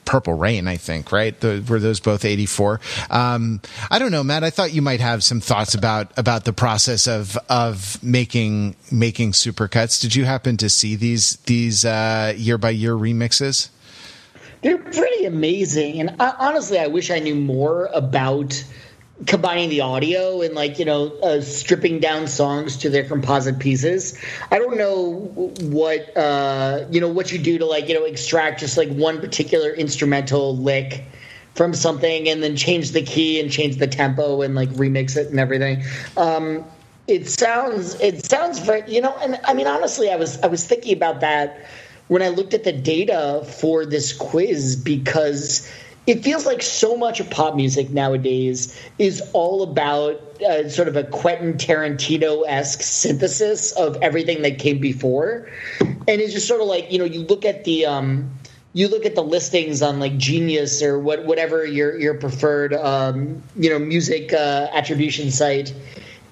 Purple 0.04 0.34
Rain. 0.34 0.68
I 0.68 0.76
think 0.76 1.14
right. 1.14 1.40
The, 1.40 1.64
were 1.70 1.80
those 1.80 2.02
both 2.02 2.26
eighty 2.26 2.46
four? 2.46 2.82
Um, 3.10 3.62
I 3.90 3.98
don't 3.98 4.12
know, 4.12 4.26
Matt. 4.26 4.44
I 4.44 4.50
thought 4.50 4.74
you 4.74 4.82
might 4.82 5.00
have 5.00 5.24
some 5.24 5.40
thoughts 5.40 5.74
about 5.74 6.12
about 6.18 6.44
the 6.44 6.52
process 6.52 7.08
of 7.08 7.38
of 7.48 8.04
making 8.04 8.76
making 8.92 9.32
supercuts. 9.32 10.02
Did 10.02 10.16
you 10.16 10.26
happen 10.26 10.58
to 10.58 10.70
see 10.70 10.96
these 10.98 11.38
these 11.46 11.86
uh, 11.86 12.34
year 12.36 12.58
by 12.58 12.72
year 12.72 12.94
remixes? 12.94 13.70
They're 14.64 14.80
pretty 14.80 15.24
amazing, 15.24 16.02
and 16.02 16.18
I, 16.20 16.34
honestly, 16.40 16.78
I 16.78 16.88
wish 16.88 17.10
I 17.10 17.20
knew 17.20 17.36
more 17.36 17.86
about 17.94 18.66
combining 19.26 19.70
the 19.70 19.82
audio 19.82 20.42
and 20.42 20.54
like 20.56 20.78
you 20.78 20.86
know 20.86 21.08
uh, 21.24 21.42
stripping 21.42 22.00
down 22.00 22.28
songs 22.28 22.78
to 22.78 22.90
their 22.90 23.04
composite 23.04 23.60
pieces. 23.60 24.20
I 24.52 24.60
don't 24.60 24.78
know 24.78 25.14
what 25.62 26.16
uh, 26.18 26.86
you 26.92 27.00
know 27.00 27.10
what 27.10 27.32
you 27.32 27.40
do 27.40 27.58
to 27.60 27.66
like 27.66 27.88
you 27.88 27.94
know 27.94 28.06
extract 28.06 28.60
just 28.60 28.78
like 28.78 28.90
one 28.90 29.20
particular 29.22 29.72
instrumental 29.72 30.58
lick 30.58 31.06
from 31.54 31.74
something 31.74 32.28
and 32.28 32.44
then 32.44 32.58
change 32.58 32.92
the 32.92 33.02
key 33.02 33.40
and 33.40 33.50
change 33.50 33.78
the 33.78 33.88
tempo 33.88 34.42
and 34.42 34.56
like 34.56 34.70
remix 34.72 35.16
it 35.16 35.28
and 35.30 35.40
everything. 35.40 35.84
Um, 36.18 36.66
it 37.08 37.30
sounds 37.30 38.00
it 38.02 38.26
sounds 38.26 38.60
very 38.60 38.92
you 38.92 39.02
know 39.02 39.16
and 39.22 39.40
I 39.46 39.54
mean 39.54 39.68
honestly 39.68 40.12
I 40.12 40.18
was 40.18 40.42
I 40.42 40.48
was 40.48 40.66
thinking 40.66 40.96
about 40.96 41.22
that 41.22 41.66
when 42.08 42.22
I 42.22 42.30
looked 42.30 42.54
at 42.54 42.64
the 42.64 42.72
data 42.72 43.46
for 43.60 43.86
this 43.86 44.14
quiz 44.14 44.76
because 44.76 45.70
it 46.08 46.24
feels 46.24 46.46
like 46.46 46.62
so 46.62 46.96
much 46.96 47.20
of 47.20 47.30
pop 47.30 47.56
music 47.56 47.90
nowadays 47.90 48.80
is 49.00 49.22
all 49.34 49.64
about 49.64 50.22
uh, 50.42 50.70
sort 50.70 50.88
of 50.88 50.96
a 50.96 51.04
Quentin 51.04 51.54
Tarantino 51.54 52.44
esque 52.48 52.82
synthesis 52.82 53.72
of 53.72 53.98
everything 54.02 54.44
that 54.44 54.60
came 54.60 54.80
before, 54.80 55.50
and 55.80 56.08
it's 56.08 56.34
just 56.34 56.48
sort 56.48 56.62
of 56.62 56.68
like 56.68 56.92
you 56.92 57.00
know 57.00 57.06
you 57.06 57.22
look 57.22 57.46
at 57.46 57.64
the 57.64 57.86
um, 57.86 58.30
you 58.74 58.88
look 58.88 59.06
at 59.06 59.16
the 59.16 59.24
listings 59.24 59.82
on 59.82 60.00
like 60.00 60.18
Genius 60.18 60.84
or 60.84 61.00
what 61.00 61.26
whatever 61.26 61.66
your 61.66 61.98
your 62.00 62.14
preferred 62.14 62.74
um, 62.74 63.42
you 63.56 63.70
know 63.70 63.80
music 63.80 64.32
uh, 64.34 64.68
attribution 64.74 65.32
site 65.32 65.74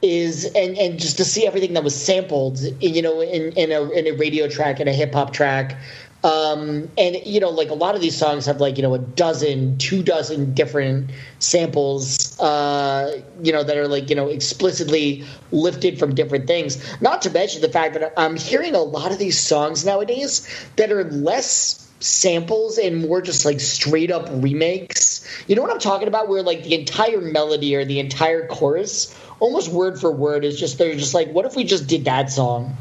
is 0.03 0.45
and 0.53 0.77
and 0.77 0.99
just 0.99 1.17
to 1.17 1.25
see 1.25 1.47
everything 1.47 1.73
that 1.73 1.83
was 1.83 1.95
sampled 1.95 2.59
you 2.81 3.01
know 3.01 3.21
in 3.21 3.53
in 3.53 3.71
a 3.71 3.89
in 3.91 4.05
a 4.05 4.11
radio 4.11 4.49
track 4.49 4.81
and 4.81 4.89
a 4.89 4.93
hip 4.93 5.13
hop 5.13 5.31
track 5.31 5.77
um, 6.23 6.89
and 6.97 7.17
you 7.25 7.39
know 7.39 7.49
like 7.49 7.69
a 7.69 7.73
lot 7.73 7.95
of 7.95 8.01
these 8.01 8.17
songs 8.17 8.45
have 8.45 8.61
like 8.61 8.77
you 8.77 8.83
know 8.83 8.93
a 8.93 8.99
dozen 8.99 9.77
two 9.77 10.01
dozen 10.03 10.53
different 10.53 11.09
samples 11.39 12.39
uh, 12.39 13.21
you 13.41 13.51
know 13.51 13.63
that 13.63 13.77
are 13.77 13.87
like 13.87 14.09
you 14.09 14.15
know 14.15 14.27
explicitly 14.27 15.23
lifted 15.51 15.99
from 15.99 16.15
different 16.15 16.47
things 16.47 17.01
not 17.01 17.21
to 17.21 17.29
mention 17.29 17.61
the 17.61 17.69
fact 17.69 17.93
that 17.93 18.13
i'm 18.17 18.35
hearing 18.35 18.73
a 18.75 18.81
lot 18.81 19.11
of 19.11 19.19
these 19.19 19.39
songs 19.39 19.85
nowadays 19.85 20.47
that 20.77 20.91
are 20.91 21.03
less 21.11 21.83
samples 22.03 22.77
and 22.77 23.01
more 23.01 23.21
just 23.21 23.45
like 23.45 23.59
straight 23.59 24.11
up 24.11 24.27
remakes. 24.31 25.25
You 25.47 25.55
know 25.55 25.61
what 25.61 25.71
I'm 25.71 25.79
talking 25.79 26.07
about? 26.07 26.27
Where 26.27 26.43
like 26.43 26.63
the 26.63 26.75
entire 26.75 27.21
melody 27.21 27.75
or 27.75 27.85
the 27.85 27.99
entire 27.99 28.45
chorus, 28.47 29.17
almost 29.39 29.71
word 29.71 29.99
for 29.99 30.11
word, 30.11 30.43
is 30.43 30.59
just 30.59 30.77
they're 30.77 30.95
just 30.95 31.13
like, 31.13 31.29
what 31.29 31.45
if 31.45 31.55
we 31.55 31.63
just 31.63 31.87
did 31.87 32.05
that 32.05 32.29
song? 32.29 32.75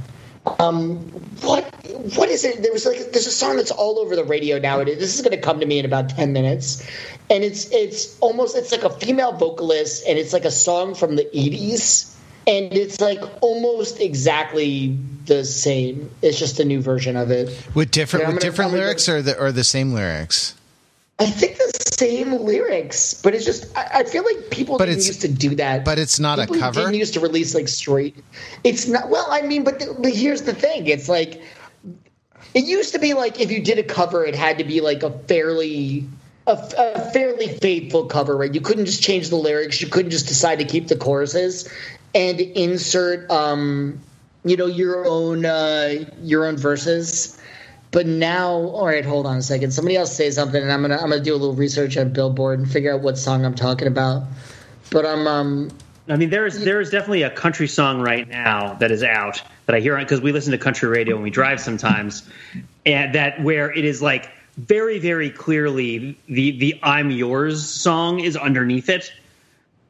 Um, 0.59 0.99
what 1.43 1.72
what 2.17 2.29
is 2.29 2.45
it? 2.45 2.63
There 2.63 2.73
was 2.73 2.87
like 2.87 3.13
there's 3.13 3.27
a 3.27 3.31
song 3.33 3.57
that's 3.57 3.71
all 3.71 3.99
over 3.99 4.17
the 4.17 4.25
radio 4.25 4.59
nowadays. 4.59 4.99
This 4.99 5.15
is 5.15 5.21
going 5.21 5.33
to 5.37 5.41
come 5.41 5.61
to 5.61 5.67
me 5.67 5.79
in 5.79 5.85
about 5.85 6.09
ten 6.11 6.33
minutes, 6.33 6.87
and 7.31 7.45
it's 7.45 7.71
it's 7.71 8.19
almost 8.21 8.57
it's 8.57 8.73
like 8.73 8.83
a 8.83 8.91
female 8.91 9.33
vocalist, 9.33 10.05
and 10.07 10.19
it's 10.19 10.33
like 10.33 10.45
a 10.45 10.51
song 10.51 10.95
from 10.95 11.17
the 11.17 11.25
'80s, 11.35 12.15
and 12.47 12.73
it's 12.73 13.01
like 13.01 13.21
almost 13.43 14.01
exactly 14.01 14.99
the 15.27 15.45
same. 15.45 16.11
It's 16.23 16.39
just 16.39 16.61
a 16.61 16.65
new 16.65 16.81
version 16.81 17.17
of 17.17 17.31
it. 17.31 17.57
with 17.75 17.91
different 17.91 18.27
with 18.27 18.41
different 18.41 18.73
lyrics 18.73 19.09
or 19.09 19.23
the 19.23 19.39
or 19.39 19.53
the 19.53 19.65
same 19.65 19.93
lyrics. 19.93 20.55
I 21.19 21.27
think 21.27 21.57
the 21.57 21.73
same 21.97 22.33
lyrics, 22.33 23.15
but 23.15 23.33
it's 23.35 23.45
just 23.45 23.77
I, 23.77 24.01
I 24.01 24.05
feel 24.05 24.25
like 24.25 24.51
people 24.51 24.77
But 24.79 24.87
didn't 24.87 25.07
used 25.07 25.21
to 25.21 25.29
do 25.29 25.55
that. 25.57 25.85
but 25.85 25.99
it's 25.99 26.19
not 26.19 26.41
a 26.41 26.47
cover? 26.49 26.81
Didn't 26.81 26.95
used 26.95 27.15
to 27.15 27.21
release 27.21 27.55
like 27.55 27.69
straight. 27.69 28.17
It's 28.65 28.89
not. 28.89 29.09
Well, 29.09 29.27
I 29.31 29.43
mean, 29.43 29.63
but, 29.63 29.79
the, 29.79 29.95
but 30.01 30.13
here's 30.13 30.43
the 30.43 30.55
thing. 30.55 30.89
It's 30.89 31.09
like 31.09 31.41
it 32.55 32.65
used 32.65 32.93
to 32.93 32.99
be 32.99 33.15
like 33.15 33.41
if 33.41 33.51
you 33.51 33.63
did 33.63 33.79
a 33.79 33.83
cover, 33.83 34.25
it 34.25 34.35
had 34.35 34.59
to 34.59 34.65
be 34.65 34.81
like 34.81 35.03
a 35.03 35.11
fairly 35.11 36.07
a, 36.47 36.53
a 36.79 37.11
fairly 37.13 37.49
faithful 37.59 38.07
cover, 38.07 38.37
right? 38.37 38.53
You 38.53 38.61
couldn't 38.61 38.87
just 38.87 39.03
change 39.03 39.29
the 39.29 39.37
lyrics. 39.37 39.81
You 39.81 39.89
couldn't 39.89 40.11
just 40.11 40.27
decide 40.27 40.59
to 40.59 40.65
keep 40.65 40.89
the 40.89 40.97
choruses 40.97 41.69
and 42.15 42.41
insert, 42.41 43.31
um, 43.31 44.01
you 44.45 44.57
know, 44.57 44.67
your 44.67 45.07
own 45.07 45.45
uh, 45.47 46.05
your 46.23 46.47
own 46.47 46.57
verses. 46.57 47.39
But 47.91 48.07
now, 48.07 48.51
all 48.51 48.87
right, 48.87 49.05
hold 49.05 49.27
on 49.27 49.37
a 49.37 49.43
second. 49.43 49.71
Somebody 49.71 49.97
else 49.97 50.17
say 50.17 50.31
something, 50.31 50.63
and 50.63 50.73
I'm 50.73 50.83
gonna 50.83 50.97
I'm 50.97 51.11
gonna 51.11 51.21
do 51.21 51.35
a 51.35 51.37
little 51.37 51.55
research 51.55 51.97
on 51.97 52.13
Billboard 52.13 52.59
and 52.59 52.71
figure 52.71 52.93
out 52.93 53.01
what 53.01 53.19
song 53.19 53.45
I'm 53.45 53.55
talking 53.55 53.87
about. 53.87 54.25
But 54.91 55.07
I'm 55.07 55.27
um 55.27 55.71
I 56.09 56.17
mean, 56.17 56.31
there 56.31 56.47
is 56.47 56.57
mm-hmm. 56.57 56.65
there 56.65 56.81
is 56.81 56.91
definitely 56.91 57.23
a 57.23 57.31
country 57.31 57.69
song 57.69 58.01
right 58.01 58.29
now 58.29 58.75
that 58.75 58.91
is 58.91 59.03
out 59.03 59.41
that 59.67 59.77
I 59.77 59.81
hear 59.81 59.97
because 59.99 60.21
we 60.21 60.33
listen 60.33 60.53
to 60.53 60.59
country 60.59 60.89
radio 60.89 61.15
when 61.15 61.23
we 61.23 61.31
drive 61.31 61.61
sometimes, 61.61 62.29
and 62.85 63.15
that 63.15 63.43
where 63.43 63.71
it 63.71 63.85
is 63.85 64.03
like 64.03 64.31
very 64.57 64.99
very 64.99 65.31
clearly 65.31 66.19
the 66.29 66.59
the 66.59 66.79
"I'm 66.83 67.11
Yours" 67.11 67.65
song 67.65 68.21
is 68.21 68.37
underneath 68.37 68.89
it. 68.89 69.13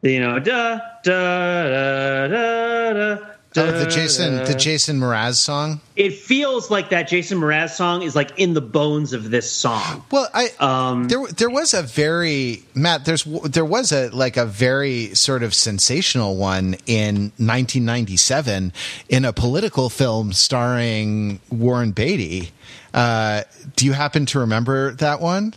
You 0.03 0.21
know, 0.21 0.39
da 0.39 0.81
da 1.03 1.69
da 1.69 2.29
da 2.29 2.93
da. 2.93 3.32
Oh, 3.57 3.70
the 3.78 3.86
Jason 3.86 4.36
the. 4.36 4.55
Jason 4.55 4.98
Mraz 4.98 5.34
song. 5.34 5.80
It 5.94 6.14
feels 6.14 6.70
like 6.70 6.88
that 6.90 7.09
Jason 7.09 7.38
Mraz 7.38 7.70
song 7.70 8.03
is 8.03 8.16
like 8.16 8.38
in 8.38 8.55
the 8.55 8.61
bones 8.61 9.12
of 9.12 9.30
this 9.30 9.50
song. 9.50 10.05
Well, 10.11 10.28
I 10.32 10.50
Um, 10.59 11.09
there 11.09 11.26
there 11.26 11.50
was 11.50 11.74
a 11.74 11.82
very 11.82 12.62
Matt. 12.74 13.05
There's 13.05 13.24
there 13.24 13.64
was 13.64 13.92
a 13.92 14.09
like 14.11 14.36
a 14.36 14.46
very 14.46 15.14
sort 15.14 15.42
of 15.42 15.55
sensational 15.55 16.36
one 16.36 16.76
in 16.86 17.32
1997 17.36 18.72
in 19.09 19.24
a 19.24 19.32
political 19.32 19.90
film 19.90 20.32
starring 20.32 21.40
Warren 21.50 21.92
Beatty. 21.92 22.53
Uh, 22.94 23.42
do 23.76 23.86
you 23.86 23.92
happen 23.92 24.26
to 24.26 24.38
remember 24.38 24.92
that 24.94 25.20
one? 25.20 25.55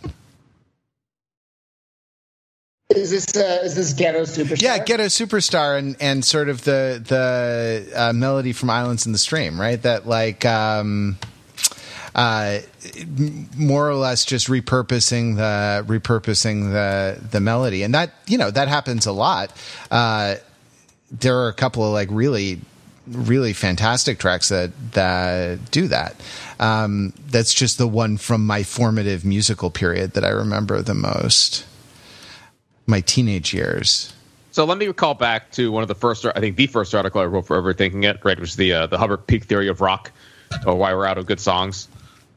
Is 2.94 3.10
this 3.10 3.36
uh, 3.36 3.60
is 3.64 3.74
this 3.74 3.92
ghetto 3.92 4.22
superstar? 4.22 4.62
Yeah, 4.62 4.78
Ghetto 4.78 5.06
Superstar 5.06 5.78
and 5.78 5.96
and 6.00 6.24
sort 6.24 6.48
of 6.48 6.62
the 6.64 7.02
the 7.04 7.92
uh, 7.94 8.12
melody 8.12 8.52
from 8.52 8.70
Islands 8.70 9.06
in 9.06 9.12
the 9.12 9.18
Stream, 9.18 9.60
right? 9.60 9.80
That 9.82 10.06
like 10.06 10.44
um 10.44 11.18
uh 12.14 12.60
more 13.56 13.88
or 13.88 13.96
less 13.96 14.24
just 14.24 14.46
repurposing 14.46 15.36
the 15.36 15.84
repurposing 15.86 16.72
the 16.72 17.20
the 17.28 17.40
melody. 17.40 17.82
And 17.82 17.92
that, 17.94 18.12
you 18.26 18.38
know, 18.38 18.50
that 18.50 18.68
happens 18.68 19.06
a 19.06 19.12
lot. 19.12 19.52
Uh 19.90 20.36
there 21.10 21.38
are 21.38 21.48
a 21.48 21.54
couple 21.54 21.84
of 21.84 21.92
like 21.92 22.08
really 22.12 22.60
really 23.08 23.52
fantastic 23.52 24.18
tracks 24.18 24.48
that 24.48 24.70
that 24.92 25.72
do 25.72 25.88
that. 25.88 26.14
Um 26.60 27.12
that's 27.26 27.52
just 27.52 27.78
the 27.78 27.88
one 27.88 28.16
from 28.16 28.46
my 28.46 28.62
formative 28.62 29.24
musical 29.24 29.70
period 29.70 30.12
that 30.12 30.24
I 30.24 30.30
remember 30.30 30.82
the 30.82 30.94
most. 30.94 31.64
My 32.86 33.00
teenage 33.00 33.52
years. 33.52 34.12
So 34.52 34.64
let 34.64 34.78
me 34.78 34.86
recall 34.86 35.14
back 35.14 35.50
to 35.52 35.70
one 35.70 35.82
of 35.82 35.88
the 35.88 35.94
first, 35.94 36.24
I 36.24 36.40
think 36.40 36.56
the 36.56 36.66
first 36.66 36.94
article 36.94 37.20
I 37.20 37.26
wrote 37.26 37.46
for 37.46 37.60
Overthinking 37.60 38.04
It, 38.04 38.20
right, 38.24 38.40
which 38.40 38.50
is 38.50 38.56
the 38.56 38.72
uh, 38.72 38.86
the 38.86 38.96
Hubbert 38.96 39.26
Peak 39.26 39.44
Theory 39.44 39.68
of 39.68 39.80
Rock, 39.80 40.12
or 40.66 40.76
Why 40.76 40.94
We're 40.94 41.04
Out 41.04 41.18
of 41.18 41.26
Good 41.26 41.40
Songs, 41.40 41.88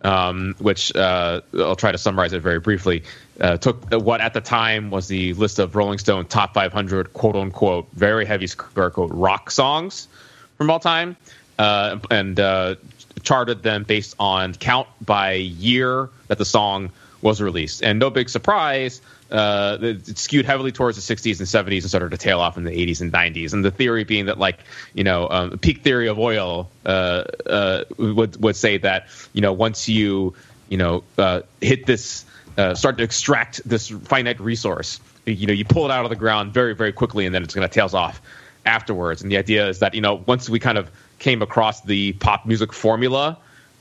um, 0.02 0.56
which 0.60 0.93
uh, 0.95 1.41
I'll 1.58 1.76
try 1.76 1.91
to 1.91 1.97
summarize 1.97 2.34
it 2.34 2.41
very 2.41 2.60
briefly. 2.60 3.04
Uh, 3.39 3.58
took 3.58 3.89
what 3.93 4.20
at 4.20 4.34
the 4.34 4.41
time 4.41 4.91
was 4.91 5.08
the 5.08 5.34
list 5.36 5.60
of 5.60 5.76
Rolling 5.76 5.97
Stone 5.97 6.26
top 6.26 6.54
500 6.54 7.14
quote 7.14 7.36
unquote 7.36 7.88
very 7.93 8.26
heavy 8.26 8.47
square 8.47 8.89
quote 8.89 9.12
rock 9.14 9.52
songs 9.52 10.10
from 10.58 10.70
all 10.70 10.80
time, 10.80 11.16
uh, 11.58 12.00
and 12.12 12.38
uh, 12.39 12.76
charted 13.24 13.64
them 13.64 13.84
based 13.84 14.16
on 14.20 14.54
count 14.56 14.88
by 15.06 15.34
year 15.34 16.10
that 16.28 16.38
the 16.38 16.45
song 16.45 16.91
was 17.22 17.42
released. 17.42 17.84
And 17.84 18.00
no 18.00 18.10
big 18.10 18.30
surprise, 18.30 19.02
uh, 19.32 19.78
it 19.82 20.18
skewed 20.18 20.46
heavily 20.46 20.72
towards 20.72 20.96
the 20.96 21.16
60s 21.16 21.40
and 21.40 21.48
70s 21.48 21.82
and 21.82 21.90
started 21.90 22.12
to 22.12 22.18
tail 22.18 22.40
off 22.40 22.58
in 22.58 22.64
the 22.64 22.72
80s 22.72 23.02
and 23.02 23.12
90s. 23.12 23.54
And 23.54 23.64
the 23.64 23.72
theory 23.72 24.04
being 24.04 24.26
that, 24.28 24.38
like, 24.38 24.60
you 24.94 25.04
know, 25.04 25.28
um, 25.30 25.58
peak 25.60 25.82
theory 25.82 26.08
of 26.08 26.18
oil 26.18 26.70
uh, 26.86 27.24
uh, 27.46 27.84
would 27.98 28.42
would 28.42 28.56
say 28.56 28.78
that, 28.78 29.08
you 29.34 29.42
know, 29.42 29.54
once 29.54 29.90
you, 29.90 30.34
you 30.70 30.78
know, 30.78 31.04
uh, 31.18 31.42
hit 31.62 31.86
this, 31.86 32.26
uh, 32.58 32.74
start 32.74 32.98
to 32.98 33.04
extract 33.04 33.62
this 33.68 33.90
finite 33.90 34.40
resource, 34.40 35.00
you 35.26 35.46
know, 35.46 35.54
you 35.54 35.66
pull 35.66 35.86
it 35.86 35.92
out 35.92 36.06
of 36.06 36.10
the 36.10 36.16
ground 36.16 36.54
very, 36.54 36.74
very 36.74 36.92
quickly, 36.92 37.26
and 37.26 37.36
then 37.36 37.44
it's 37.44 37.54
going 37.54 37.68
to 37.68 37.74
tails 37.74 37.94
off 37.94 38.22
afterwards. 38.66 39.22
And 39.22 39.32
the 39.32 39.38
idea 39.38 39.68
is 39.68 39.80
that, 39.80 39.94
you 39.94 40.02
know, 40.02 40.24
once 40.26 40.50
we 40.50 40.60
kind 40.60 40.78
of 40.78 40.90
came 41.20 41.42
across 41.42 41.82
the 41.82 42.14
pop 42.14 42.46
music 42.46 42.74
formula, 42.74 43.38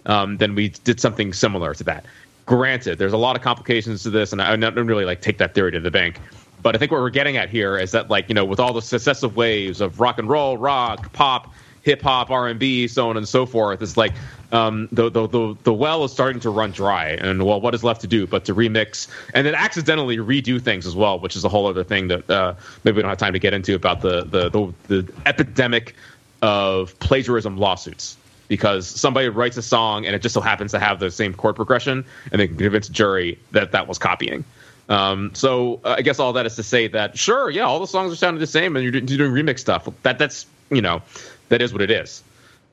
um, 0.07 0.39
then 0.39 0.55
we 0.55 0.70
did 0.70 1.01
something 1.01 1.32
similar 1.32 1.74
to 1.74 1.84
that. 1.84 2.05
Granted, 2.49 2.96
there's 2.96 3.12
a 3.12 3.18
lot 3.18 3.36
of 3.36 3.42
complications 3.42 4.03
to 4.05 4.11
this, 4.11 4.32
and 4.32 4.40
I 4.40 4.57
don't 4.57 4.86
really 4.86 5.05
like 5.05 5.20
take 5.20 5.36
that 5.36 5.55
theory 5.55 5.70
to 5.72 5.80
the 5.80 5.90
bank. 5.90 6.18
But 6.62 6.74
I 6.74 6.78
think 6.78 6.90
what 6.90 7.03
we're 7.03 7.11
getting 7.11 7.36
at 7.36 7.51
here 7.51 7.76
is 7.76 7.90
that, 7.92 8.09
like, 8.09 8.30
you 8.30 8.34
know, 8.34 8.46
with 8.46 8.59
all 8.59 8.72
the 8.72 8.80
successive 8.80 9.36
waves 9.36 9.82
of 9.82 10.01
rock 10.01 10.18
and 10.18 10.26
roll, 10.30 10.57
rock, 10.57 11.12
pop, 11.12 11.53
hip 11.82 12.01
hop, 12.01 12.30
R 12.30 12.49
and 12.49 12.59
B, 12.59 12.88
so 12.88 13.11
on 13.11 13.18
and 13.18 13.28
so 13.28 13.44
forth, 13.44 13.82
it's 13.82 13.99
like 13.99 14.14
um, 14.51 14.88
the, 14.92 15.11
the 15.11 15.26
the 15.26 15.57
the 15.64 15.74
well 15.74 16.05
is 16.05 16.11
starting 16.11 16.40
to 16.40 16.49
run 16.49 16.70
dry, 16.70 17.09
and 17.20 17.44
well, 17.44 17.61
what 17.61 17.74
is 17.74 17.84
left 17.84 18.01
to 18.01 18.07
do 18.07 18.26
but 18.26 18.46
to 18.46 18.55
remix 18.55 19.09
and 19.34 19.46
then 19.46 19.55
accidentally 19.55 20.16
redo 20.16 20.59
things 20.59 20.86
as 20.86 20.96
well, 20.96 21.18
which 21.18 21.36
is 21.36 21.44
a 21.44 21.51
whole 21.51 21.66
other 21.66 21.84
thing 21.84 22.09
that 22.09 22.30
uh, 22.30 22.55
maybe 22.82 22.96
we 22.96 23.03
don't 23.03 23.11
have 23.11 23.18
time 23.18 23.34
to 23.34 23.38
get 23.38 23.53
into 23.53 23.74
about 23.74 24.01
the 24.01 24.24
the 24.24 24.49
the, 24.49 24.72
the 24.88 25.12
epidemic 25.26 25.94
of 26.40 26.99
plagiarism 26.99 27.59
lawsuits 27.59 28.16
because 28.49 28.86
somebody 28.86 29.28
writes 29.28 29.57
a 29.57 29.62
song 29.62 30.07
and 30.07 30.14
it 30.14 30.22
just 30.22 30.34
so 30.34 30.40
happens 30.40 30.72
to 30.72 30.78
have 30.78 30.99
the 30.99 31.11
same 31.11 31.34
chord 31.34 31.55
progression 31.57 32.05
and 32.32 32.40
they 32.40 32.49
can 32.49 32.57
convince 32.57 32.88
jury 32.88 33.38
that 33.53 33.72
that 33.72 33.86
was 33.86 33.99
copying. 33.99 34.44
Um, 34.88 35.34
so 35.34 35.80
uh, 35.84 35.96
I 35.99 36.03
guess 36.03 36.18
all 36.18 36.32
that 36.32 36.46
is 36.46 36.57
to 36.57 36.62
say 36.62 36.88
that 36.88 37.18
sure, 37.18 37.51
yeah, 37.51 37.64
all 37.64 37.78
the 37.78 37.86
songs 37.86 38.12
are 38.12 38.16
sounding 38.16 38.40
the 38.40 38.46
same 38.46 38.74
and 38.74 38.82
you're, 38.82 38.94
you're 38.94 39.28
doing 39.28 39.32
remix 39.32 39.61
stuff. 39.61 39.88
That 40.03 40.18
that's 40.18 40.46
you 40.70 40.82
know 40.82 41.03
that 41.51 41.62
is 41.62 41.72
what 41.72 41.82
it 41.82 41.90
is. 41.90 42.22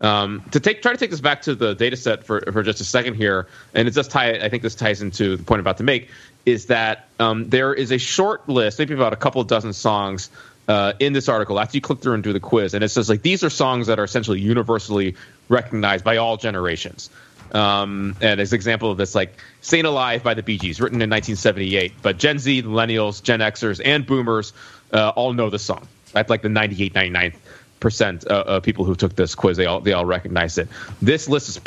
Um, 0.02 0.44
to 0.52 0.60
take 0.60 0.82
try 0.82 0.92
to 0.92 0.98
take 0.98 1.12
this 1.12 1.22
back 1.22 1.42
to 1.44 1.56
the 1.56 1.74
data 1.74 1.96
set 1.96 2.26
for 2.26 2.42
for 2.52 2.64
just 2.64 2.82
a 2.82 2.86
second 2.86 3.16
here, 3.16 3.48
and 3.74 3.88
it 3.88 3.94
does 3.94 4.08
tie. 4.08 4.32
I 4.32 4.50
think 4.50 4.64
this 4.64 4.76
ties 4.76 5.02
into 5.02 5.38
the 5.38 5.44
point 5.44 5.60
I'm 5.60 5.64
about 5.64 5.78
to 5.78 5.84
make 5.84 6.10
is 6.46 6.68
that 6.68 7.08
um, 7.20 7.50
there 7.50 7.74
is 7.74 7.92
a 7.92 7.98
short 7.98 8.48
list, 8.48 8.78
maybe 8.78 8.94
about 8.94 9.14
a 9.14 9.16
couple 9.16 9.44
dozen 9.44 9.74
songs 9.74 10.30
uh, 10.68 10.94
in 11.00 11.14
this 11.14 11.30
article 11.30 11.60
after 11.60 11.78
you 11.78 11.82
click 11.82 12.00
through 12.00 12.14
and 12.14 12.24
do 12.24 12.34
the 12.34 12.40
quiz, 12.40 12.74
and 12.74 12.84
it 12.84 12.90
says 12.90 13.10
like 13.10 13.22
these 13.22 13.44
are 13.44 13.50
songs 13.50 13.88
that 13.88 14.00
are 14.00 14.04
essentially 14.04 14.40
universally 14.40 15.16
recognized 15.50 16.04
by 16.04 16.18
all 16.18 16.38
generations. 16.38 17.10
Um, 17.52 18.16
and 18.22 18.42
as 18.42 18.52
an 18.52 18.56
example 18.56 18.92
of 18.92 18.98
this, 18.98 19.16
like 19.16 19.40
"Stayin' 19.62 19.86
Alive" 19.86 20.24
by 20.24 20.34
the 20.34 20.44
Bee 20.44 20.58
Gees, 20.58 20.82
written 20.82 21.02
in 21.02 21.10
1978, 21.10 21.94
but 22.02 22.18
Gen 22.18 22.40
Z, 22.40 22.64
Millennials, 22.64 23.22
Gen 23.22 23.40
Xers, 23.40 23.80
and 23.84 24.06
Boomers 24.06 24.54
uh, 24.92 25.10
all 25.10 25.34
know 25.34 25.50
the 25.50 25.60
song. 25.60 25.88
That's 26.12 26.30
like 26.30 26.42
the 26.42 26.50
98, 26.50 26.96
99 26.96 27.34
percent 27.80 28.26
uh, 28.28 28.44
of 28.48 28.64
people 28.64 28.86
who 28.86 28.96
took 28.96 29.16
this 29.16 29.36
quiz. 29.36 29.58
They 29.58 29.66
all 29.66 29.80
they 29.80 29.94
all 29.94 30.06
recognize 30.06 30.58
it. 30.58 30.68
This 31.02 31.30
list 31.30 31.50
is 31.50 31.60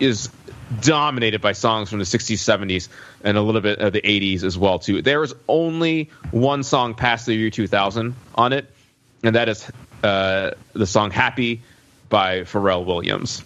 is 0.00 0.30
dominated 0.80 1.40
by 1.40 1.52
songs 1.52 1.88
from 1.90 1.98
the 1.98 2.04
60s, 2.04 2.36
70s, 2.38 2.88
and 3.22 3.36
a 3.36 3.42
little 3.42 3.60
bit 3.60 3.78
of 3.78 3.92
the 3.92 4.00
80s 4.02 4.42
as 4.42 4.58
well 4.58 4.78
too. 4.78 5.02
There 5.02 5.22
is 5.22 5.34
only 5.48 6.10
one 6.30 6.62
song 6.62 6.94
past 6.94 7.26
the 7.26 7.34
year 7.34 7.50
2000 7.50 8.14
on 8.34 8.52
it, 8.52 8.70
and 9.22 9.36
that 9.36 9.48
is 9.48 9.70
uh, 10.02 10.50
the 10.72 10.86
song 10.86 11.10
"Happy" 11.10 11.62
by 12.08 12.40
Pharrell 12.40 12.84
Williams. 12.84 13.42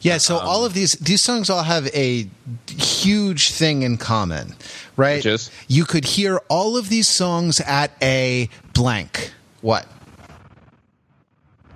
Yeah, 0.00 0.18
so 0.18 0.38
Um, 0.38 0.46
all 0.46 0.64
of 0.64 0.74
these 0.74 0.92
these 0.94 1.22
songs 1.22 1.48
all 1.48 1.62
have 1.62 1.86
a 1.94 2.28
huge 2.68 3.52
thing 3.52 3.82
in 3.82 3.96
common, 3.96 4.54
right? 4.96 5.16
Which 5.18 5.26
is? 5.26 5.50
you 5.68 5.84
could 5.84 6.04
hear 6.04 6.40
all 6.48 6.76
of 6.76 6.88
these 6.88 7.06
songs 7.08 7.60
at 7.60 7.92
a 8.02 8.48
blank. 8.74 9.32
What? 9.60 9.86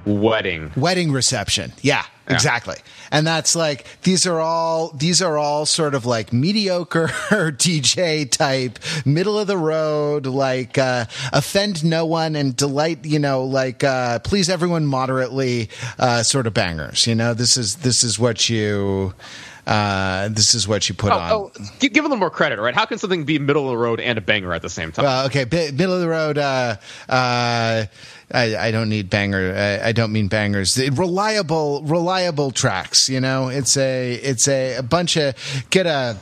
Wedding. 0.05 0.73
Wedding 0.77 1.13
reception. 1.13 1.73
Yeah. 1.81 2.05
Exactly. 2.29 2.77
And 3.11 3.27
that's 3.27 3.57
like 3.57 3.87
these 4.03 4.27
are 4.27 4.41
all 4.41 4.91
these 4.91 5.21
are 5.21 5.37
all 5.37 5.67
sort 5.67 5.95
of 5.95 6.07
like 6.07 6.33
mediocre 6.33 7.09
DJ 7.31 8.31
type, 8.31 8.79
middle 9.05 9.39
of 9.39 9.47
the 9.47 9.57
road, 9.57 10.27
like 10.27 10.79
uh 10.79 11.07
offend 11.33 11.85
no 11.85 12.07
one 12.07 12.37
and 12.37 12.57
delight, 12.57 13.05
you 13.05 13.19
know, 13.19 13.45
like 13.45 13.83
uh 13.85 14.21
please 14.21 14.49
everyone 14.49 14.87
moderately 14.87 15.69
uh 15.99 16.23
sort 16.23 16.47
of 16.47 16.55
bangers. 16.55 17.07
You 17.07 17.15
know, 17.15 17.35
this 17.35 17.57
is 17.57 17.77
this 17.77 18.05
is 18.05 18.19
what 18.19 18.49
you 18.49 19.15
uh 19.67 20.29
this 20.29 20.55
is 20.55 20.67
what 20.67 20.89
you 20.89 20.95
put 20.95 21.13
on. 21.13 21.33
Oh, 21.33 21.53
oh, 21.59 21.65
give, 21.79 21.93
give 21.93 22.05
a 22.05 22.09
little 22.09 22.19
more 22.19 22.31
credit, 22.31 22.59
right? 22.59 22.75
How 22.75 22.85
can 22.85 22.99
something 22.99 23.25
be 23.25 23.39
middle 23.39 23.65
of 23.65 23.71
the 23.71 23.77
road 23.77 24.01
and 24.01 24.19
a 24.19 24.21
banger 24.21 24.53
at 24.53 24.63
the 24.63 24.69
same 24.69 24.91
time? 24.93 25.05
Uh, 25.07 25.27
okay, 25.27 25.45
bi- 25.45 25.71
middle 25.71 25.95
of 25.95 26.01
the 26.01 26.09
road. 26.09 26.37
Uh, 26.39 26.77
uh, 27.09 27.87
I, 28.35 28.57
I 28.57 28.71
don't 28.71 28.89
need 28.89 29.09
banger. 29.11 29.55
I, 29.55 29.89
I 29.89 29.93
don't 29.93 30.13
mean 30.13 30.29
bangers. 30.29 30.75
The 30.75 30.91
Reliable, 30.91 31.83
reliable 31.83 32.51
tracks. 32.51 33.09
You 33.09 33.21
know, 33.21 33.49
it's 33.49 33.77
a 33.77 34.15
it's 34.15 34.49
a, 34.49 34.77
a 34.77 34.83
bunch 34.83 35.17
of 35.17 35.35
get 35.71 35.87
a 35.87 36.17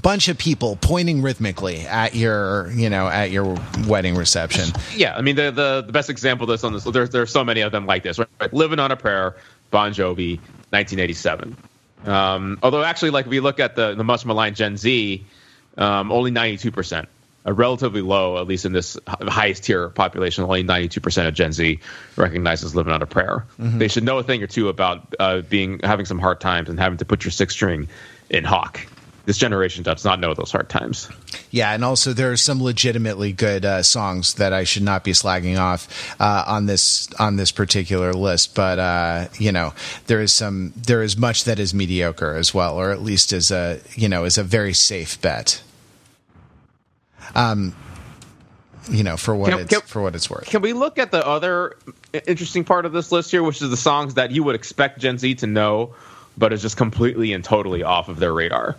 bunch 0.00 0.28
of 0.28 0.38
people 0.38 0.76
pointing 0.80 1.20
rhythmically 1.22 1.80
at 1.80 2.14
your 2.14 2.70
you 2.72 2.88
know 2.88 3.06
at 3.08 3.30
your 3.30 3.56
wedding 3.86 4.16
reception. 4.16 4.70
yeah, 4.96 5.14
I 5.14 5.20
mean 5.20 5.36
the, 5.36 5.50
the 5.50 5.82
the 5.86 5.92
best 5.92 6.10
example 6.10 6.44
of 6.44 6.48
this 6.48 6.64
on 6.64 6.72
this. 6.72 6.84
There's 6.84 7.10
there's 7.10 7.30
so 7.30 7.44
many 7.44 7.60
of 7.60 7.70
them 7.72 7.86
like 7.86 8.02
this. 8.02 8.18
Right? 8.18 8.52
Living 8.52 8.78
on 8.78 8.90
a 8.90 8.96
Prayer, 8.96 9.36
Bon 9.70 9.92
Jovi, 9.92 10.38
1987. 10.70 11.56
Um, 12.04 12.58
although 12.62 12.82
actually, 12.82 13.10
like 13.10 13.26
if 13.26 13.30
we 13.30 13.40
look 13.40 13.60
at 13.60 13.76
the 13.76 13.94
the 13.94 14.04
much 14.04 14.24
maligned 14.24 14.56
Gen 14.56 14.76
Z, 14.76 15.24
um, 15.78 16.12
only 16.12 16.30
92 16.30 16.70
percent. 16.70 17.08
Uh, 17.44 17.52
relatively 17.52 18.02
low, 18.02 18.38
at 18.38 18.46
least 18.46 18.64
in 18.64 18.70
this 18.72 18.96
highest 19.08 19.64
tier 19.64 19.88
population. 19.88 20.44
Only 20.44 20.62
92% 20.62 21.26
of 21.26 21.34
Gen 21.34 21.52
Z 21.52 21.80
recognizes 22.14 22.76
living 22.76 22.92
on 22.92 23.02
a 23.02 23.06
prayer. 23.06 23.44
They 23.58 23.88
should 23.88 24.04
know 24.04 24.18
a 24.18 24.22
thing 24.22 24.44
or 24.44 24.46
two 24.46 24.68
about 24.68 25.12
uh, 25.18 25.40
being 25.40 25.80
having 25.82 26.06
some 26.06 26.20
hard 26.20 26.40
times 26.40 26.68
and 26.68 26.78
having 26.78 26.98
to 26.98 27.04
put 27.04 27.24
your 27.24 27.32
six 27.32 27.52
string 27.54 27.88
in 28.30 28.44
Hawk. 28.44 28.86
This 29.24 29.38
generation 29.38 29.84
does 29.84 30.04
not 30.04 30.18
know 30.18 30.34
those 30.34 30.50
hard 30.50 30.68
times. 30.68 31.08
Yeah, 31.52 31.72
and 31.72 31.84
also 31.84 32.12
there 32.12 32.32
are 32.32 32.36
some 32.36 32.60
legitimately 32.60 33.32
good 33.32 33.64
uh, 33.64 33.82
songs 33.84 34.34
that 34.34 34.52
I 34.52 34.64
should 34.64 34.82
not 34.82 35.04
be 35.04 35.12
slagging 35.12 35.58
off 35.58 35.86
uh, 36.20 36.44
on 36.46 36.66
this 36.66 37.12
on 37.20 37.36
this 37.36 37.52
particular 37.52 38.12
list. 38.12 38.56
But 38.56 38.80
uh, 38.80 39.28
you 39.38 39.52
know, 39.52 39.74
there 40.06 40.20
is 40.20 40.32
some 40.32 40.72
there 40.76 41.02
is 41.02 41.16
much 41.16 41.44
that 41.44 41.60
is 41.60 41.72
mediocre 41.72 42.34
as 42.34 42.52
well, 42.52 42.76
or 42.76 42.90
at 42.90 43.00
least 43.02 43.32
is 43.32 43.52
a 43.52 43.80
you 43.94 44.08
know 44.08 44.24
is 44.24 44.38
a 44.38 44.42
very 44.42 44.72
safe 44.72 45.20
bet. 45.20 45.62
Um, 47.36 47.76
you 48.90 49.04
know, 49.04 49.16
for 49.16 49.36
what 49.36 49.50
Can- 49.50 49.60
it's 49.60 49.70
can- 49.70 49.82
for 49.82 50.02
what 50.02 50.16
it's 50.16 50.28
worth. 50.28 50.46
Can 50.46 50.62
we 50.62 50.72
look 50.72 50.98
at 50.98 51.12
the 51.12 51.24
other 51.24 51.76
interesting 52.26 52.64
part 52.64 52.86
of 52.86 52.92
this 52.92 53.12
list 53.12 53.30
here, 53.30 53.42
which 53.42 53.62
is 53.62 53.70
the 53.70 53.76
songs 53.76 54.14
that 54.14 54.32
you 54.32 54.42
would 54.42 54.56
expect 54.56 54.98
Gen 54.98 55.18
Z 55.18 55.36
to 55.36 55.46
know, 55.46 55.94
but 56.36 56.52
is 56.52 56.62
just 56.62 56.76
completely 56.76 57.32
and 57.32 57.44
totally 57.44 57.84
off 57.84 58.08
of 58.08 58.18
their 58.18 58.32
radar? 58.32 58.76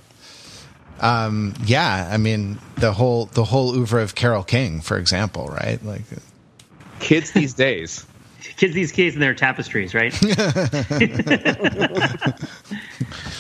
Um, 0.99 1.53
yeah, 1.65 2.09
I 2.11 2.17
mean 2.17 2.59
the 2.75 2.93
whole 2.93 3.25
the 3.25 3.43
whole 3.43 3.75
oeuvre 3.75 4.01
of 4.01 4.15
Carole 4.15 4.43
King, 4.43 4.81
for 4.81 4.97
example, 4.97 5.47
right? 5.47 5.83
Like, 5.83 6.03
Kids 6.99 7.31
these 7.31 7.53
days. 7.53 8.05
kids 8.57 8.73
these 8.73 8.91
kids 8.91 9.15
and 9.15 9.23
their 9.23 9.33
tapestries, 9.33 9.93
right? 9.93 10.13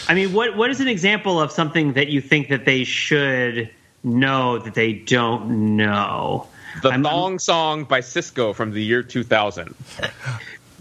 I 0.07 0.13
mean, 0.13 0.33
what 0.33 0.57
what 0.57 0.69
is 0.69 0.81
an 0.81 0.87
example 0.87 1.39
of 1.39 1.51
something 1.51 1.93
that 1.93 2.09
you 2.09 2.21
think 2.21 2.49
that 2.49 2.65
they 2.65 2.83
should 2.83 3.69
know 4.03 4.59
that 4.59 4.73
they 4.73 4.93
don't 4.93 5.75
know? 5.77 6.47
The 6.81 6.89
I'm- 6.89 7.03
thong 7.03 7.39
song 7.39 7.83
by 7.83 8.01
Sisqó 8.01 8.55
from 8.55 8.71
the 8.71 8.83
year 8.83 9.03
2000. 9.03 9.73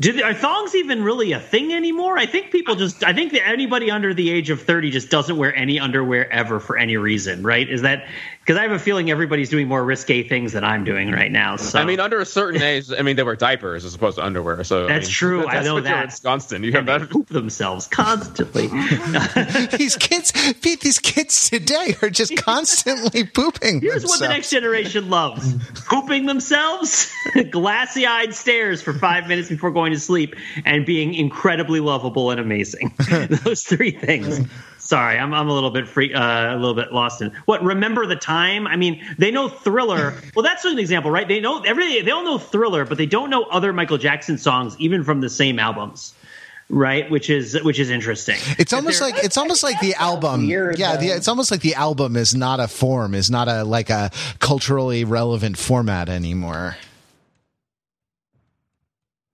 Do 0.01 0.13
they, 0.13 0.23
are 0.23 0.35
thongs 0.35 0.75
even 0.75 1.05
really 1.05 1.33
a 1.33 1.41
thing 1.41 1.73
anymore? 1.73 2.17
I 2.19 2.27
think 2.27 2.51
people 2.51 2.77
just. 2.77 3.05
I 3.05 3.13
think 3.13 3.33
that 3.33 3.47
anybody 3.47 3.91
under 3.91 4.15
the 4.15 4.31
age 4.31 4.51
of 4.51 4.63
thirty 4.63 4.91
just 4.91 5.11
doesn't 5.11 5.37
wear 5.37 5.55
any 5.55 5.79
underwear 5.79 6.31
ever 6.33 6.61
for 6.61 6.79
any 6.79 6.97
reason, 6.97 7.43
right? 7.43 7.69
Is 7.69 7.83
that 7.83 8.07
because 8.41 8.57
I 8.59 8.63
have 8.63 8.73
a 8.73 8.79
feeling 8.79 9.09
everybody's 9.09 9.51
doing 9.51 9.69
more 9.69 9.85
risque 9.85 10.27
things 10.27 10.55
than 10.55 10.65
I'm 10.65 10.83
doing 10.83 11.13
right 11.13 11.31
now? 11.31 11.55
So 11.57 11.79
I 11.79 11.85
mean, 11.85 12.01
under 12.01 12.21
a 12.21 12.27
certain 12.27 12.61
age, 12.63 12.91
I 12.97 13.03
mean, 13.03 13.15
they 13.17 13.23
wear 13.23 13.37
diapers 13.37 13.85
as 13.85 13.95
opposed 13.95 14.17
to 14.17 14.25
underwear. 14.25 14.65
So 14.65 14.87
I 14.87 14.89
That's 14.89 15.07
mean, 15.07 15.13
true, 15.13 15.47
I 15.47 15.63
know 15.63 15.75
you're 15.75 15.83
that. 15.83 16.03
in 16.03 16.07
Wisconsin. 16.07 16.65
You 16.65 16.73
have 16.73 16.87
they 16.87 16.99
that. 16.99 17.11
poop 17.11 17.29
themselves 17.29 17.87
constantly. 17.87 18.67
these 19.77 19.97
kids, 19.97 20.33
Pete, 20.61 20.81
these 20.81 20.99
kids 20.99 21.51
today 21.51 21.95
are 22.03 22.11
just 22.11 22.37
constantly 22.37 23.25
pooping. 23.35 23.81
Here's 23.81 24.05
what 24.05 24.19
the 24.19 24.29
next 24.29 24.51
generation 24.51 25.09
loves: 25.09 25.55
pooping 25.85 26.27
themselves, 26.27 27.13
glassy-eyed 27.51 28.35
stares 28.35 28.83
for 28.83 28.93
five 28.93 29.29
minutes 29.29 29.51
before 29.51 29.71
going 29.71 29.82
to 29.91 29.99
sleep, 30.01 30.37
and 30.65 30.87
being 30.87 31.15
incredibly 31.15 31.81
lovable 31.81 32.31
and 32.31 32.41
amazing. 32.41 32.95
Those 33.45 33.63
three 33.63 33.91
things. 33.91 34.41
Sorry, 34.79 35.17
I'm, 35.17 35.33
I'm 35.33 35.49
a 35.49 35.53
little 35.55 35.71
bit 35.71 35.89
free, 35.89 36.13
uh, 36.13 36.55
a 36.55 36.57
little 36.57 36.75
bit 36.75 36.93
lost 36.93 37.23
in 37.23 37.31
what. 37.45 37.63
Remember 37.63 38.05
the 38.05 38.17
time? 38.17 38.67
I 38.67 38.77
mean, 38.77 39.03
they 39.17 39.31
know 39.31 39.49
Thriller. 39.49 40.15
Well, 40.35 40.43
that's 40.43 40.65
an 40.65 40.79
example, 40.79 41.11
right? 41.11 41.29
They 41.29 41.41
know 41.41 41.61
every. 41.61 42.01
They 42.01 42.11
all 42.11 42.25
know 42.25 42.39
Thriller, 42.39 42.85
but 42.85 42.97
they 42.99 43.07
don't 43.07 43.29
know 43.31 43.45
other 43.45 43.73
Michael 43.73 43.99
Jackson 43.99 44.39
songs, 44.39 44.77
even 44.79 45.05
from 45.05 45.21
the 45.21 45.29
same 45.29 45.59
albums, 45.59 46.15
right? 46.69 47.11
Which 47.11 47.29
is 47.29 47.61
which 47.63 47.79
is 47.79 47.91
interesting. 47.91 48.39
It's 48.59 48.73
almost 48.73 49.01
like 49.01 49.15
it's 49.23 49.37
almost 49.37 49.63
like 49.63 49.79
the 49.81 49.95
album. 49.95 50.47
weird, 50.47 50.79
yeah, 50.79 50.97
the, 50.97 51.09
it's 51.09 51.29
almost 51.29 51.51
like 51.51 51.61
the 51.61 51.75
album 51.75 52.17
is 52.17 52.35
not 52.35 52.61
a 52.61 52.69
form, 52.69 53.15
is 53.15 53.31
not 53.31 53.49
a 53.49 53.63
like 53.63 53.91
a 53.91 54.11
culturally 54.39 55.05
relevant 55.05 55.59
format 55.59 56.09
anymore. 56.09 56.77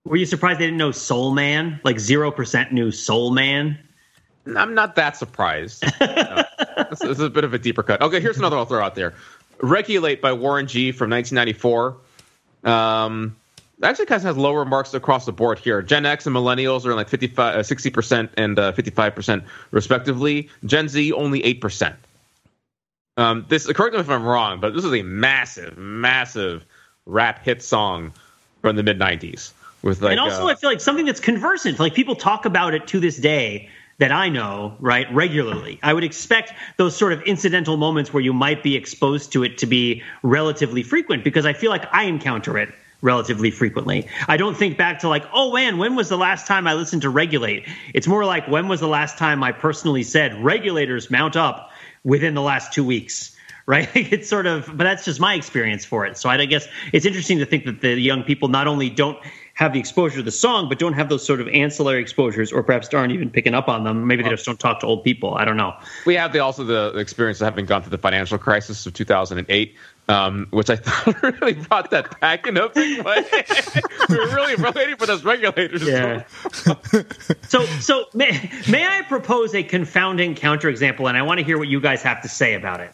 Were 0.09 0.17
you 0.17 0.25
surprised 0.25 0.59
they 0.59 0.65
didn't 0.65 0.79
know 0.79 0.91
Soul 0.91 1.33
Man? 1.33 1.81
Like 1.85 2.01
zero 2.01 2.31
percent 2.31 2.73
knew 2.73 2.91
Soul 2.91 3.31
Man. 3.31 3.79
I'm 4.57 4.73
not 4.73 4.97
that 4.97 5.19
surprised. 5.19 5.85
No. 6.01 6.45
this, 6.91 7.03
is 7.03 7.21
a 7.21 7.29
bit 7.29 7.45
of 7.45 7.53
a 7.53 7.59
deeper 7.59 7.83
cut. 7.83 8.01
Okay, 8.01 8.19
here's 8.19 8.39
another 8.39 8.57
I'll 8.57 8.65
throw 8.65 8.83
out 8.83 8.95
there. 8.95 9.13
Regulate 9.61 10.23
by 10.23 10.33
Warren 10.33 10.67
G 10.67 10.93
from 10.93 11.11
1994. 11.11 11.99
Um, 12.65 13.37
actually 13.83 14.07
kind 14.07 14.21
of 14.21 14.25
has 14.25 14.39
lower 14.39 14.65
marks 14.65 14.95
across 14.95 15.27
the 15.27 15.33
board 15.33 15.59
here. 15.59 15.83
Gen 15.83 16.07
X 16.07 16.27
and 16.27 16.35
millennials 16.35 16.87
are 16.87 16.91
in 16.93 16.97
like 16.97 17.11
55, 17.11 17.57
uh, 17.57 17.59
60% 17.59 18.31
and 18.39 18.59
uh, 18.59 18.73
55% 18.73 19.45
respectively. 19.73 20.49
Gen 20.65 20.89
Z 20.89 21.13
only 21.13 21.43
8%. 21.43 21.95
Um, 23.19 23.45
this 23.51 23.67
correct 23.67 23.95
me 23.95 24.01
if 24.01 24.09
I'm 24.09 24.25
wrong, 24.25 24.61
but 24.61 24.73
this 24.73 24.85
is 24.87 24.95
a 24.95 25.03
massive, 25.03 25.77
massive 25.77 26.65
rap 27.05 27.45
hit 27.45 27.63
song 27.63 28.15
from 28.63 28.77
the 28.77 28.83
mid 28.83 28.99
90s 28.99 29.53
with 29.83 30.03
like 30.03 30.13
and 30.13 30.21
also, 30.21 30.45
uh, 30.45 30.51
I 30.51 30.55
feel 30.55 30.71
like 30.71 30.81
something 30.81 31.07
that's 31.07 31.21
conversant. 31.21 31.79
Like 31.79 31.95
people 31.95 32.17
talk 32.17 32.45
about 32.45 32.75
it 32.75 32.87
to 32.89 33.01
this 33.01 33.17
day 33.17 33.69
that 33.99 34.13
I 34.13 34.29
know, 34.29 34.77
right, 34.79 35.13
regularly. 35.13 35.79
I 35.83 35.93
would 35.93 36.05
expect 36.05 36.53
those 36.77 36.97
sort 36.97 37.13
of 37.13 37.23
incidental 37.23 37.77
moments 37.77 38.13
where 38.13 38.23
you 38.23 38.33
might 38.33 38.63
be 38.63 38.77
exposed 38.77 39.33
to 39.33 39.43
it 39.43 39.59
to 39.59 39.67
be 39.67 40.03
relatively 40.23 40.83
frequent 40.83 41.25
because 41.25 41.45
I 41.45 41.53
feel 41.53 41.71
like 41.71 41.93
I 41.93 42.05
encounter 42.05 42.57
it 42.59 42.73
relatively 43.01 43.51
frequently. 43.51 44.07
I 44.27 44.37
don't 44.37 44.57
think 44.57 44.77
back 44.77 45.01
to 45.01 45.09
like, 45.09 45.25
oh 45.33 45.53
man, 45.53 45.79
when 45.79 45.95
was 45.97 46.09
the 46.09 46.19
last 46.19 46.47
time 46.47 46.67
I 46.67 46.75
listened 46.75 47.03
to 47.03 47.11
Regulate? 47.11 47.67
It's 47.95 48.07
more 48.07 48.25
like 48.25 48.47
when 48.49 48.69
was 48.69 48.81
the 48.81 48.89
last 48.89 49.19
time 49.19 49.43
I 49.43 49.53
personally 49.53 50.03
said 50.03 50.43
regulators 50.43 51.11
mount 51.11 51.37
up 51.37 51.71
within 52.05 52.35
the 52.35 52.43
last 52.43 52.73
two 52.73 52.85
weeks. 52.85 53.35
Right, 53.69 53.87
it's 53.95 54.31
sort 54.31 54.47
of, 54.47 54.65
but 54.67 54.85
that's 54.85 55.05
just 55.05 55.21
my 55.21 55.35
experience 55.35 55.85
for 55.85 56.07
it. 56.07 56.17
So 56.17 56.31
I 56.31 56.43
guess 56.47 56.67
it's 56.95 57.05
interesting 57.05 57.39
to 57.41 57.45
think 57.45 57.67
that 57.67 57.83
the 57.83 58.01
young 58.01 58.23
people 58.23 58.49
not 58.49 58.67
only 58.67 58.89
don't 58.89 59.19
have 59.59 59.73
the 59.73 59.81
exposure 59.81 60.19
to 60.19 60.23
the 60.23 60.31
song, 60.31 60.69
but 60.69 60.79
don't 60.79 60.93
have 60.93 61.09
those 61.09 61.27
sort 61.27 61.41
of 61.41 61.49
ancillary 61.49 62.01
exposures, 62.01 62.53
or 62.53 62.63
perhaps 62.63 62.95
aren't 62.95 63.13
even 63.13 63.29
picking 63.29 63.55
up 63.55 63.69
on 63.69 63.83
them. 63.83 64.07
Maybe 64.07 64.23
they 64.23 64.31
just 64.31 64.47
don't 64.47 64.59
talk 64.59 64.79
to 64.81 64.87
old 64.87 65.03
people. 65.03 65.35
I 65.35 65.45
don't 65.45 65.57
know. 65.57 65.75
we 66.07 66.15
have 66.15 66.33
the, 66.33 66.39
also 66.39 66.63
the 66.63 66.97
experience 66.97 67.41
of 67.41 67.47
having 67.47 67.67
gone 67.67 67.83
through 67.83 67.91
the 67.91 67.99
financial 67.99 68.39
crisis 68.39 68.87
of 68.87 68.95
2008, 68.95 69.75
um, 70.09 70.47
which 70.51 70.71
I 70.71 70.77
thought 70.77 71.41
really 71.41 71.55
brought 71.55 71.91
that 71.91 72.21
back 72.21 72.47
in 72.47 72.57
a 72.57 72.69
big 72.69 73.05
way. 73.05 73.25
we 74.09 74.17
were 74.17 74.33
really 74.33 74.55
waiting 74.63 74.95
for 74.95 75.07
those 75.07 75.25
regulators. 75.25 75.83
Yeah. 75.83 76.23
so, 77.49 77.67
so 77.81 78.05
may, 78.15 78.53
may 78.69 78.87
I 78.87 79.03
propose 79.09 79.57
a 79.57 79.65
confounding 79.65 80.37
counterexample, 80.37 81.09
and 81.09 81.19
I 81.19 81.23
want 81.23 81.41
to 81.41 81.45
hear 81.45 81.59
what 81.59 81.67
you 81.67 81.81
guys 81.81 82.01
have 82.03 82.23
to 82.23 82.29
say 82.29 82.55
about 82.55 82.79
it. 82.79 82.93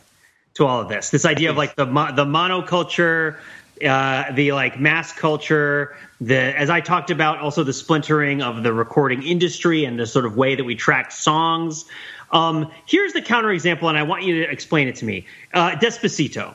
To 0.54 0.66
all 0.66 0.80
of 0.80 0.88
this, 0.88 1.10
this 1.10 1.24
idea 1.24 1.50
of 1.50 1.56
like 1.56 1.74
the 1.74 1.84
the 1.84 2.24
monoculture, 2.24 3.38
uh, 3.84 4.30
the 4.32 4.52
like 4.52 4.78
mass 4.78 5.12
culture, 5.12 5.96
the 6.26 6.58
as 6.58 6.70
I 6.70 6.80
talked 6.80 7.10
about, 7.10 7.38
also 7.38 7.64
the 7.64 7.72
splintering 7.72 8.42
of 8.42 8.62
the 8.62 8.72
recording 8.72 9.22
industry 9.22 9.84
and 9.84 9.98
the 9.98 10.06
sort 10.06 10.24
of 10.24 10.36
way 10.36 10.54
that 10.54 10.64
we 10.64 10.74
track 10.74 11.12
songs. 11.12 11.84
Um, 12.32 12.70
here's 12.86 13.12
the 13.12 13.22
counterexample, 13.22 13.88
and 13.88 13.96
I 13.96 14.02
want 14.02 14.24
you 14.24 14.44
to 14.44 14.50
explain 14.50 14.88
it 14.88 14.96
to 14.96 15.04
me. 15.04 15.26
Uh, 15.52 15.72
Despacito. 15.72 16.54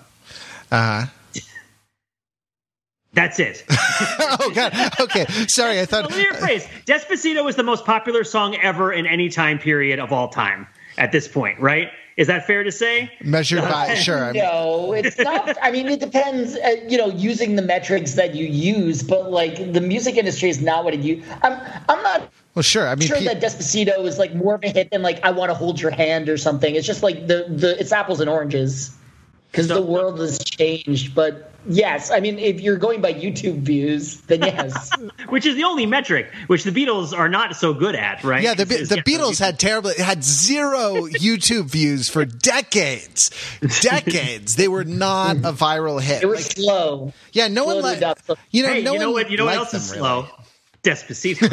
Uh. 0.71 1.05
That's 3.13 3.39
it. 3.39 3.65
Oh 4.41 4.51
god. 4.53 4.73
Okay. 4.99 5.25
Sorry, 5.47 5.79
I 5.81 5.85
thought. 5.85 6.09
Let 6.09 6.17
me 6.17 6.25
rephrase. 6.25 6.67
Despacito 6.85 7.49
is 7.49 7.55
the 7.55 7.63
most 7.63 7.85
popular 7.85 8.23
song 8.23 8.55
ever 8.55 8.93
in 8.93 9.05
any 9.05 9.27
time 9.29 9.59
period 9.59 9.99
of 9.99 10.13
all 10.13 10.29
time 10.29 10.67
at 10.97 11.11
this 11.11 11.27
point, 11.27 11.59
right? 11.59 11.89
Is 12.19 12.27
that 12.27 12.45
fair 12.45 12.65
to 12.65 12.71
say? 12.71 13.09
Measured 13.23 13.61
by 13.61 13.95
sure. 13.95 14.33
No, 14.33 14.91
it's 14.91 15.17
not. 15.17 15.57
I 15.61 15.71
mean, 15.71 15.87
it 15.87 16.01
depends. 16.01 16.57
Uh, 16.57 16.75
you 16.85 16.97
know, 16.97 17.07
using 17.07 17.55
the 17.55 17.61
metrics 17.61 18.15
that 18.15 18.35
you 18.35 18.45
use, 18.45 19.01
but 19.01 19.31
like 19.31 19.71
the 19.71 19.79
music 19.79 20.17
industry 20.17 20.49
is 20.49 20.61
not 20.61 20.83
what 20.83 20.93
it 20.93 20.99
use. 20.99 21.23
I'm 21.43 21.53
I'm 21.87 22.03
not 22.03 22.29
Well, 22.55 22.63
sure. 22.63 22.89
I 22.89 22.95
mean, 22.95 23.07
sure 23.07 23.17
pe- 23.19 23.23
that 23.23 23.39
Despacito 23.41 24.03
is 24.03 24.19
like 24.19 24.35
more 24.35 24.55
of 24.55 24.63
a 24.65 24.67
hit 24.67 24.91
than 24.91 25.01
like 25.01 25.23
I 25.23 25.31
Want 25.31 25.49
to 25.49 25.55
Hold 25.55 25.79
Your 25.79 25.91
Hand 25.91 26.27
or 26.27 26.35
something. 26.35 26.75
It's 26.75 26.85
just 26.85 27.03
like 27.03 27.27
the 27.27 27.45
the 27.47 27.79
it's 27.79 27.93
apples 27.93 28.19
and 28.19 28.29
oranges 28.29 28.93
because 29.51 29.67
the 29.67 29.81
world 29.81 30.19
has 30.19 30.39
changed. 30.39 31.15
But 31.15 31.51
yes, 31.67 32.11
I 32.11 32.19
mean, 32.19 32.37
if 32.39 32.61
you're 32.61 32.77
going 32.77 33.01
by 33.01 33.13
YouTube 33.13 33.59
views, 33.61 34.21
then 34.21 34.41
yes. 34.41 34.91
which 35.29 35.45
is 35.45 35.55
the 35.55 35.63
only 35.63 35.85
metric 35.85 36.31
which 36.47 36.63
the 36.63 36.71
Beatles 36.71 37.17
are 37.17 37.29
not 37.29 37.55
so 37.55 37.73
good 37.73 37.95
at, 37.95 38.23
right? 38.23 38.43
yeah, 38.43 38.53
the, 38.53 38.63
Is- 38.63 38.71
is 38.81 38.89
the 38.89 38.97
get 38.97 39.05
Beatles 39.05 39.39
had 39.39 39.59
terrible, 39.59 39.91
had 39.97 40.23
zero 40.23 41.07
YouTube 41.07 41.65
views 41.65 42.09
for 42.09 42.25
decades. 42.25 43.31
Decades. 43.81 44.55
They 44.55 44.67
were 44.67 44.83
not 44.85 45.37
a 45.37 45.51
viral 45.53 46.01
hit. 46.01 46.23
It 46.23 46.27
was 46.27 46.45
Like, 46.45 46.55
slow. 46.55 47.13
yeah, 47.33 47.47
no 47.47 47.65
one 47.65 47.81
slowed 47.81 48.01
like, 48.01 48.17
you 48.51 48.63
know, 48.63 48.69
Hey, 48.73 48.83
no 48.83 48.93
you 48.93 48.99
know 48.99 49.11
one 49.11 49.23
what? 49.23 49.31
You 49.31 49.37
know 49.37 49.45
what 49.45 49.55
else 49.55 49.73
is 49.73 49.89
them, 49.89 49.99
slow? 49.99 50.21
really. 50.21 50.33
Despacito. 50.83 51.41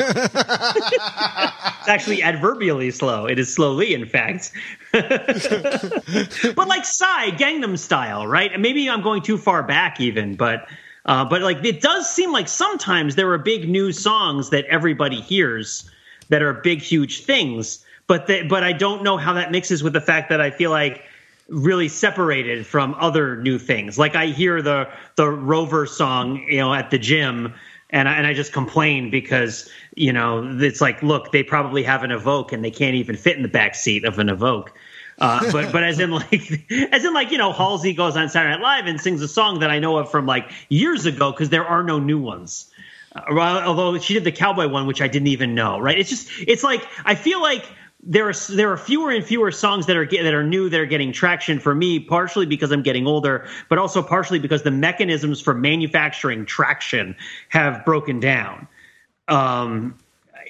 it's 1.80 1.88
actually 1.88 2.22
adverbially 2.22 2.90
slow. 2.90 3.26
It 3.26 3.38
is 3.38 3.52
slowly, 3.52 3.94
in 3.94 4.06
fact. 4.06 4.52
but 4.92 6.68
like 6.68 6.84
Psy, 6.84 7.30
Gangnam 7.30 7.78
Style, 7.78 8.26
right? 8.26 8.52
And 8.52 8.62
Maybe 8.62 8.88
I'm 8.88 9.02
going 9.02 9.22
too 9.22 9.38
far 9.38 9.62
back, 9.62 10.00
even, 10.00 10.36
but. 10.36 10.68
Uh, 11.04 11.24
but 11.24 11.40
like 11.40 11.64
it 11.64 11.80
does 11.80 12.10
seem 12.10 12.32
like 12.32 12.48
sometimes 12.48 13.14
there 13.14 13.30
are 13.30 13.38
big 13.38 13.68
new 13.68 13.92
songs 13.92 14.50
that 14.50 14.64
everybody 14.64 15.20
hears 15.20 15.88
that 16.30 16.42
are 16.42 16.52
big 16.52 16.80
huge 16.80 17.22
things 17.22 17.86
but 18.06 18.26
they, 18.26 18.42
but 18.42 18.62
I 18.62 18.72
don't 18.72 19.02
know 19.02 19.16
how 19.16 19.32
that 19.34 19.50
mixes 19.50 19.82
with 19.82 19.92
the 19.92 20.00
fact 20.00 20.28
that 20.30 20.40
I 20.40 20.50
feel 20.50 20.70
like 20.70 21.04
really 21.48 21.88
separated 21.88 22.66
from 22.66 22.94
other 22.98 23.36
new 23.36 23.58
things. 23.58 23.98
Like 23.98 24.16
I 24.16 24.26
hear 24.26 24.62
the 24.62 24.88
the 25.16 25.28
Rover 25.28 25.86
song, 25.86 26.44
you 26.48 26.58
know, 26.58 26.74
at 26.74 26.90
the 26.90 26.98
gym, 26.98 27.54
and 27.90 28.08
I, 28.08 28.14
and 28.14 28.26
I 28.26 28.34
just 28.34 28.52
complain 28.52 29.10
because 29.10 29.68
you 29.94 30.12
know 30.12 30.56
it's 30.60 30.80
like, 30.80 31.02
look, 31.02 31.32
they 31.32 31.42
probably 31.42 31.82
have 31.82 32.02
an 32.02 32.10
Evoque 32.10 32.52
and 32.52 32.64
they 32.64 32.70
can't 32.70 32.94
even 32.94 33.16
fit 33.16 33.36
in 33.36 33.42
the 33.42 33.48
back 33.48 33.74
seat 33.74 34.04
of 34.04 34.18
an 34.18 34.28
Evoque 34.28 34.68
Uh, 35.18 35.50
but 35.50 35.72
but 35.72 35.82
as 35.82 35.98
in 35.98 36.10
like 36.20 36.64
as 36.92 37.04
in 37.04 37.14
like 37.14 37.30
you 37.30 37.38
know 37.38 37.52
Halsey 37.52 37.94
goes 37.94 38.16
on 38.16 38.28
Saturday 38.28 38.54
Night 38.54 38.62
Live 38.62 38.86
and 38.86 39.00
sings 39.00 39.22
a 39.22 39.28
song 39.28 39.60
that 39.60 39.70
I 39.70 39.78
know 39.78 39.96
of 39.96 40.10
from 40.10 40.26
like 40.26 40.50
years 40.68 41.06
ago 41.06 41.30
because 41.30 41.48
there 41.48 41.64
are 41.64 41.82
no 41.82 41.98
new 41.98 42.18
ones. 42.18 42.70
Uh, 43.14 43.22
although 43.64 43.98
she 43.98 44.12
did 44.12 44.24
the 44.24 44.32
cowboy 44.32 44.68
one, 44.68 44.86
which 44.86 45.00
I 45.00 45.08
didn't 45.08 45.28
even 45.28 45.54
know. 45.54 45.78
Right? 45.78 45.98
It's 45.98 46.10
just 46.10 46.28
it's 46.46 46.62
like 46.62 46.86
I 47.04 47.14
feel 47.14 47.40
like 47.40 47.64
there 48.06 48.28
are 48.28 48.32
there 48.50 48.70
are 48.70 48.76
fewer 48.76 49.10
and 49.10 49.24
fewer 49.24 49.50
songs 49.50 49.86
that 49.86 49.96
are 49.96 50.06
that 50.06 50.32
are 50.32 50.44
new 50.44 50.68
that 50.68 50.80
are 50.80 50.86
getting 50.86 51.12
traction 51.12 51.58
for 51.58 51.74
me, 51.74 51.98
partially 51.98 52.46
because 52.46 52.70
I'm 52.70 52.82
getting 52.82 53.06
older, 53.06 53.46
but 53.68 53.78
also 53.78 54.02
partially 54.02 54.38
because 54.38 54.62
the 54.62 54.70
mechanisms 54.70 55.40
for 55.40 55.52
manufacturing 55.54 56.46
traction 56.46 57.16
have 57.48 57.84
broken 57.84 58.20
down. 58.20 58.68
Um, 59.28 59.98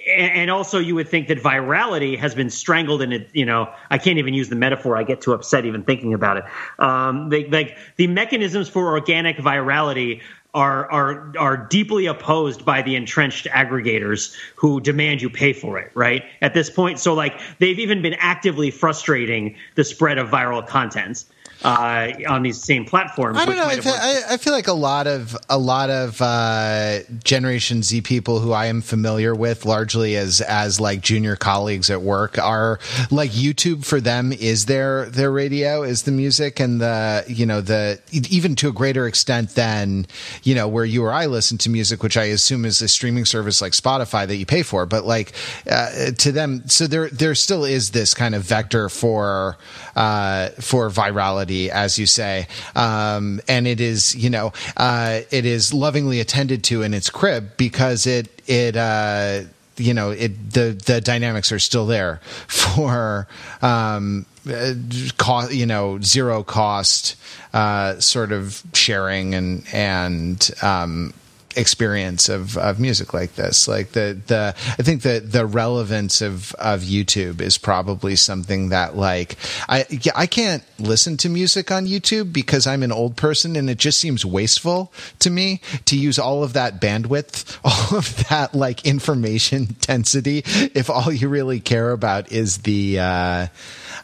and, 0.07 0.33
and 0.33 0.51
also, 0.51 0.79
you 0.79 0.95
would 0.95 1.09
think 1.09 1.29
that 1.29 1.39
virality 1.39 2.19
has 2.19 2.35
been 2.35 2.51
strangled 2.51 3.01
in 3.01 3.13
it. 3.13 3.31
You 3.33 3.47
know, 3.47 3.73
I 3.91 3.97
can't 3.99 4.19
even 4.19 4.35
use 4.35 4.51
the 4.51 4.57
metaphor. 4.57 4.97
I 4.97 5.03
get 5.03 5.23
too 5.23 5.33
upset 5.33 5.65
even 5.65 5.83
thinking 5.83 6.13
about 6.13 6.37
it. 6.37 6.45
Um, 6.79 7.31
they, 7.31 7.47
like 7.47 7.79
the 7.97 8.07
mechanisms 8.07 8.69
for 8.69 8.89
organic 8.89 9.39
virality 9.39 10.21
are 10.57 10.91
are 10.91 11.33
are 11.39 11.57
deeply 11.57 12.07
opposed 12.07 12.65
by 12.65 12.81
the 12.81 12.97
entrenched 12.97 13.47
aggregators 13.47 14.35
who 14.57 14.81
demand 14.81 15.21
you 15.21 15.29
pay 15.29 15.53
for 15.53 15.79
it. 15.79 15.93
Right 15.95 16.25
at 16.41 16.55
this 16.55 16.71
point, 16.71 16.99
so 16.99 17.15
like 17.15 17.39
they've 17.59 17.79
even 17.79 18.01
been 18.03 18.15
actively 18.15 18.71
frustrating 18.71 19.55
the 19.75 19.85
spread 19.85 20.19
of 20.19 20.31
viral 20.31 20.67
content 20.67 21.27
uh, 21.67 22.13
on 22.29 22.43
these 22.43 22.63
same 22.63 22.85
platforms. 22.85 23.37
I 23.39 23.45
don't 23.45 23.57
know. 23.57 23.67
I 23.67 23.81
feel. 23.81 23.93
I, 23.93 24.23
I 24.31 24.37
feel 24.37 24.53
like 24.53 24.69
a 24.69 24.73
lot 24.73 25.09
of 25.09 25.37
a 25.51 25.59
lot 25.59 25.91
of 25.91 26.23
uh, 26.23 27.01
Generation 27.25 27.83
Z 27.83 28.03
people 28.03 28.39
who 28.39 28.53
I 28.53 28.67
am 28.67 28.83
familiar 28.83 29.35
with, 29.35 29.65
largely 29.65 30.17
as 30.17 30.41
as 30.41 30.79
like 30.81 31.01
junior 31.01 31.35
colleagues 31.35 31.91
at 31.91 32.03
work, 32.03 32.39
are 32.39 32.79
like 33.11 33.33
YouTube 33.33 33.85
for 33.85 34.01
them 34.01 34.33
is 34.33 34.67
their 34.67 35.07
their 35.07 35.33
radio 35.33 35.83
is 35.83 36.05
the 36.05 36.13
music 36.13 36.61
and 36.61 36.81
the 36.81 37.25
you 37.27 37.47
know 37.47 37.61
the 37.61 38.01
even 38.13 38.55
to 38.57 38.69
a 38.69 38.73
greater 38.73 39.09
extent 39.09 39.51
than 39.57 40.07
you 40.45 40.55
know 40.55 40.69
where 40.69 40.85
you 40.85 41.03
or 41.03 41.13
I 41.13 41.27
listen 41.27 41.59
to 41.59 41.71
music, 41.71 42.03
which 42.03 42.17
I 42.17 42.25
assume 42.25 42.65
is 42.65 42.81
a 42.81 42.89
streaming 42.89 43.25
service 43.25 43.61
like 43.61 43.73
Spotify 43.73 44.27
that 44.27 44.37
you 44.37 44.47
pay 44.47 44.63
for. 44.63 44.87
But 44.87 45.05
like 45.05 45.33
uh, 45.69 46.13
to 46.13 46.31
them, 46.31 46.69
so 46.69 46.87
there 46.87 47.09
there 47.09 47.35
still 47.35 47.65
is 47.65 47.91
this 47.91 48.15
kind 48.15 48.37
of 48.37 48.45
vector 48.45 48.89
for 48.89 49.59
uh, 49.97 50.51
for 50.61 50.91
virality, 50.91 51.56
as 51.71 51.99
you 51.99 52.07
say, 52.07 52.47
um, 52.75 53.41
and 53.49 53.67
it 53.67 53.81
is 53.81 54.15
you 54.15 54.31
know 54.31 54.53
uh, 54.77 55.21
it 55.31 55.45
is 55.45 55.73
lovingly 55.73 56.21
attended 56.21 56.65
to 56.65 56.83
in 56.83 56.95
its 56.95 57.11
crib 57.11 57.57
because 57.57 58.07
it 58.07 58.29
it. 58.47 58.77
Uh, 58.77 59.43
you 59.79 59.93
know, 59.93 60.11
it 60.11 60.53
the 60.53 60.81
the 60.87 61.01
dynamics 61.03 61.53
are 61.53 61.59
still 61.59 61.87
there 61.87 62.21
for 62.47 63.29
um, 63.61 64.25
uh, 64.49 64.73
cost, 65.19 65.53
you 65.53 65.67
know, 65.67 66.01
zero 66.01 66.43
cost 66.43 67.17
uh, 67.53 67.99
sort 68.01 68.33
of 68.33 68.63
sharing 68.73 69.35
and 69.35 69.65
and 69.73 70.51
um, 70.63 71.13
experience 71.57 72.29
of, 72.29 72.57
of 72.59 72.79
music 72.79 73.15
like 73.15 73.35
this. 73.35 73.67
Like 73.67 73.93
the 73.93 74.21
the 74.27 74.55
I 74.57 74.83
think 74.83 75.03
that 75.03 75.33
the 75.33 75.47
relevance 75.47 76.21
of 76.21 76.55
of 76.55 76.83
YouTube 76.83 77.41
is 77.41 77.59
probably 77.59 78.17
something 78.17 78.69
that 78.71 78.97
like 78.97 79.37
I 79.69 79.87
yeah, 79.89 80.13
I 80.15 80.27
can't 80.27 80.63
listen 80.79 81.17
to 81.19 81.29
music 81.29 81.71
on 81.71 81.87
YouTube 81.87 82.33
because 82.33 82.67
I'm 82.67 82.83
an 82.83 82.93
old 82.93 83.17
person 83.17 83.57
and 83.57 83.71
it 83.71 83.79
just 83.79 83.99
seems 83.99 84.25
wasteful 84.25 84.93
to 85.21 85.31
me 85.31 85.61
to 85.87 85.97
use 85.97 86.19
all 86.19 86.45
of 86.45 86.53
that 86.53 86.81
bandwidth, 86.81 87.59
all 87.65 87.99
of 87.99 88.29
that 88.29 88.55
like 88.55 88.85
information 88.87 89.77
density 89.81 90.43
if 90.75 90.91
all 90.91 91.13
you 91.13 91.29
really 91.29 91.61
care 91.61 91.93
about 91.93 92.31
is 92.31 92.59
the 92.59 92.99
uh 93.01 93.47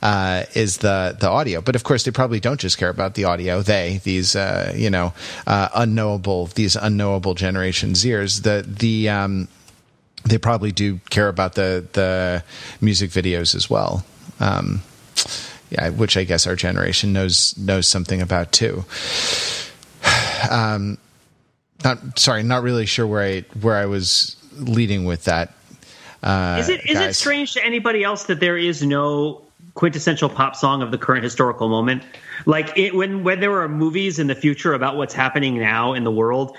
uh, 0.03 0.45
is 0.55 0.79
the 0.79 1.17
the 1.19 1.29
audio. 1.29 1.61
But 1.61 1.77
of 1.77 1.85
course, 1.85 2.05
they 2.05 2.11
probably 2.11 2.41
don't 2.41 2.61
just 2.61 2.77
care 2.77 2.89
about 2.89 3.15
the 3.15 3.25
audio. 3.25 3.63
They 3.63 4.01
these 4.03 4.35
uh, 4.35 4.73
you 4.77 4.91
know 4.91 5.15
uh, 5.47 5.69
unknowable 5.75 6.47
these 6.47 6.77
unknowable 6.77 7.35
Generation 7.43 7.95
Zers. 7.95 8.43
The 8.43 8.65
the 8.65 9.09
um, 9.09 9.49
they 10.25 10.39
probably 10.39 10.71
do 10.71 11.01
care 11.11 11.27
about 11.27 11.55
the 11.55 11.85
the 11.93 12.45
music 12.81 13.11
videos 13.11 13.57
as 13.57 13.69
well. 13.69 14.05
Um, 14.39 14.83
yeah, 15.71 15.89
which 15.89 16.17
I 16.17 16.23
guess 16.23 16.47
our 16.47 16.55
generation 16.55 17.13
knows 17.13 17.57
knows 17.59 17.89
something 17.89 18.23
about 18.23 18.53
too. 18.53 18.85
Um, 20.51 20.99
not 21.85 22.19
sorry, 22.19 22.43
not 22.43 22.65
really 22.65 22.85
sure 22.85 23.07
where 23.07 23.23
I 23.23 23.41
where 23.61 23.77
I 23.77 23.87
was 23.87 24.37
leading 24.59 25.05
with 25.05 25.25
that. 25.25 25.55
Uh, 26.21 26.57
Is 26.59 26.69
it 26.69 26.85
is 26.85 26.99
it 26.99 27.15
strange 27.15 27.53
to 27.55 27.65
anybody 27.65 28.03
else 28.03 28.25
that 28.25 28.41
there 28.41 28.59
is 28.59 28.83
no 28.83 29.43
quintessential 29.75 30.29
pop 30.29 30.55
song 30.55 30.83
of 30.83 30.91
the 30.91 30.99
current 30.99 31.25
historical 31.25 31.69
moment? 31.69 32.03
Like 32.45 32.77
it, 32.77 32.95
when 32.95 33.23
when 33.25 33.41
there 33.41 33.61
are 33.61 33.69
movies 33.69 34.19
in 34.19 34.27
the 34.27 34.35
future 34.35 34.75
about 34.75 34.97
what's 34.97 35.15
happening 35.15 35.59
now 35.59 35.93
in 35.95 36.03
the 36.05 36.11
world, 36.11 36.57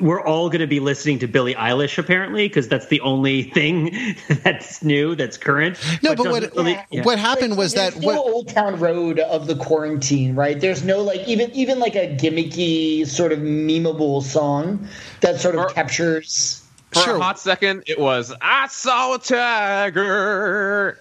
we're 0.00 0.20
all 0.22 0.48
going 0.48 0.60
to 0.62 0.66
be 0.66 0.80
listening 0.80 1.18
to 1.18 1.26
Billie 1.28 1.54
Eilish 1.54 1.98
apparently 1.98 2.48
because 2.48 2.68
that's 2.68 2.86
the 2.86 3.00
only 3.02 3.42
thing 3.42 4.14
that's 4.44 4.82
new 4.82 5.14
that's 5.14 5.36
current. 5.36 5.78
No, 6.02 6.14
but 6.14 6.26
what 6.30 6.40
doesn't 6.42 6.56
really- 6.56 6.78
yeah. 6.90 7.02
what 7.02 7.18
happened 7.18 7.56
was 7.58 7.74
There's 7.74 7.92
that 7.94 7.98
still 8.00 8.24
what 8.24 8.32
Old 8.34 8.48
Town 8.48 8.78
Road 8.80 9.18
of 9.20 9.46
the 9.46 9.56
quarantine, 9.56 10.34
right? 10.34 10.58
There's 10.58 10.82
no 10.84 11.02
like 11.02 11.26
even 11.28 11.50
even 11.52 11.78
like 11.78 11.96
a 11.96 12.16
gimmicky 12.16 13.06
sort 13.06 13.32
of 13.32 13.40
memeable 13.40 14.22
song 14.22 14.88
that 15.20 15.40
sort 15.40 15.54
of 15.54 15.60
Or- 15.62 15.68
captures. 15.68 16.62
For 16.92 17.00
Sure. 17.02 17.16
a 17.16 17.20
hot 17.20 17.38
second, 17.38 17.82
it 17.86 17.98
was 17.98 18.32
I 18.40 18.68
saw 18.68 19.14
a 19.16 19.18
tiger. 19.18 20.98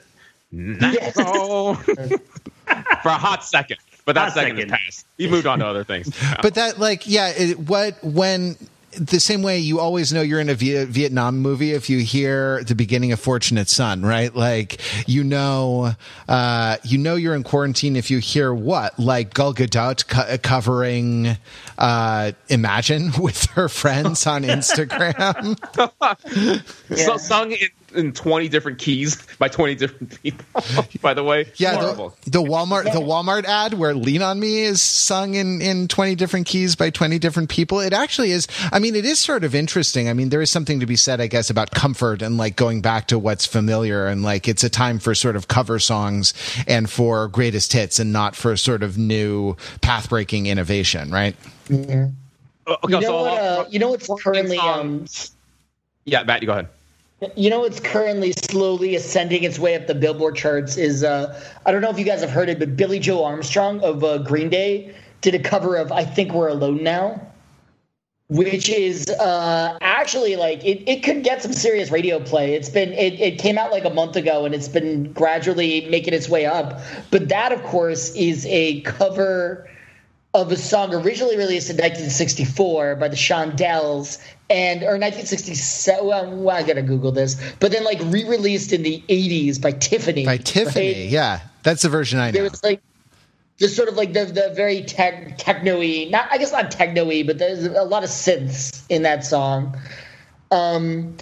Yes. 0.55 1.15
No. 1.17 1.73
For 1.85 3.09
a 3.09 3.17
hot 3.17 3.43
second, 3.43 3.77
but 4.05 4.15
that 4.15 4.25
Hot 4.29 4.33
second, 4.33 4.57
second. 4.57 4.73
is 4.73 4.79
past. 4.79 5.05
He 5.17 5.27
moved 5.29 5.45
on 5.47 5.59
to 5.59 5.67
other 5.67 5.83
things. 5.83 6.09
but 6.41 6.55
that 6.55 6.79
like 6.79 7.07
yeah 7.07 7.29
it, 7.29 7.59
what 7.59 8.03
when 8.03 8.55
the 8.97 9.19
same 9.19 9.41
way 9.41 9.59
you 9.59 9.79
always 9.81 10.13
know 10.13 10.21
you're 10.21 10.39
in 10.39 10.47
a 10.49 10.55
Vietnam 10.55 11.39
movie 11.39 11.73
if 11.73 11.89
you 11.89 11.99
hear 11.99 12.63
the 12.63 12.75
beginning 12.75 13.11
of 13.11 13.19
Fortunate 13.19 13.67
Son, 13.67 14.01
right? 14.03 14.33
Like 14.33 14.79
you 15.07 15.23
know, 15.23 15.93
uh, 16.29 16.77
you 16.83 16.97
know 16.97 17.15
you're 17.15 17.35
in 17.35 17.43
quarantine 17.43 17.95
if 17.97 18.09
you 18.09 18.19
hear 18.19 18.53
what 18.53 18.97
like 18.97 19.33
Gal 19.33 19.53
Gadot 19.53 20.07
co- 20.07 20.37
covering 20.37 21.37
uh, 21.77 22.31
Imagine 22.47 23.11
with 23.19 23.45
her 23.51 23.67
friends 23.69 24.25
on 24.25 24.43
Instagram. 24.43 25.57
So, 26.97 27.17
sung 27.17 27.51
in, 27.51 27.67
in 27.95 28.11
20 28.11 28.49
different 28.49 28.79
keys 28.79 29.25
by 29.39 29.47
20 29.47 29.75
different 29.75 30.21
people, 30.21 30.45
by 31.01 31.13
the 31.13 31.23
way. 31.23 31.51
Yeah, 31.55 31.75
the, 31.75 32.13
the 32.25 32.43
Walmart 32.43 32.85
the 32.85 32.99
Walmart 32.99 33.45
ad 33.45 33.73
where 33.73 33.93
"Lean 33.93 34.21
on 34.21 34.39
Me" 34.39 34.61
is 34.61 34.81
sung 34.81 35.35
in 35.35 35.61
in 35.61 35.87
twenty 35.87 36.15
different 36.15 36.47
keys 36.47 36.75
by 36.75 36.89
twenty 36.89 37.19
different 37.19 37.49
people. 37.49 37.79
It 37.79 37.93
actually 37.93 38.31
is. 38.31 38.47
I 38.71 38.79
mean, 38.79 38.95
it 38.95 39.05
is 39.05 39.19
sort 39.19 39.43
of 39.43 39.55
interesting. 39.55 40.09
I 40.09 40.13
mean, 40.13 40.29
there 40.29 40.41
is 40.41 40.49
something 40.49 40.79
to 40.79 40.85
be 40.85 40.95
said, 40.95 41.21
I 41.21 41.27
guess, 41.27 41.49
about 41.49 41.71
comfort 41.71 42.21
and 42.21 42.37
like 42.37 42.55
going 42.55 42.81
back 42.81 43.07
to 43.07 43.19
what's 43.19 43.45
familiar 43.45 44.07
and 44.07 44.23
like 44.23 44.47
it's 44.47 44.63
a 44.63 44.69
time 44.69 44.99
for 44.99 45.15
sort 45.15 45.35
of 45.35 45.47
cover 45.47 45.79
songs 45.79 46.33
and 46.67 46.89
for 46.89 47.27
greatest 47.27 47.73
hits 47.73 47.99
and 47.99 48.13
not 48.13 48.35
for 48.35 48.55
sort 48.57 48.83
of 48.83 48.97
new 48.97 49.55
path 49.81 50.09
breaking 50.09 50.47
innovation, 50.47 51.11
right? 51.11 51.35
Oh, 51.71 51.75
okay, 51.75 52.13
You 52.83 52.89
know 52.89 53.01
so 53.01 53.21
what? 53.21 53.41
Uh, 53.41 53.65
you 53.69 53.79
know 53.79 53.89
what's 53.89 54.09
currently 54.23 54.57
um, 54.57 55.05
yeah, 56.05 56.23
Matt, 56.23 56.41
you 56.41 56.47
go 56.47 56.53
ahead. 56.53 56.67
You 57.37 57.49
know 57.49 57.61
what's 57.61 57.79
currently 57.79 58.33
slowly 58.33 58.95
ascending 58.95 59.43
its 59.43 59.57
way 59.57 59.75
up 59.75 59.87
the 59.87 59.95
Billboard 59.95 60.35
charts 60.35 60.75
is 60.75 61.01
uh, 61.01 61.41
I 61.65 61.71
don't 61.71 61.81
know 61.81 61.89
if 61.89 61.97
you 61.97 62.03
guys 62.03 62.19
have 62.19 62.29
heard 62.29 62.49
it, 62.49 62.59
but 62.59 62.75
Billie 62.75 62.99
Joe 62.99 63.23
Armstrong 63.23 63.81
of 63.81 64.03
uh, 64.03 64.17
Green 64.17 64.49
Day 64.49 64.93
did 65.21 65.33
a 65.33 65.39
cover 65.39 65.77
of 65.77 65.93
"I 65.93 66.03
Think 66.03 66.33
We're 66.33 66.49
Alone 66.49 66.83
Now," 66.83 67.21
which 68.27 68.67
is 68.67 69.07
uh, 69.07 69.77
actually 69.79 70.35
like 70.35 70.63
it, 70.65 70.83
it 70.89 71.03
could 71.03 71.23
get 71.23 71.41
some 71.41 71.53
serious 71.53 71.89
radio 71.89 72.19
play. 72.19 72.53
It's 72.53 72.69
been 72.69 72.91
it, 72.91 73.13
it 73.21 73.39
came 73.39 73.57
out 73.57 73.71
like 73.71 73.85
a 73.85 73.89
month 73.89 74.17
ago 74.17 74.43
and 74.43 74.53
it's 74.53 74.67
been 74.67 75.13
gradually 75.13 75.87
making 75.89 76.13
its 76.13 76.27
way 76.27 76.45
up. 76.45 76.81
But 77.11 77.29
that, 77.29 77.53
of 77.53 77.63
course, 77.63 78.13
is 78.13 78.45
a 78.47 78.81
cover 78.81 79.69
of 80.33 80.51
a 80.51 80.57
song 80.57 80.93
originally 80.93 81.37
released 81.37 81.69
in 81.69 81.77
1964 81.77 82.97
by 82.97 83.07
the 83.07 83.15
Shondells 83.15 84.19
and 84.49 84.83
or 84.83 84.97
1967 84.97 86.05
well, 86.05 86.29
well, 86.35 86.55
I 86.55 86.63
gotta 86.63 86.81
Google 86.81 87.11
this 87.11 87.41
but 87.59 87.71
then 87.71 87.83
like 87.83 87.99
re-released 88.03 88.73
in 88.73 88.83
the 88.83 89.03
80s 89.07 89.61
by 89.61 89.71
Tiffany 89.71 90.25
By 90.25 90.37
Tiffany, 90.37 90.87
right? 90.87 91.09
yeah, 91.09 91.41
that's 91.63 91.81
the 91.81 91.89
version 91.89 92.19
I 92.19 92.27
know. 92.27 92.31
there 92.33 92.43
was 92.43 92.63
like 92.63 92.81
just 93.57 93.75
sort 93.75 93.89
of 93.89 93.95
like 93.95 94.13
the 94.13 94.25
the 94.25 94.53
very 94.55 94.83
tech 94.83 95.37
techno-y 95.37 96.07
not 96.09 96.27
I 96.31 96.37
guess 96.37 96.51
not 96.51 96.71
techno-y 96.71 97.23
but 97.25 97.37
there's 97.37 97.65
a 97.65 97.83
lot 97.83 98.03
of 98.03 98.09
synths 98.09 98.83
in 98.89 99.03
that 99.03 99.25
song 99.25 99.77
um 100.51 101.15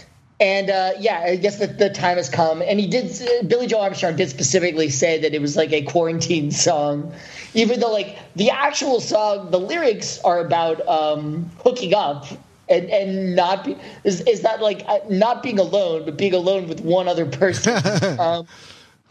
and 0.43 0.69
uh, 0.69 0.91
yeah, 0.99 1.19
I 1.19 1.35
guess 1.37 1.59
that 1.59 1.77
the 1.77 1.89
time 1.89 2.17
has 2.17 2.27
come. 2.27 2.61
And 2.61 2.77
he 2.77 2.87
did. 2.87 3.47
Billie 3.47 3.67
Joe 3.67 3.79
Armstrong 3.79 4.17
did 4.17 4.29
specifically 4.29 4.89
say 4.89 5.21
that 5.21 5.33
it 5.33 5.39
was 5.41 5.55
like 5.55 5.71
a 5.71 5.83
quarantine 5.83 6.51
song, 6.51 7.13
even 7.53 7.79
though 7.79 7.91
like 7.91 8.17
the 8.35 8.49
actual 8.49 8.99
song, 8.99 9.51
the 9.51 9.59
lyrics 9.59 10.19
are 10.19 10.39
about 10.39 10.85
um, 10.85 11.49
hooking 11.63 11.93
up 11.93 12.25
and 12.69 12.89
and 12.89 13.35
not 13.35 13.65
be, 13.65 13.77
is 14.03 14.21
is 14.21 14.41
that 14.41 14.61
like 14.61 14.83
uh, 14.87 14.99
not 15.09 15.43
being 15.43 15.59
alone, 15.59 16.05
but 16.05 16.17
being 16.17 16.33
alone 16.33 16.67
with 16.67 16.81
one 16.81 17.07
other 17.07 17.25
person. 17.25 17.75
um, 18.19 18.47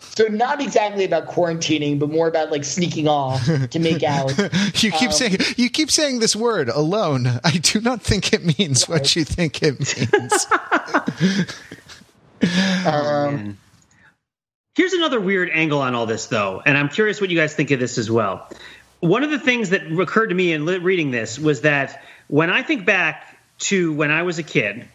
so 0.01 0.25
not 0.25 0.61
exactly 0.61 1.05
about 1.05 1.29
quarantining, 1.29 1.99
but 1.99 2.11
more 2.11 2.27
about 2.27 2.51
like 2.51 2.65
sneaking 2.65 3.07
off 3.07 3.45
to 3.71 3.79
make 3.79 4.03
out. 4.03 4.33
You 4.83 4.91
keep 4.91 5.11
Um, 5.11 5.13
saying 5.13 5.37
you 5.57 5.71
keep 5.71 5.91
saying 5.91 6.19
this 6.19 6.35
word 6.35 6.69
alone. 6.69 7.27
I 7.45 7.53
do 7.53 7.81
not 7.81 8.03
think 8.03 8.33
it 8.33 8.59
means 8.59 8.89
what 8.89 9.15
you 9.15 9.25
think 9.25 9.63
it 9.63 9.79
means. 9.79 10.47
Um, 12.85 13.59
Here's 14.75 14.95
another 14.95 15.21
weird 15.21 15.51
angle 15.51 15.81
on 15.81 15.95
all 15.95 16.07
this, 16.07 16.27
though, 16.27 16.63
and 16.65 16.79
I'm 16.79 16.89
curious 16.89 17.21
what 17.21 17.29
you 17.31 17.37
guys 17.39 17.55
think 17.55 17.71
of 17.71 17.79
this 17.79 17.99
as 17.99 18.11
well. 18.11 18.49
One 19.01 19.23
of 19.23 19.31
the 19.31 19.39
things 19.39 19.71
that 19.71 19.93
occurred 19.93 20.29
to 20.29 20.35
me 20.35 20.53
in 20.53 20.65
li- 20.65 20.79
reading 20.79 21.11
this 21.11 21.39
was 21.39 21.61
that 21.61 22.03
when 22.29 22.51
I 22.51 22.63
think 22.63 22.87
back 22.87 23.32
to 23.63 23.93
when 23.93 24.11
I 24.11 24.23
was 24.23 24.39
a 24.39 24.43
kid, 24.43 24.89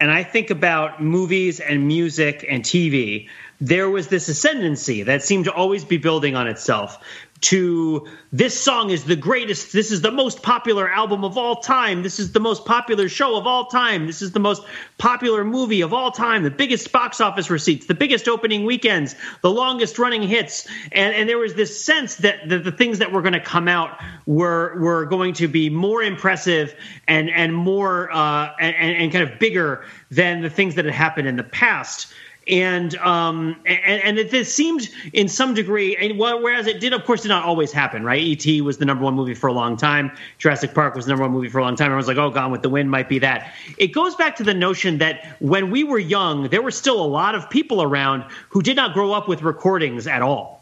and 0.00 0.10
I 0.10 0.22
think 0.22 0.50
about 0.50 1.02
movies 1.02 1.60
and 1.60 1.86
music 1.86 2.44
and 2.48 2.64
TV, 2.64 3.28
there 3.60 3.88
was 3.90 4.08
this 4.08 4.28
ascendancy 4.28 5.02
that 5.02 5.22
seemed 5.22 5.44
to 5.44 5.52
always 5.52 5.84
be 5.84 5.98
building 5.98 6.34
on 6.34 6.48
itself. 6.48 6.98
To 7.42 8.06
this 8.32 8.60
song 8.60 8.90
is 8.90 9.04
the 9.04 9.16
greatest, 9.16 9.72
this 9.72 9.90
is 9.90 10.02
the 10.02 10.10
most 10.10 10.42
popular 10.42 10.90
album 10.90 11.24
of 11.24 11.38
all 11.38 11.56
time, 11.56 12.02
this 12.02 12.18
is 12.18 12.32
the 12.32 12.40
most 12.40 12.66
popular 12.66 13.08
show 13.08 13.36
of 13.36 13.46
all 13.46 13.66
time, 13.66 14.06
this 14.06 14.20
is 14.20 14.32
the 14.32 14.40
most 14.40 14.62
popular 14.98 15.42
movie 15.42 15.80
of 15.80 15.94
all 15.94 16.10
time, 16.10 16.42
the 16.42 16.50
biggest 16.50 16.92
box 16.92 17.18
office 17.18 17.48
receipts, 17.48 17.86
the 17.86 17.94
biggest 17.94 18.28
opening 18.28 18.66
weekends, 18.66 19.14
the 19.40 19.50
longest 19.50 19.98
running 19.98 20.22
hits. 20.22 20.68
And, 20.92 21.14
and 21.14 21.28
there 21.28 21.38
was 21.38 21.54
this 21.54 21.82
sense 21.82 22.16
that 22.16 22.46
the, 22.46 22.58
the 22.58 22.72
things 22.72 22.98
that 22.98 23.10
were 23.10 23.22
going 23.22 23.32
to 23.32 23.40
come 23.40 23.68
out 23.68 23.98
were, 24.26 24.78
were 24.78 25.06
going 25.06 25.32
to 25.34 25.48
be 25.48 25.70
more 25.70 26.02
impressive 26.02 26.74
and, 27.08 27.30
and 27.30 27.54
more 27.54 28.12
uh, 28.12 28.50
and, 28.60 28.76
and 28.76 29.12
kind 29.12 29.28
of 29.28 29.38
bigger 29.38 29.86
than 30.10 30.42
the 30.42 30.50
things 30.50 30.74
that 30.74 30.84
had 30.84 30.94
happened 30.94 31.26
in 31.26 31.36
the 31.36 31.42
past 31.42 32.12
and 32.50 32.96
um 32.96 33.56
and, 33.64 34.02
and 34.02 34.18
it, 34.18 34.34
it 34.34 34.46
seemed 34.46 34.88
in 35.12 35.28
some 35.28 35.54
degree 35.54 35.96
and 35.96 36.18
whereas 36.18 36.66
it 36.66 36.80
did 36.80 36.92
of 36.92 37.04
course 37.04 37.22
did 37.22 37.28
not 37.28 37.44
always 37.44 37.72
happen 37.72 38.04
right? 38.04 38.20
E.T. 38.20 38.60
was 38.62 38.78
the 38.78 38.84
number 38.84 39.04
one 39.04 39.14
movie 39.14 39.34
for 39.34 39.46
a 39.46 39.52
long 39.52 39.76
time. 39.76 40.10
Jurassic 40.38 40.74
park 40.74 40.94
was 40.94 41.06
the 41.06 41.10
number 41.10 41.22
one 41.22 41.32
movie 41.32 41.48
for 41.48 41.58
a 41.58 41.62
long 41.62 41.76
time. 41.76 41.86
Everyone's 41.86 42.08
like 42.08 42.16
oh 42.16 42.30
gone 42.30 42.50
with 42.50 42.62
the 42.62 42.68
wind 42.68 42.90
might 42.90 43.08
be 43.08 43.20
that. 43.20 43.54
It 43.78 43.88
goes 43.88 44.14
back 44.16 44.36
to 44.36 44.42
the 44.42 44.54
notion 44.54 44.98
that 44.98 45.36
when 45.40 45.70
we 45.70 45.84
were 45.84 45.98
young 45.98 46.48
there 46.48 46.62
were 46.62 46.70
still 46.70 47.00
a 47.02 47.06
lot 47.06 47.34
of 47.34 47.48
people 47.48 47.82
around 47.82 48.24
who 48.48 48.62
did 48.62 48.76
not 48.76 48.94
grow 48.94 49.12
up 49.12 49.28
with 49.28 49.42
recordings 49.42 50.06
at 50.06 50.22
all 50.22 50.60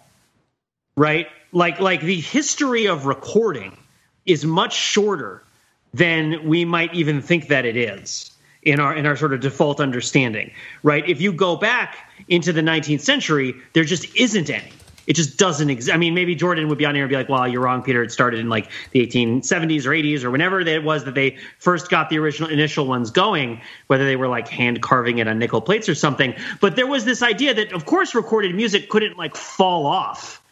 right? 0.96 1.28
Like 1.52 1.80
like 1.80 2.02
the 2.02 2.20
history 2.20 2.86
of 2.86 3.06
recording 3.06 3.76
is 4.26 4.44
much 4.44 4.74
shorter 4.74 5.42
than 5.94 6.46
we 6.46 6.66
might 6.66 6.94
even 6.94 7.22
think 7.22 7.48
that 7.48 7.64
it 7.64 7.76
is 7.76 8.30
in 8.62 8.80
our 8.80 8.94
in 8.94 9.06
our 9.06 9.16
sort 9.16 9.32
of 9.32 9.40
default 9.40 9.80
understanding 9.80 10.52
right 10.82 11.08
if 11.08 11.20
you 11.20 11.32
go 11.32 11.56
back 11.56 12.10
into 12.28 12.52
the 12.52 12.62
19th 12.62 13.00
century 13.00 13.54
there 13.72 13.84
just 13.84 14.14
isn't 14.16 14.50
any 14.50 14.72
it 15.08 15.16
just 15.16 15.38
doesn't 15.38 15.70
exist. 15.70 15.92
I 15.92 15.96
mean, 15.96 16.12
maybe 16.12 16.34
Jordan 16.34 16.68
would 16.68 16.76
be 16.76 16.84
on 16.84 16.94
here 16.94 17.04
and 17.04 17.08
be 17.08 17.16
like, 17.16 17.30
"Well, 17.30 17.48
you're 17.48 17.62
wrong, 17.62 17.82
Peter. 17.82 18.02
It 18.02 18.12
started 18.12 18.40
in 18.40 18.50
like 18.50 18.70
the 18.90 19.00
1870s 19.00 19.86
or 19.86 19.94
80s 19.94 20.22
or 20.22 20.30
whenever 20.30 20.60
it 20.60 20.84
was 20.84 21.04
that 21.04 21.14
they 21.14 21.38
first 21.58 21.88
got 21.88 22.10
the 22.10 22.18
original 22.18 22.50
initial 22.50 22.86
ones 22.86 23.10
going, 23.10 23.62
whether 23.86 24.04
they 24.04 24.16
were 24.16 24.28
like 24.28 24.48
hand 24.48 24.82
carving 24.82 25.16
it 25.16 25.26
on 25.26 25.38
nickel 25.38 25.62
plates 25.62 25.88
or 25.88 25.94
something." 25.94 26.34
But 26.60 26.76
there 26.76 26.86
was 26.86 27.06
this 27.06 27.22
idea 27.22 27.54
that, 27.54 27.72
of 27.72 27.86
course, 27.86 28.14
recorded 28.14 28.54
music 28.54 28.90
couldn't 28.90 29.16
like 29.16 29.34
fall 29.34 29.86
off 29.86 30.42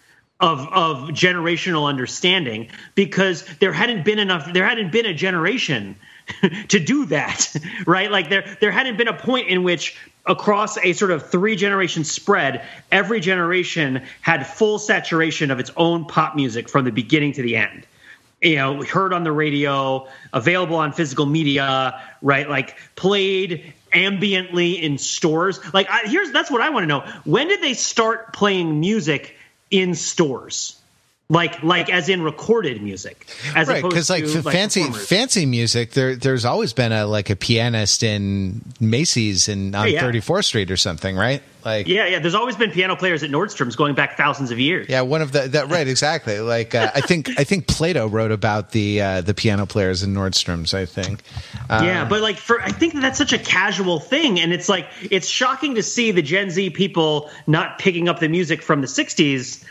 of 0.40 0.60
of 0.72 1.08
generational 1.10 1.86
understanding 1.86 2.68
because 2.94 3.44
there 3.60 3.74
hadn't 3.74 4.06
been 4.06 4.18
enough 4.18 4.50
there 4.54 4.66
hadn't 4.66 4.90
been 4.90 5.04
a 5.04 5.14
generation 5.14 5.96
to 6.68 6.80
do 6.80 7.06
that 7.06 7.54
right? 7.86 8.10
Like 8.10 8.28
there 8.28 8.56
there 8.60 8.70
hadn't 8.70 8.96
been 8.96 9.08
a 9.08 9.16
point 9.16 9.48
in 9.48 9.62
which 9.62 9.96
across 10.24 10.76
a 10.78 10.92
sort 10.92 11.10
of 11.12 11.30
three 11.30 11.56
generation 11.56 12.04
spread 12.04 12.66
every 12.90 13.20
generation 13.20 14.02
had 14.20 14.46
full 14.46 14.78
saturation 14.78 15.50
of 15.50 15.60
its 15.60 15.70
own 15.76 16.04
pop 16.04 16.34
music 16.34 16.68
from 16.68 16.84
the 16.84 16.90
beginning 16.90 17.32
to 17.32 17.42
the 17.42 17.56
end. 17.56 17.86
You 18.42 18.56
know 18.56 18.82
heard 18.82 19.12
on 19.12 19.24
the 19.24 19.32
radio 19.32 20.08
available 20.32 20.76
on 20.76 20.92
physical 20.92 21.26
media 21.26 22.02
right? 22.22 22.48
Like 22.48 22.76
played 22.96 23.72
ambiently 23.92 24.80
in 24.82 24.98
stores. 24.98 25.60
Like 25.72 25.88
I, 25.88 26.02
here's 26.06 26.32
that's 26.32 26.50
what 26.50 26.60
i 26.60 26.70
want 26.70 26.84
to 26.84 26.88
know. 26.88 27.00
When 27.24 27.48
did 27.48 27.62
they 27.62 27.74
start 27.74 28.32
playing 28.32 28.80
music 28.80 29.36
in 29.70 29.94
stores 29.94 30.75
like 31.28 31.60
like 31.64 31.90
as 31.90 32.08
in 32.08 32.22
recorded 32.22 32.80
music 32.80 33.26
as 33.56 33.66
right 33.66 33.82
because 33.82 34.08
like, 34.08 34.24
to 34.24 34.38
f- 34.38 34.44
fancy 34.44 34.82
performers? 34.82 35.08
fancy 35.08 35.44
music 35.46 35.90
there 35.90 36.14
there's 36.14 36.44
always 36.44 36.72
been 36.72 36.92
a 36.92 37.04
like 37.04 37.30
a 37.30 37.34
pianist 37.36 38.04
in 38.04 38.62
macy's 38.78 39.48
and 39.48 39.74
on 39.74 39.88
Yeah, 39.88 40.04
yeah. 40.04 40.20
34th 40.20 40.44
street 40.44 40.70
or 40.70 40.76
something 40.76 41.16
right 41.16 41.42
like 41.64 41.88
yeah 41.88 42.06
yeah 42.06 42.20
there's 42.20 42.36
always 42.36 42.54
been 42.54 42.70
piano 42.70 42.94
players 42.94 43.24
at 43.24 43.30
nordstrom's 43.30 43.74
going 43.74 43.96
back 43.96 44.16
thousands 44.16 44.52
of 44.52 44.60
years 44.60 44.88
yeah 44.88 45.00
one 45.00 45.20
of 45.20 45.32
the 45.32 45.48
that 45.48 45.68
right 45.68 45.88
exactly 45.88 46.38
like 46.38 46.76
uh, 46.76 46.92
i 46.94 47.00
think 47.00 47.28
i 47.40 47.42
think 47.42 47.66
plato 47.66 48.06
wrote 48.06 48.30
about 48.30 48.70
the 48.70 49.00
uh, 49.00 49.20
the 49.20 49.34
piano 49.34 49.66
players 49.66 50.04
in 50.04 50.14
nordstrom's 50.14 50.74
i 50.74 50.86
think 50.86 51.22
uh, 51.68 51.82
yeah, 51.84 52.04
but 52.08 52.20
like 52.22 52.36
for 52.36 52.60
I 52.62 52.70
think 52.70 52.94
that 52.94 53.00
that's 53.00 53.18
such 53.18 53.32
a 53.32 53.38
casual 53.38 53.98
thing, 53.98 54.38
and 54.38 54.52
it's 54.52 54.68
like 54.68 54.86
it's 55.10 55.26
shocking 55.26 55.74
to 55.74 55.82
see 55.82 56.12
the 56.12 56.22
Gen 56.22 56.50
Z 56.50 56.70
people 56.70 57.28
not 57.48 57.80
picking 57.80 58.08
up 58.08 58.20
the 58.20 58.28
music 58.28 58.62
from 58.62 58.82
the 58.82 58.86
'60s, 58.86 59.64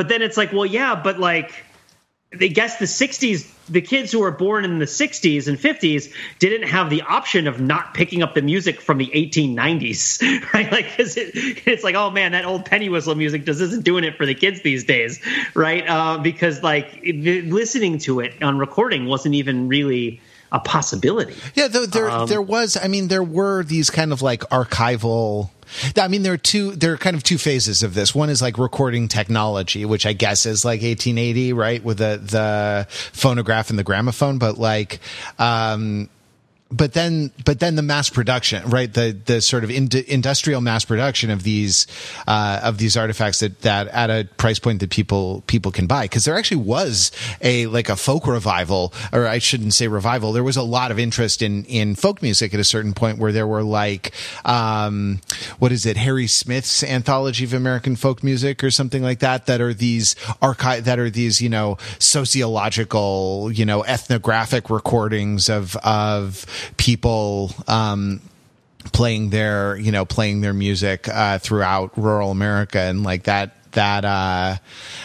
but 0.00 0.08
then 0.08 0.22
it's 0.22 0.38
like, 0.38 0.50
well, 0.50 0.64
yeah, 0.64 0.94
but 0.94 1.18
like 1.20 1.52
they 2.32 2.48
guess 2.48 2.78
the 2.78 2.86
'60s, 2.86 3.52
the 3.68 3.82
kids 3.82 4.10
who 4.12 4.20
were 4.20 4.30
born 4.30 4.64
in 4.64 4.78
the 4.78 4.86
'60s 4.86 5.46
and 5.46 5.58
'50s 5.58 6.10
didn't 6.38 6.66
have 6.68 6.88
the 6.88 7.02
option 7.02 7.46
of 7.46 7.60
not 7.60 7.92
picking 7.92 8.22
up 8.22 8.32
the 8.32 8.40
music 8.40 8.80
from 8.80 8.96
the 8.96 9.08
1890s, 9.08 10.22
right? 10.54 10.72
Like, 10.72 10.96
'cause 10.96 11.18
it, 11.18 11.32
it's 11.66 11.84
like, 11.84 11.96
oh 11.96 12.10
man, 12.10 12.32
that 12.32 12.46
old 12.46 12.64
penny 12.64 12.88
whistle 12.88 13.14
music 13.14 13.44
just 13.44 13.60
isn't 13.60 13.84
doing 13.84 14.04
it 14.04 14.16
for 14.16 14.24
the 14.24 14.34
kids 14.34 14.62
these 14.62 14.84
days, 14.84 15.20
right? 15.54 15.86
Uh, 15.86 16.16
because 16.16 16.62
like 16.62 17.02
listening 17.04 17.98
to 17.98 18.20
it 18.20 18.42
on 18.42 18.56
recording 18.58 19.04
wasn't 19.04 19.34
even 19.34 19.68
really 19.68 20.22
a 20.50 20.60
possibility. 20.60 21.34
Yeah, 21.54 21.68
though 21.68 21.84
there 21.84 22.08
Um, 22.08 22.26
there 22.26 22.40
was. 22.42 22.78
I 22.82 22.88
mean, 22.88 23.08
there 23.08 23.22
were 23.22 23.62
these 23.64 23.90
kind 23.90 24.14
of 24.14 24.22
like 24.22 24.40
archival. 24.48 25.50
I 25.96 26.08
mean, 26.08 26.22
there 26.22 26.32
are 26.32 26.38
two. 26.38 26.72
There 26.72 26.92
are 26.92 26.96
kind 26.96 27.16
of 27.16 27.22
two 27.22 27.38
phases 27.38 27.82
of 27.82 27.94
this. 27.94 28.14
One 28.14 28.30
is 28.30 28.42
like 28.42 28.58
recording 28.58 29.08
technology, 29.08 29.84
which 29.84 30.06
I 30.06 30.12
guess 30.12 30.46
is 30.46 30.64
like 30.64 30.82
1880, 30.82 31.52
right, 31.52 31.82
with 31.82 31.98
the 31.98 32.20
the 32.22 32.86
phonograph 32.88 33.70
and 33.70 33.78
the 33.78 33.84
gramophone. 33.84 34.38
But 34.38 34.58
like, 34.58 35.00
um, 35.38 36.08
but 36.72 36.92
then 36.92 37.32
but 37.44 37.58
then 37.60 37.74
the 37.74 37.82
mass 37.82 38.08
production 38.08 38.68
right? 38.70 38.92
The 38.92 39.16
the 39.24 39.40
sort 39.40 39.64
of 39.64 39.70
ind- 39.70 39.94
industrial 39.94 40.60
mass 40.60 40.84
production 40.84 41.30
of 41.30 41.42
these 41.42 41.86
uh, 42.26 42.60
of 42.62 42.78
these 42.78 42.96
artifacts 42.96 43.40
that 43.40 43.60
that 43.62 43.88
at 43.88 44.10
a 44.10 44.28
price 44.36 44.58
point 44.58 44.80
that 44.80 44.90
people 44.90 45.42
people 45.46 45.72
can 45.72 45.86
buy. 45.86 46.04
Because 46.04 46.24
there 46.24 46.36
actually 46.36 46.62
was 46.62 47.10
a 47.40 47.66
like 47.66 47.88
a 47.88 47.96
folk 47.96 48.26
revival 48.26 48.92
or 49.12 49.26
I 49.26 49.38
shouldn't 49.38 49.74
say 49.74 49.88
revival. 49.88 50.32
There 50.32 50.44
was 50.44 50.56
a 50.56 50.62
lot 50.62 50.90
of 50.90 50.98
interest 50.98 51.42
in 51.42 51.64
in 51.64 51.94
folk 51.94 52.22
music 52.22 52.54
at 52.54 52.60
a 52.60 52.64
certain 52.64 52.94
point 52.94 53.18
where 53.18 53.32
there 53.32 53.46
were 53.46 53.62
like 53.62 54.12
um 54.44 55.20
what 55.58 55.72
is 55.72 55.86
it? 55.86 55.96
Harry 55.96 56.26
Smith's 56.26 56.82
anthology 56.84 57.44
of 57.44 57.52
American 57.52 57.96
folk 57.96 58.22
music 58.22 58.62
or 58.62 58.70
something 58.70 59.02
like 59.02 59.18
that 59.20 59.46
that 59.46 59.60
are 59.60 59.74
these 59.74 60.14
archive 60.40 60.84
that 60.84 60.98
are 60.98 61.10
these 61.10 61.40
you 61.42 61.48
know 61.48 61.78
sociological 61.98 63.50
you 63.52 63.64
know 63.64 63.84
ethnographic 63.84 64.70
recordings 64.70 65.48
of 65.48 65.76
of 65.76 66.46
people 66.76 67.52
um 67.68 68.20
playing 68.92 69.30
their 69.30 69.76
you 69.76 69.92
know 69.92 70.04
playing 70.04 70.40
their 70.40 70.54
music 70.54 71.08
uh, 71.08 71.38
throughout 71.38 71.96
rural 71.96 72.30
America 72.30 72.78
and 72.78 73.02
like 73.02 73.24
that 73.24 73.56
that 73.72 74.04
uh, 74.04 74.56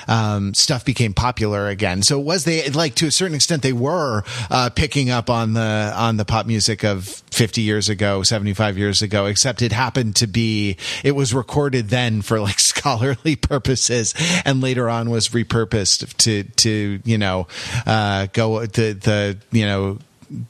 um, 0.08 0.54
stuff 0.54 0.86
became 0.86 1.14
popular 1.14 1.68
again. 1.68 2.02
So 2.02 2.20
was 2.20 2.46
they 2.46 2.68
like 2.70 2.96
to 2.96 3.08
a 3.08 3.12
certain 3.12 3.36
extent 3.36 3.62
they 3.62 3.74
were 3.74 4.24
uh, 4.50 4.70
picking 4.70 5.10
up 5.10 5.30
on 5.30 5.54
the 5.54 5.94
on 5.96 6.18
the 6.18 6.26
pop 6.26 6.46
music 6.46 6.84
of 6.84 7.06
50 7.32 7.62
years 7.62 7.90
ago, 7.90 8.24
75 8.24 8.78
years 8.78 9.02
ago, 9.02 9.26
except 9.26 9.62
it 9.62 9.72
happened 9.72 10.16
to 10.18 10.28
be 10.28 10.78
it 11.04 11.12
was 11.12 11.34
recorded 11.34 11.90
then 11.90 12.22
for 12.22 12.40
like 12.40 12.60
scholarly 12.76 13.36
purposes 13.36 14.14
and 14.46 14.62
later 14.62 14.90
on 14.90 15.10
was 15.10 15.30
repurposed 15.30 16.16
to 16.18 16.44
to 16.44 17.00
you 17.04 17.18
know 17.18 17.48
uh, 17.86 18.28
go 18.34 18.66
the 18.66 18.94
the 18.94 19.38
you 19.52 19.66
know 19.66 20.00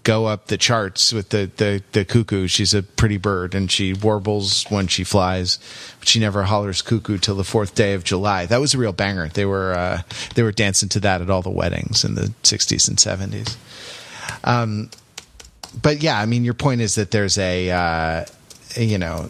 go 0.03 0.25
up 0.25 0.47
the 0.47 0.57
charts 0.57 1.11
with 1.11 1.29
the, 1.29 1.51
the, 1.57 1.83
the 1.91 2.05
cuckoo. 2.05 2.47
She's 2.47 2.73
a 2.73 2.81
pretty 2.81 3.17
bird 3.17 3.53
and 3.53 3.69
she 3.69 3.93
warbles 3.93 4.63
when 4.69 4.87
she 4.87 5.03
flies, 5.03 5.59
but 5.99 6.07
she 6.07 6.19
never 6.19 6.43
hollers 6.43 6.81
cuckoo 6.81 7.17
till 7.17 7.35
the 7.35 7.43
fourth 7.43 7.75
day 7.75 7.93
of 7.93 8.03
July. 8.03 8.45
That 8.45 8.61
was 8.61 8.73
a 8.73 8.77
real 8.77 8.93
banger. 8.93 9.27
They 9.29 9.45
were, 9.45 9.73
uh, 9.73 10.01
they 10.35 10.43
were 10.43 10.51
dancing 10.51 10.89
to 10.89 10.99
that 11.01 11.21
at 11.21 11.29
all 11.29 11.41
the 11.41 11.49
weddings 11.49 12.03
in 12.03 12.15
the 12.15 12.33
sixties 12.43 12.87
and 12.87 12.99
seventies. 12.99 13.57
Um, 14.43 14.89
but 15.81 16.01
yeah, 16.01 16.19
I 16.19 16.25
mean, 16.25 16.45
your 16.45 16.53
point 16.53 16.81
is 16.81 16.95
that 16.95 17.11
there's 17.11 17.37
a, 17.37 17.69
uh, 17.71 18.25
you 18.77 18.97
know, 18.97 19.29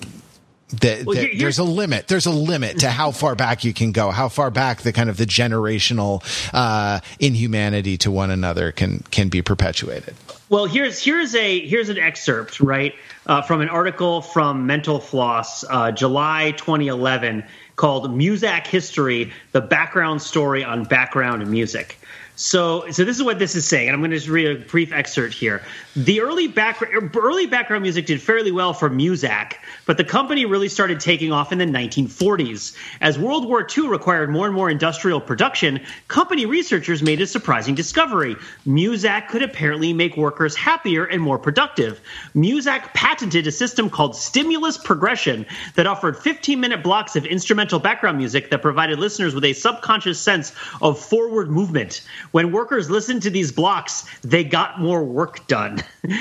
Well, 0.71 0.79
that 1.15 1.21
here- 1.21 1.29
here- 1.29 1.39
there's 1.39 1.59
a 1.59 1.63
limit. 1.63 2.07
There's 2.07 2.25
a 2.25 2.31
limit 2.31 2.79
to 2.79 2.89
how 2.89 3.11
far 3.11 3.35
back 3.35 3.63
you 3.63 3.73
can 3.73 3.91
go. 3.91 4.11
How 4.11 4.29
far 4.29 4.49
back 4.49 4.81
the 4.81 4.91
kind 4.91 5.09
of 5.09 5.17
the 5.17 5.25
generational 5.25 6.23
uh, 6.53 6.99
inhumanity 7.19 7.97
to 7.99 8.11
one 8.11 8.31
another 8.31 8.71
can 8.71 9.03
can 9.11 9.29
be 9.29 9.41
perpetuated. 9.41 10.15
Well, 10.49 10.65
here's 10.65 11.03
here's 11.03 11.35
a 11.35 11.59
here's 11.65 11.89
an 11.89 11.97
excerpt 11.97 12.59
right 12.59 12.93
uh, 13.27 13.41
from 13.43 13.61
an 13.61 13.69
article 13.69 14.21
from 14.21 14.65
Mental 14.67 14.99
Floss, 14.99 15.63
uh, 15.69 15.91
July 15.91 16.51
2011, 16.57 17.43
called 17.75 18.09
"Muzak 18.11 18.67
History: 18.67 19.31
The 19.51 19.61
Background 19.61 20.21
Story 20.21 20.63
on 20.63 20.83
Background 20.83 21.45
Music." 21.47 21.97
So, 22.35 22.91
so 22.91 23.05
this 23.05 23.15
is 23.15 23.23
what 23.23 23.39
this 23.39 23.55
is 23.55 23.65
saying, 23.65 23.87
and 23.87 23.95
I'm 23.95 24.01
going 24.01 24.11
to 24.11 24.17
just 24.17 24.27
read 24.27 24.47
a 24.47 24.59
brief 24.59 24.91
excerpt 24.91 25.33
here. 25.33 25.61
The 25.95 26.19
early 26.19 26.47
background 26.47 27.15
early 27.15 27.45
background 27.45 27.83
music 27.83 28.05
did 28.05 28.21
fairly 28.21 28.51
well 28.51 28.73
for 28.73 28.89
Muzak, 28.89 29.53
but 29.85 29.95
the 29.95 30.03
company 30.03 30.45
really 30.45 30.67
started 30.67 30.99
taking 30.99 31.31
off 31.31 31.53
in 31.53 31.57
the 31.57 31.65
1940s. 31.65 32.75
As 32.99 33.17
World 33.17 33.47
War 33.47 33.65
II 33.65 33.87
required 33.87 34.29
more 34.29 34.47
and 34.47 34.53
more 34.53 34.69
industrial 34.69 35.21
production, 35.21 35.79
company 36.09 36.45
researchers 36.45 37.01
made 37.01 37.21
a 37.21 37.27
surprising 37.27 37.75
discovery. 37.75 38.35
Muzak 38.67 39.29
could 39.29 39.41
apparently 39.41 39.93
make 39.93 40.17
workers 40.17 40.55
happier 40.55 41.05
and 41.05 41.21
more 41.21 41.39
productive. 41.39 42.01
Muzak 42.35 42.93
patented 42.93 43.47
a 43.47 43.51
system 43.51 43.89
called 43.89 44.15
stimulus 44.15 44.77
progression 44.77 45.45
that 45.75 45.87
offered 45.87 46.17
15 46.17 46.59
minute 46.59 46.83
blocks 46.83 47.15
of 47.15 47.25
instrumental 47.25 47.79
background 47.79 48.17
music 48.17 48.49
that 48.49 48.61
provided 48.61 48.99
listeners 48.99 49.33
with 49.33 49.45
a 49.45 49.53
subconscious 49.53 50.19
sense 50.19 50.51
of 50.81 50.99
forward 50.99 51.49
movement. 51.49 52.01
When 52.35 52.51
workers 52.51 52.89
listened 52.89 53.21
to 53.21 53.29
these 53.29 53.53
blocks, 53.53 54.03
they 54.21 54.43
got 54.43 54.77
more 54.77 55.01
work 55.01 55.47
done. 55.47 55.81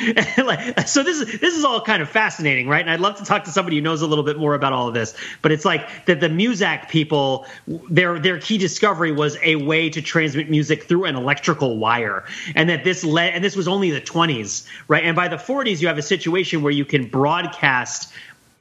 So 0.86 1.02
this 1.02 1.20
is 1.20 1.40
this 1.40 1.56
is 1.56 1.64
all 1.64 1.80
kind 1.80 2.02
of 2.02 2.08
fascinating, 2.08 2.68
right? 2.68 2.80
And 2.80 2.90
I'd 2.90 3.00
love 3.00 3.16
to 3.16 3.24
talk 3.24 3.44
to 3.44 3.50
somebody 3.50 3.76
who 3.76 3.82
knows 3.82 4.00
a 4.00 4.06
little 4.06 4.22
bit 4.22 4.38
more 4.38 4.54
about 4.54 4.72
all 4.72 4.86
of 4.86 4.94
this. 4.94 5.14
But 5.42 5.50
it's 5.50 5.64
like 5.64 6.06
that 6.06 6.20
the 6.20 6.28
Muzak 6.28 6.88
people, 6.88 7.46
their 7.66 8.20
their 8.20 8.38
key 8.38 8.58
discovery 8.58 9.10
was 9.10 9.36
a 9.42 9.56
way 9.56 9.90
to 9.90 10.00
transmit 10.00 10.48
music 10.48 10.84
through 10.84 11.06
an 11.06 11.16
electrical 11.16 11.78
wire, 11.78 12.24
and 12.54 12.70
that 12.70 12.84
this 12.84 13.02
led, 13.02 13.34
and 13.34 13.42
this 13.42 13.56
was 13.56 13.66
only 13.66 13.90
the 13.90 14.00
20s, 14.00 14.66
right? 14.86 15.04
And 15.04 15.16
by 15.16 15.28
the 15.28 15.36
40s, 15.36 15.80
you 15.80 15.88
have 15.88 15.98
a 15.98 16.02
situation 16.02 16.62
where 16.62 16.72
you 16.72 16.84
can 16.84 17.08
broadcast 17.08 18.12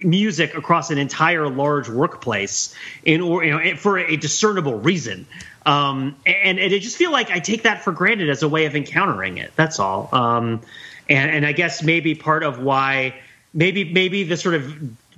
music 0.04 0.56
across 0.56 0.90
an 0.90 0.98
entire 0.98 1.48
large 1.48 1.90
workplace 1.90 2.76
in 3.04 3.22
or 3.22 3.44
you 3.44 3.52
know 3.52 3.76
for 3.76 3.98
a 3.98 4.18
discernible 4.18 4.80
reason 4.80 5.26
um 5.66 6.16
and, 6.26 6.60
and 6.60 6.74
i 6.74 6.80
just 6.80 6.98
feel 6.98 7.12
like 7.12 7.32
i 7.32 7.40
take 7.40 7.64
that 7.64 7.84
for 7.84 7.92
granted 7.92 8.30
as 8.30 8.44
a 8.44 8.50
way 8.50 8.66
of 8.66 8.76
encountering 8.76 9.38
it. 9.38 9.52
That's 9.56 9.80
all. 9.80 10.10
Um 10.12 10.62
and 11.10 11.32
and 11.32 11.46
i 11.46 11.52
guess 11.52 11.84
maybe 11.84 12.16
part 12.16 12.44
of 12.44 12.60
why 12.60 13.16
maybe 13.54 13.84
maybe 13.84 14.24
the 14.24 14.38
sort 14.38 14.56
of 14.56 14.74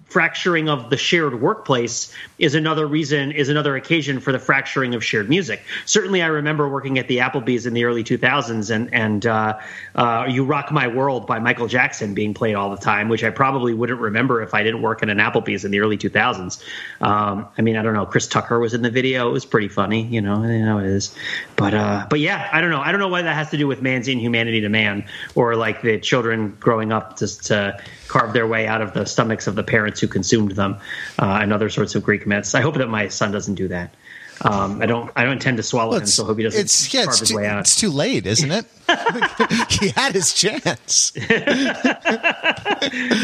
fracturing 0.05 0.69
of 0.69 0.89
the 0.89 0.97
shared 0.97 1.41
workplace 1.41 2.13
is 2.37 2.55
another 2.55 2.87
reason 2.87 3.31
is 3.31 3.49
another 3.49 3.75
occasion 3.75 4.19
for 4.19 4.31
the 4.31 4.39
fracturing 4.39 4.93
of 4.93 5.03
shared 5.03 5.29
music. 5.29 5.61
Certainly 5.85 6.21
i 6.21 6.27
remember 6.27 6.69
working 6.69 6.99
at 6.99 7.07
the 7.07 7.17
applebee's 7.17 7.65
in 7.65 7.73
the 7.73 7.83
early 7.83 8.03
2000s 8.03 8.73
and 8.73 8.93
and 8.93 9.25
uh, 9.25 9.57
uh, 9.95 10.25
you 10.29 10.43
rock 10.45 10.71
my 10.71 10.87
world 10.87 11.25
by 11.25 11.39
michael 11.39 11.67
jackson 11.67 12.13
being 12.13 12.33
played 12.33 12.55
all 12.55 12.69
the 12.69 12.77
time 12.77 13.09
which 13.09 13.23
i 13.23 13.29
probably 13.29 13.73
wouldn't 13.73 13.99
remember 13.99 14.41
if 14.41 14.53
i 14.53 14.63
didn't 14.63 14.81
work 14.81 15.01
in 15.01 15.09
an 15.09 15.17
applebee's 15.17 15.65
in 15.65 15.71
the 15.71 15.79
early 15.79 15.97
2000s 15.97 16.63
um, 17.01 17.47
i 17.57 17.61
mean 17.61 17.75
i 17.75 17.81
don't 17.81 17.93
know 17.93 18.05
chris 18.05 18.27
tucker 18.27 18.59
was 18.59 18.73
in 18.73 18.81
the 18.81 18.89
video. 18.89 19.29
It 19.29 19.33
was 19.33 19.45
pretty 19.45 19.69
funny 19.69 20.03
you 20.03 20.21
know 20.21 20.43
you 20.43 20.63
know 20.63 20.79
it 20.79 20.85
is. 20.85 21.15
But 21.55 21.73
uh, 21.73 22.07
but 22.09 22.19
yeah 22.19 22.49
i 22.51 22.61
don't 22.61 22.69
know. 22.69 22.81
I 22.81 22.91
don't 22.91 22.99
know 22.99 23.07
what 23.07 23.23
that 23.23 23.35
has 23.35 23.49
to 23.51 23.57
do 23.57 23.67
with 23.67 23.81
man's 23.81 24.07
inhumanity 24.07 24.61
to 24.61 24.69
man 24.69 25.05
or 25.33 25.55
like 25.55 25.81
the 25.81 25.99
children 25.99 26.55
growing 26.59 26.91
up 26.91 27.17
just 27.17 27.45
to 27.45 27.79
carve 28.07 28.33
their 28.33 28.47
way 28.47 28.67
out 28.67 28.81
of 28.81 28.93
the 28.93 29.05
stomachs 29.05 29.47
of 29.47 29.55
the 29.55 29.63
parents 29.63 29.94
who 29.99 30.07
consumed 30.07 30.51
them 30.51 30.77
uh, 31.19 31.39
and 31.41 31.53
other 31.53 31.69
sorts 31.69 31.95
of 31.95 32.03
greek 32.03 32.25
myths 32.27 32.55
i 32.55 32.61
hope 32.61 32.75
that 32.75 32.89
my 32.89 33.07
son 33.07 33.31
doesn't 33.31 33.55
do 33.55 33.67
that 33.67 33.93
um, 34.41 34.81
I 34.81 34.85
don't. 34.85 35.09
I 35.15 35.23
don't 35.23 35.33
intend 35.33 35.57
to 35.57 35.63
swallow 35.63 35.97
him, 35.97 36.05
so 36.05 36.23
I 36.23 36.27
hope 36.27 36.37
he 36.37 36.43
doesn't 36.43 36.59
it's 36.59 36.93
yeah, 36.93 37.03
carve 37.03 37.13
it's 37.13 37.19
his 37.19 37.29
too, 37.29 37.37
way 37.37 37.47
out. 37.47 37.59
it's 37.59 37.75
too 37.75 37.89
late, 37.89 38.25
isn't 38.25 38.51
it? 38.51 38.65
he 39.71 39.89
had 39.89 40.13
his 40.13 40.33
chance. 40.33 41.13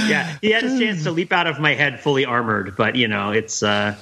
yeah, 0.07 0.37
he 0.41 0.51
had 0.51 0.63
his 0.63 0.79
chance 0.79 1.03
to 1.03 1.11
leap 1.11 1.33
out 1.33 1.47
of 1.47 1.59
my 1.59 1.73
head 1.73 1.99
fully 1.99 2.23
armored, 2.25 2.77
but 2.77 2.95
you 2.95 3.07
know, 3.07 3.31
it's 3.31 3.61
uh, 3.61 3.95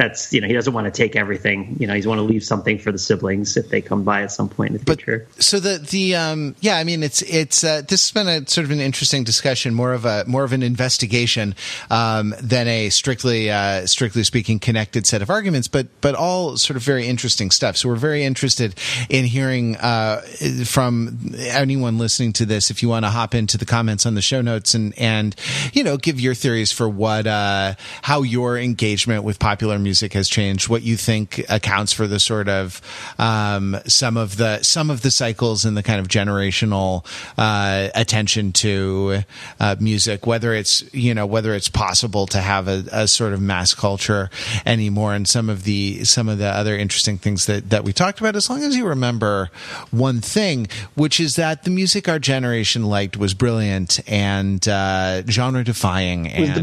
that's 0.00 0.32
you 0.32 0.40
know, 0.40 0.46
he 0.46 0.54
doesn't 0.54 0.72
want 0.72 0.86
to 0.86 0.90
take 0.90 1.14
everything. 1.14 1.76
You 1.78 1.86
know, 1.86 1.94
he's 1.94 2.06
want 2.06 2.18
to 2.20 2.22
leave 2.22 2.42
something 2.42 2.78
for 2.78 2.90
the 2.90 2.98
siblings 2.98 3.56
if 3.58 3.68
they 3.68 3.82
come 3.82 4.02
by 4.02 4.22
at 4.22 4.32
some 4.32 4.48
point 4.48 4.70
in 4.70 4.78
the 4.78 4.84
But 4.84 5.02
future. 5.02 5.28
so 5.38 5.60
the 5.60 5.76
the 5.78 6.16
um 6.16 6.54
yeah, 6.60 6.76
I 6.78 6.84
mean 6.84 7.02
it's 7.02 7.20
it's 7.22 7.62
uh, 7.62 7.82
this 7.86 8.08
has 8.08 8.12
been 8.12 8.26
a 8.26 8.48
sort 8.48 8.64
of 8.64 8.70
an 8.70 8.80
interesting 8.80 9.24
discussion, 9.24 9.74
more 9.74 9.92
of 9.92 10.06
a 10.06 10.24
more 10.26 10.42
of 10.42 10.54
an 10.54 10.62
investigation 10.62 11.54
um, 11.90 12.34
than 12.40 12.66
a 12.66 12.88
strictly 12.88 13.50
uh, 13.50 13.86
strictly 13.86 14.24
speaking 14.24 14.58
connected 14.58 15.06
set 15.06 15.20
of 15.20 15.28
arguments, 15.28 15.68
but 15.68 15.88
but 16.00 16.14
all 16.14 16.56
sort 16.56 16.78
of 16.78 16.82
very 16.82 17.06
interesting 17.06 17.50
stuff. 17.50 17.76
So 17.76 17.90
we're 17.90 17.96
very 17.96 18.24
interested 18.24 18.74
in 19.10 19.26
hearing 19.26 19.76
uh, 19.76 20.22
from 20.64 21.34
anyone 21.38 21.98
listening 21.98 22.32
to 22.34 22.46
this. 22.46 22.70
If 22.70 22.82
you 22.82 22.88
want 22.88 23.04
to 23.04 23.10
hop 23.10 23.34
into 23.34 23.58
the 23.58 23.66
comments 23.66 24.06
on 24.06 24.14
the 24.14 24.22
show 24.22 24.40
notes 24.40 24.74
and 24.74 24.98
and 24.98 25.36
you 25.74 25.84
know 25.84 25.98
give 25.98 26.18
your 26.18 26.34
theories 26.34 26.72
for 26.72 26.88
what 26.88 27.26
uh, 27.26 27.74
how 28.00 28.22
your 28.22 28.56
engagement 28.56 29.24
with 29.24 29.38
popular 29.38 29.78
music 29.78 29.89
has 30.12 30.28
changed, 30.28 30.68
what 30.68 30.82
you 30.82 30.96
think 30.96 31.44
accounts 31.48 31.92
for 31.92 32.06
the 32.06 32.20
sort 32.20 32.48
of 32.48 32.80
um, 33.18 33.76
some 33.86 34.16
of 34.16 34.36
the 34.36 34.62
some 34.62 34.90
of 34.90 35.02
the 35.02 35.10
cycles 35.10 35.64
and 35.64 35.76
the 35.76 35.82
kind 35.82 36.00
of 36.00 36.08
generational 36.08 37.04
uh, 37.36 37.88
attention 37.94 38.52
to 38.52 39.22
uh, 39.58 39.76
music, 39.80 40.26
whether 40.26 40.54
it's 40.54 40.82
you 40.94 41.14
know 41.14 41.26
whether 41.26 41.54
it's 41.54 41.68
possible 41.68 42.26
to 42.26 42.38
have 42.38 42.68
a, 42.68 42.84
a 42.92 43.08
sort 43.08 43.32
of 43.32 43.40
mass 43.40 43.74
culture 43.74 44.30
anymore, 44.64 45.14
and 45.14 45.28
some 45.28 45.50
of 45.50 45.64
the 45.64 46.04
some 46.04 46.28
of 46.28 46.38
the 46.38 46.46
other 46.46 46.76
interesting 46.76 47.18
things 47.18 47.46
that 47.46 47.70
that 47.70 47.84
we 47.84 47.92
talked 47.92 48.20
about. 48.20 48.36
As 48.36 48.48
long 48.48 48.62
as 48.62 48.76
you 48.76 48.86
remember 48.86 49.50
one 49.90 50.20
thing, 50.20 50.68
which 50.94 51.18
is 51.20 51.36
that 51.36 51.64
the 51.64 51.70
music 51.70 52.08
our 52.08 52.18
generation 52.18 52.84
liked 52.84 53.16
was 53.16 53.34
brilliant 53.34 54.00
and 54.08 54.66
uh, 54.68 55.22
genre 55.26 55.64
defying 55.64 56.28
and 56.28 56.54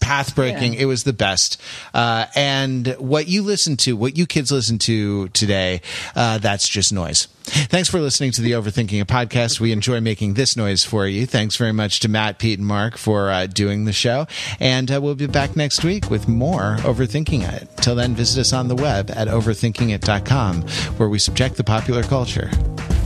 path 0.00 0.34
breaking. 0.34 0.74
It 0.74 0.86
was 0.86 1.04
the 1.04 1.12
best. 1.12 1.60
Uh, 1.92 2.26
and 2.70 2.86
what 2.98 3.26
you 3.28 3.42
listen 3.42 3.76
to, 3.78 3.96
what 3.96 4.16
you 4.16 4.26
kids 4.26 4.52
listen 4.52 4.78
to 4.78 5.28
today, 5.28 5.80
uh, 6.14 6.38
that's 6.38 6.68
just 6.68 6.92
noise. 6.92 7.26
Thanks 7.42 7.88
for 7.88 7.98
listening 8.00 8.30
to 8.32 8.42
the 8.42 8.52
Overthinking 8.52 9.00
It 9.00 9.08
podcast. 9.08 9.58
We 9.58 9.72
enjoy 9.72 10.00
making 10.00 10.34
this 10.34 10.56
noise 10.56 10.84
for 10.84 11.06
you. 11.06 11.26
Thanks 11.26 11.56
very 11.56 11.72
much 11.72 12.00
to 12.00 12.08
Matt, 12.08 12.38
Pete, 12.38 12.58
and 12.58 12.68
Mark 12.68 12.96
for 12.96 13.30
uh, 13.30 13.46
doing 13.46 13.84
the 13.84 13.92
show. 13.92 14.26
And 14.60 14.90
uh, 14.90 15.00
we'll 15.00 15.16
be 15.16 15.26
back 15.26 15.56
next 15.56 15.82
week 15.84 16.10
with 16.10 16.28
more 16.28 16.76
Overthinking 16.80 17.42
It. 17.52 17.68
Till 17.78 17.96
then, 17.96 18.14
visit 18.14 18.40
us 18.40 18.52
on 18.52 18.68
the 18.68 18.76
web 18.76 19.10
at 19.10 19.26
overthinkingit.com, 19.26 20.62
where 20.96 21.08
we 21.08 21.18
subject 21.18 21.56
the 21.56 21.64
popular 21.64 22.02
culture 22.04 22.50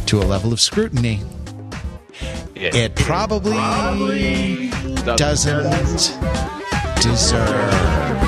to 0.06 0.20
a 0.20 0.24
level 0.24 0.52
of 0.52 0.60
scrutiny 0.60 1.20
it 2.56 2.94
probably 2.96 4.70
doesn't 5.16 6.18
deserve. 7.02 8.23